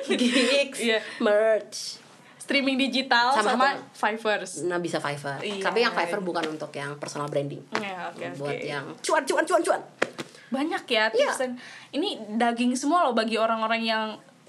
Gigs, 0.07 0.79
Iya. 0.79 0.99
merch. 1.19 1.99
streaming 2.37 2.77
digital 2.77 3.33
Sama 3.33 3.57
sama? 3.57 3.67
Fiverr. 3.91 4.45
Nah 4.63 4.77
bisa 4.77 5.01
Fiverr. 5.01 5.41
Iya. 5.41 5.65
Tapi 5.65 5.81
yang 5.81 5.89
Fiverr 5.91 6.21
bukan 6.21 6.45
untuk 6.47 6.69
yang 6.71 6.93
personal 6.95 7.25
branding. 7.25 7.57
Ya, 7.73 8.05
oke 8.07 8.21
oke. 8.21 8.37
Buat 8.37 8.61
yang 8.61 8.85
cuan 9.01 9.25
cuan 9.25 9.43
cuan 9.43 9.61
cuan. 9.61 9.81
Banyak 10.47 10.85
ya 10.85 11.09
Iya. 11.09 11.25
tips 11.25 11.41
dan 11.41 11.57
ini 11.89 12.13
daging 12.31 12.77
semua 12.77 13.01
loh 13.01 13.13
bagi 13.13 13.33
orang-orang 13.35 13.81
yang 13.81 14.03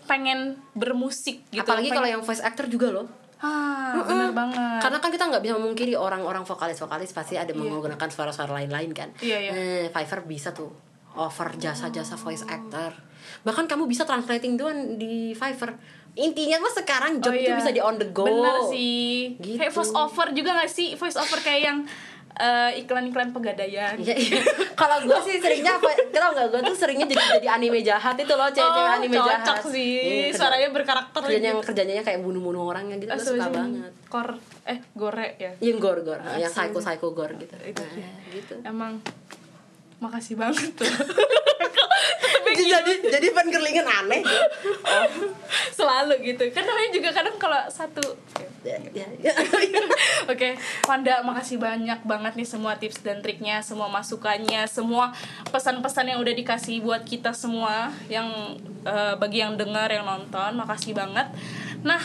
pengen 0.04 0.60
bermusik 0.70 1.40
gitu. 1.48 1.64
Apalagi 1.64 1.88
pengen- 1.88 1.96
kalau 1.96 2.08
yang 2.10 2.20
voice 2.20 2.44
actor 2.44 2.68
juga 2.68 2.92
loh. 2.92 3.08
Ah, 3.42 4.00
bener 4.04 4.32
banget. 4.32 4.80
Karena 4.80 4.98
kan 5.00 5.10
kita 5.12 5.24
nggak 5.28 5.42
bisa 5.44 5.54
memungkiri 5.60 5.92
orang-orang 5.92 6.44
vokalis-vokalis 6.44 7.12
pasti 7.12 7.36
ada 7.36 7.52
menggunakan 7.52 8.08
suara-suara 8.08 8.52
lain-lain 8.62 8.90
kan. 8.96 9.08
Iya, 9.20 9.38
iya. 9.38 9.52
Eh, 9.52 9.86
Fiverr 9.92 10.24
bisa 10.24 10.56
tuh 10.56 10.72
offer 11.16 11.56
jasa-jasa 11.56 12.16
voice 12.16 12.44
actor. 12.44 12.92
Bahkan 13.42 13.64
kamu 13.66 13.88
bisa 13.88 14.04
translating 14.04 14.56
doang 14.60 15.00
di 15.00 15.32
Fiverr. 15.32 15.76
Intinya 16.16 16.64
mah 16.64 16.72
sekarang 16.72 17.20
job 17.20 17.32
Oh, 17.32 17.36
itu 17.36 17.52
iya. 17.52 17.60
bisa 17.60 17.70
di 17.72 17.80
on 17.80 18.00
the 18.00 18.08
go. 18.08 18.24
Bener 18.24 18.72
sih. 18.72 19.36
Gitu. 19.36 19.60
Kayak 19.60 19.72
voice 19.76 19.92
over 19.92 20.32
juga 20.32 20.56
gak 20.56 20.72
sih? 20.72 20.96
Voice 20.96 21.18
over 21.20 21.38
kayak 21.44 21.60
yang 21.60 21.78
eh, 22.36 22.78
iklan-iklan 22.78 23.30
pegadaian. 23.30 23.96
Iya, 23.96 24.12
iya. 24.12 24.40
Kalau 24.72 25.00
gue 25.00 25.18
sih 25.22 25.36
seringnya 25.36 25.74
apa? 25.74 25.88
Tau 26.06 26.30
nggak 26.30 26.46
gue 26.48 26.60
tuh 26.64 26.76
seringnya 26.76 27.06
jadi 27.06 27.24
jadi 27.34 27.48
anime 27.50 27.80
jahat 27.80 28.12
itu 28.14 28.28
loh 28.30 28.46
cewek-cewek 28.46 28.76
oh, 28.84 28.96
anime 28.96 29.14
cocok 29.14 29.28
jahat. 29.32 29.62
sih. 29.66 29.94
Iya, 29.96 30.24
kerja- 30.26 30.36
Suaranya 30.36 30.68
berkarakter 30.70 31.20
kerjanya 31.22 31.48
yang 31.48 31.58
gitu. 31.58 31.66
kerjanya 31.66 32.02
kayak 32.02 32.20
bunuh-bunuh 32.20 32.62
orangnya 32.62 32.96
gitu 32.96 33.10
gue 33.10 33.24
suka 33.26 33.48
banget. 33.48 33.92
Kor 34.06 34.28
eh 34.64 34.78
gore 34.92 35.28
ya. 35.36 35.52
Yang 35.58 35.78
gore 35.78 36.00
gore, 36.02 36.22
yang 36.34 36.46
Asli. 36.46 36.68
psycho 36.68 36.78
psycho 36.78 37.08
gore 37.10 37.34
gitu. 37.36 37.54
Itu 37.58 37.80
Nah, 37.80 38.20
gitu. 38.30 38.54
Emang 38.62 38.92
makasih 39.96 40.36
banget 40.36 40.76
tuh. 40.76 40.84
jadi 42.56 42.92
jadi 43.10 43.26
penggerlingan 43.30 43.86
aneh. 43.86 44.20
Oh, 44.82 45.06
Selalu 45.78 46.24
gitu. 46.26 46.44
Kan 46.50 46.64
namanya 46.64 46.90
juga 46.90 47.10
kadang 47.12 47.36
kalau 47.36 47.60
satu 47.68 48.16
ya, 48.66 48.78
ya, 48.90 49.06
ya. 49.22 49.32
Oke, 50.26 50.58
Wanda, 50.90 51.22
makasih 51.22 51.62
banyak 51.62 52.02
banget 52.02 52.32
nih 52.34 52.48
semua 52.48 52.74
tips 52.74 53.06
dan 53.06 53.22
triknya, 53.22 53.62
semua 53.62 53.86
masukannya, 53.86 54.66
semua 54.66 55.14
pesan-pesan 55.54 56.10
yang 56.10 56.18
udah 56.18 56.34
dikasih 56.34 56.82
buat 56.82 57.06
kita 57.06 57.30
semua 57.30 57.94
yang 58.10 58.58
eh, 58.82 59.14
bagi 59.14 59.38
yang 59.38 59.54
dengar, 59.54 59.86
yang 59.86 60.02
nonton, 60.02 60.58
makasih 60.58 60.98
banget. 60.98 61.30
Nah, 61.86 62.02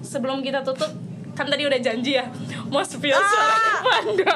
sebelum 0.00 0.40
kita 0.40 0.64
tutup, 0.64 0.88
kan 1.36 1.46
tadi 1.46 1.68
udah 1.68 1.78
janji 1.78 2.18
ya 2.18 2.26
mau 2.68 2.84
spill 2.84 3.14
suara 3.14 3.72
Wanda. 3.84 4.34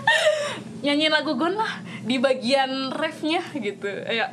Nyanyiin 0.84 1.14
lagu 1.14 1.38
Gon 1.38 1.54
lah 1.54 1.78
di 2.02 2.18
bagian 2.18 2.90
refnya 2.90 3.42
gitu. 3.54 3.86
Ayo, 3.86 4.26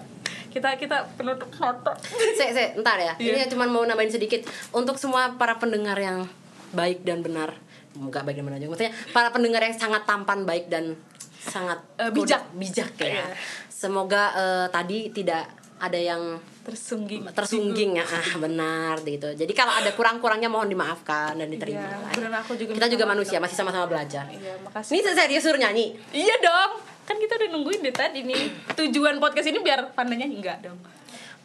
kita 0.49 0.73
kita 0.81 1.05
penutup 1.13 1.49
foto. 1.53 1.93
Saya, 2.33 2.51
saya, 2.55 2.67
ntar 2.81 2.97
ya. 2.97 3.13
Iya. 3.21 3.45
Ini 3.45 3.53
cuma 3.53 3.69
mau 3.69 3.85
nambahin 3.85 4.09
sedikit 4.09 4.41
untuk 4.73 4.97
semua 4.97 5.37
para 5.37 5.61
pendengar 5.61 5.97
yang 6.01 6.25
baik 6.71 7.01
dan 7.01 7.19
benar. 7.19 7.53
Enggak 7.91 8.23
baik 8.23 8.35
dan 8.35 8.45
benar 8.45 8.59
juga. 8.59 8.71
Maksudnya 8.73 8.93
para 9.09 9.29
pendengar 9.29 9.61
yang 9.61 9.73
sangat 9.73 10.03
tampan, 10.03 10.43
baik 10.43 10.67
dan 10.67 10.93
sangat 11.39 11.79
Eh, 11.95 12.09
bijak. 12.09 12.43
bijak 12.53 12.91
ya. 12.95 13.07
Iya. 13.15 13.25
Semoga 13.67 14.23
eh, 14.33 14.67
tadi 14.69 15.09
tidak 15.09 15.47
ada 15.79 15.95
yang 15.95 16.35
Tersungging. 16.59 17.23
tersungging 17.31 17.91
ya 17.95 18.03
ah 18.03 18.35
benar 18.37 18.99
gitu 19.01 19.31
jadi 19.31 19.47
kalau 19.55 19.71
ada 19.71 19.89
kurang-kurangnya 19.89 20.45
mohon 20.45 20.67
dimaafkan 20.67 21.33
dan 21.33 21.47
diterima 21.47 21.81
Iya, 21.81 21.97
lah. 21.97 22.11
benar 22.13 22.33
aku 22.37 22.53
juga 22.53 22.75
kita 22.75 22.87
juga 22.91 23.05
manusia 23.07 23.39
masih 23.39 23.55
sama-sama 23.55 23.87
belajar 23.87 24.27
Iya, 24.27 24.59
makasih. 24.61 24.91
ini 24.93 25.09
serius 25.09 25.41
suruh 25.41 25.57
nyanyi 25.57 25.95
Iya 26.11 26.35
dong, 26.37 26.71
kan 27.01 27.15
kita 27.15 27.39
udah 27.39 27.49
nungguin 27.49 27.79
deh 27.81 27.95
tadi 27.95 28.21
nih 28.21 28.43
Tujuan 28.75 29.17
podcast 29.17 29.47
ini 29.47 29.57
biar 29.57 29.89
pandanya 29.89 30.27
enggak 30.27 30.61
dong 30.61 30.77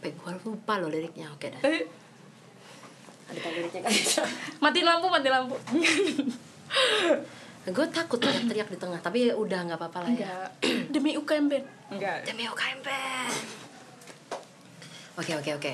gue 0.02 0.12
lupa 0.44 0.76
loh 0.76 0.90
liriknya 0.90 1.30
oke 1.30 1.46
dah 1.48 1.60
Eh, 1.64 1.86
ada 3.30 3.38
kan? 3.40 3.92
Matiin 4.64 4.84
lampu, 4.84 5.06
matiin 5.08 5.32
lampu. 5.32 5.56
Gue 7.64 7.86
takut 7.88 8.20
teriak-teriak 8.20 8.68
di 8.68 8.76
tengah 8.76 9.00
tapi 9.00 9.32
udah 9.32 9.64
nggak 9.64 9.80
apa-apa 9.80 10.04
lah 10.04 10.10
ya. 10.12 10.16
Enggak. 10.20 10.48
Demi 10.92 11.16
UKM 11.16 11.48
Ben. 11.48 11.64
Enggak. 11.88 12.28
Demi 12.28 12.44
UKMP 12.44 12.88
oke 15.14 15.32
oke 15.38 15.50
oke 15.54 15.72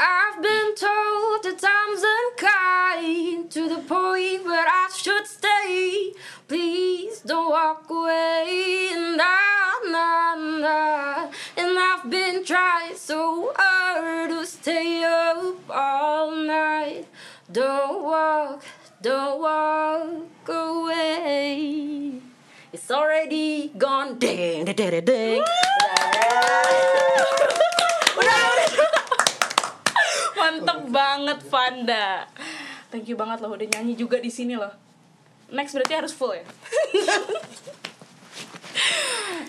I've 0.00 0.40
been 0.40 0.76
told 0.76 1.42
that 1.42 1.58
time's 1.58 2.04
unkind 2.06 3.50
to 3.50 3.68
the 3.68 3.82
point 3.82 4.44
where 4.44 4.66
I 4.68 4.88
should 4.94 5.26
stay. 5.26 6.12
Please 6.46 7.20
don't 7.22 7.50
walk 7.50 7.90
away. 7.90 8.92
Nah, 8.94 9.90
nah, 9.90 10.36
nah. 10.36 11.30
And 11.56 11.76
I've 11.76 12.08
been 12.08 12.44
trying 12.44 12.94
so 12.94 13.52
hard 13.56 14.30
to 14.30 14.46
stay 14.46 15.02
up 15.02 15.68
all 15.68 16.30
night. 16.30 17.06
Don't 17.50 18.04
walk, 18.04 18.62
don't 19.02 19.40
walk 19.42 20.48
away. 20.48 22.20
It's 22.72 22.88
already 22.88 23.72
gone. 23.76 24.16
Deng, 24.20 24.64
deng, 24.64 25.02
deng. 25.02 25.67
Mantep 30.48 30.80
banget 30.88 31.38
Vanda. 31.52 32.24
Thank 32.88 33.12
you 33.12 33.20
banget 33.20 33.44
loh 33.44 33.52
udah 33.52 33.68
nyanyi 33.68 33.92
juga 34.00 34.16
di 34.16 34.32
sini 34.32 34.56
loh. 34.56 34.72
Next 35.52 35.76
berarti 35.76 35.92
harus 35.92 36.16
full 36.16 36.32
ya. 36.32 36.44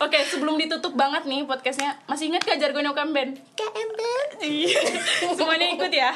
Oke, 0.04 0.20
sebelum 0.28 0.60
ditutup 0.60 0.96
banget 0.96 1.24
nih 1.24 1.48
podcastnya, 1.48 1.96
masih 2.08 2.32
ingat 2.32 2.44
gak 2.44 2.60
jargon 2.60 2.88
UKM 2.92 3.12
Band? 3.16 3.40
KM 3.56 3.90
band. 3.96 4.32
Iya. 4.44 4.80
Semuanya 5.36 5.68
ikut 5.76 5.92
ya? 5.92 6.12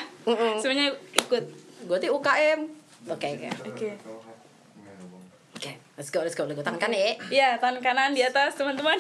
Semuanya 0.59 0.91
ikut. 1.15 1.43
Gue 1.88 1.97
tuh 1.99 2.11
UKM. 2.15 2.59
Oke, 3.11 3.27
oke. 3.39 3.47
Oke. 3.71 3.89
Oke, 5.55 5.71
let's 5.95 6.11
go, 6.11 6.19
let's 6.23 6.36
go. 6.36 6.43
Let's 6.43 6.59
go. 6.59 6.63
Tangan 6.63 6.79
kan 6.79 6.91
ya. 6.91 7.15
Iya, 7.31 7.49
tangan 7.59 7.79
kanan 7.79 8.11
di 8.11 8.23
atas 8.23 8.55
teman-teman. 8.55 8.99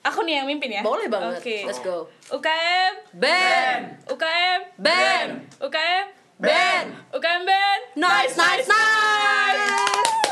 Aku 0.00 0.24
nih 0.24 0.40
yang 0.40 0.48
mimpin 0.48 0.72
ya? 0.72 0.80
Boleh 0.80 1.12
banget. 1.12 1.44
Oke. 1.44 1.56
Let's 1.68 1.84
go. 1.84 2.08
UKM 2.32 2.92
Band. 3.20 4.00
UKM 4.08 4.60
Band. 4.80 5.30
UKM 5.60 6.04
Band. 6.40 6.86
UKM 7.12 7.42
Band 7.44 7.80
Nice, 8.00 8.32
nice, 8.32 8.64
nice. 8.64 10.29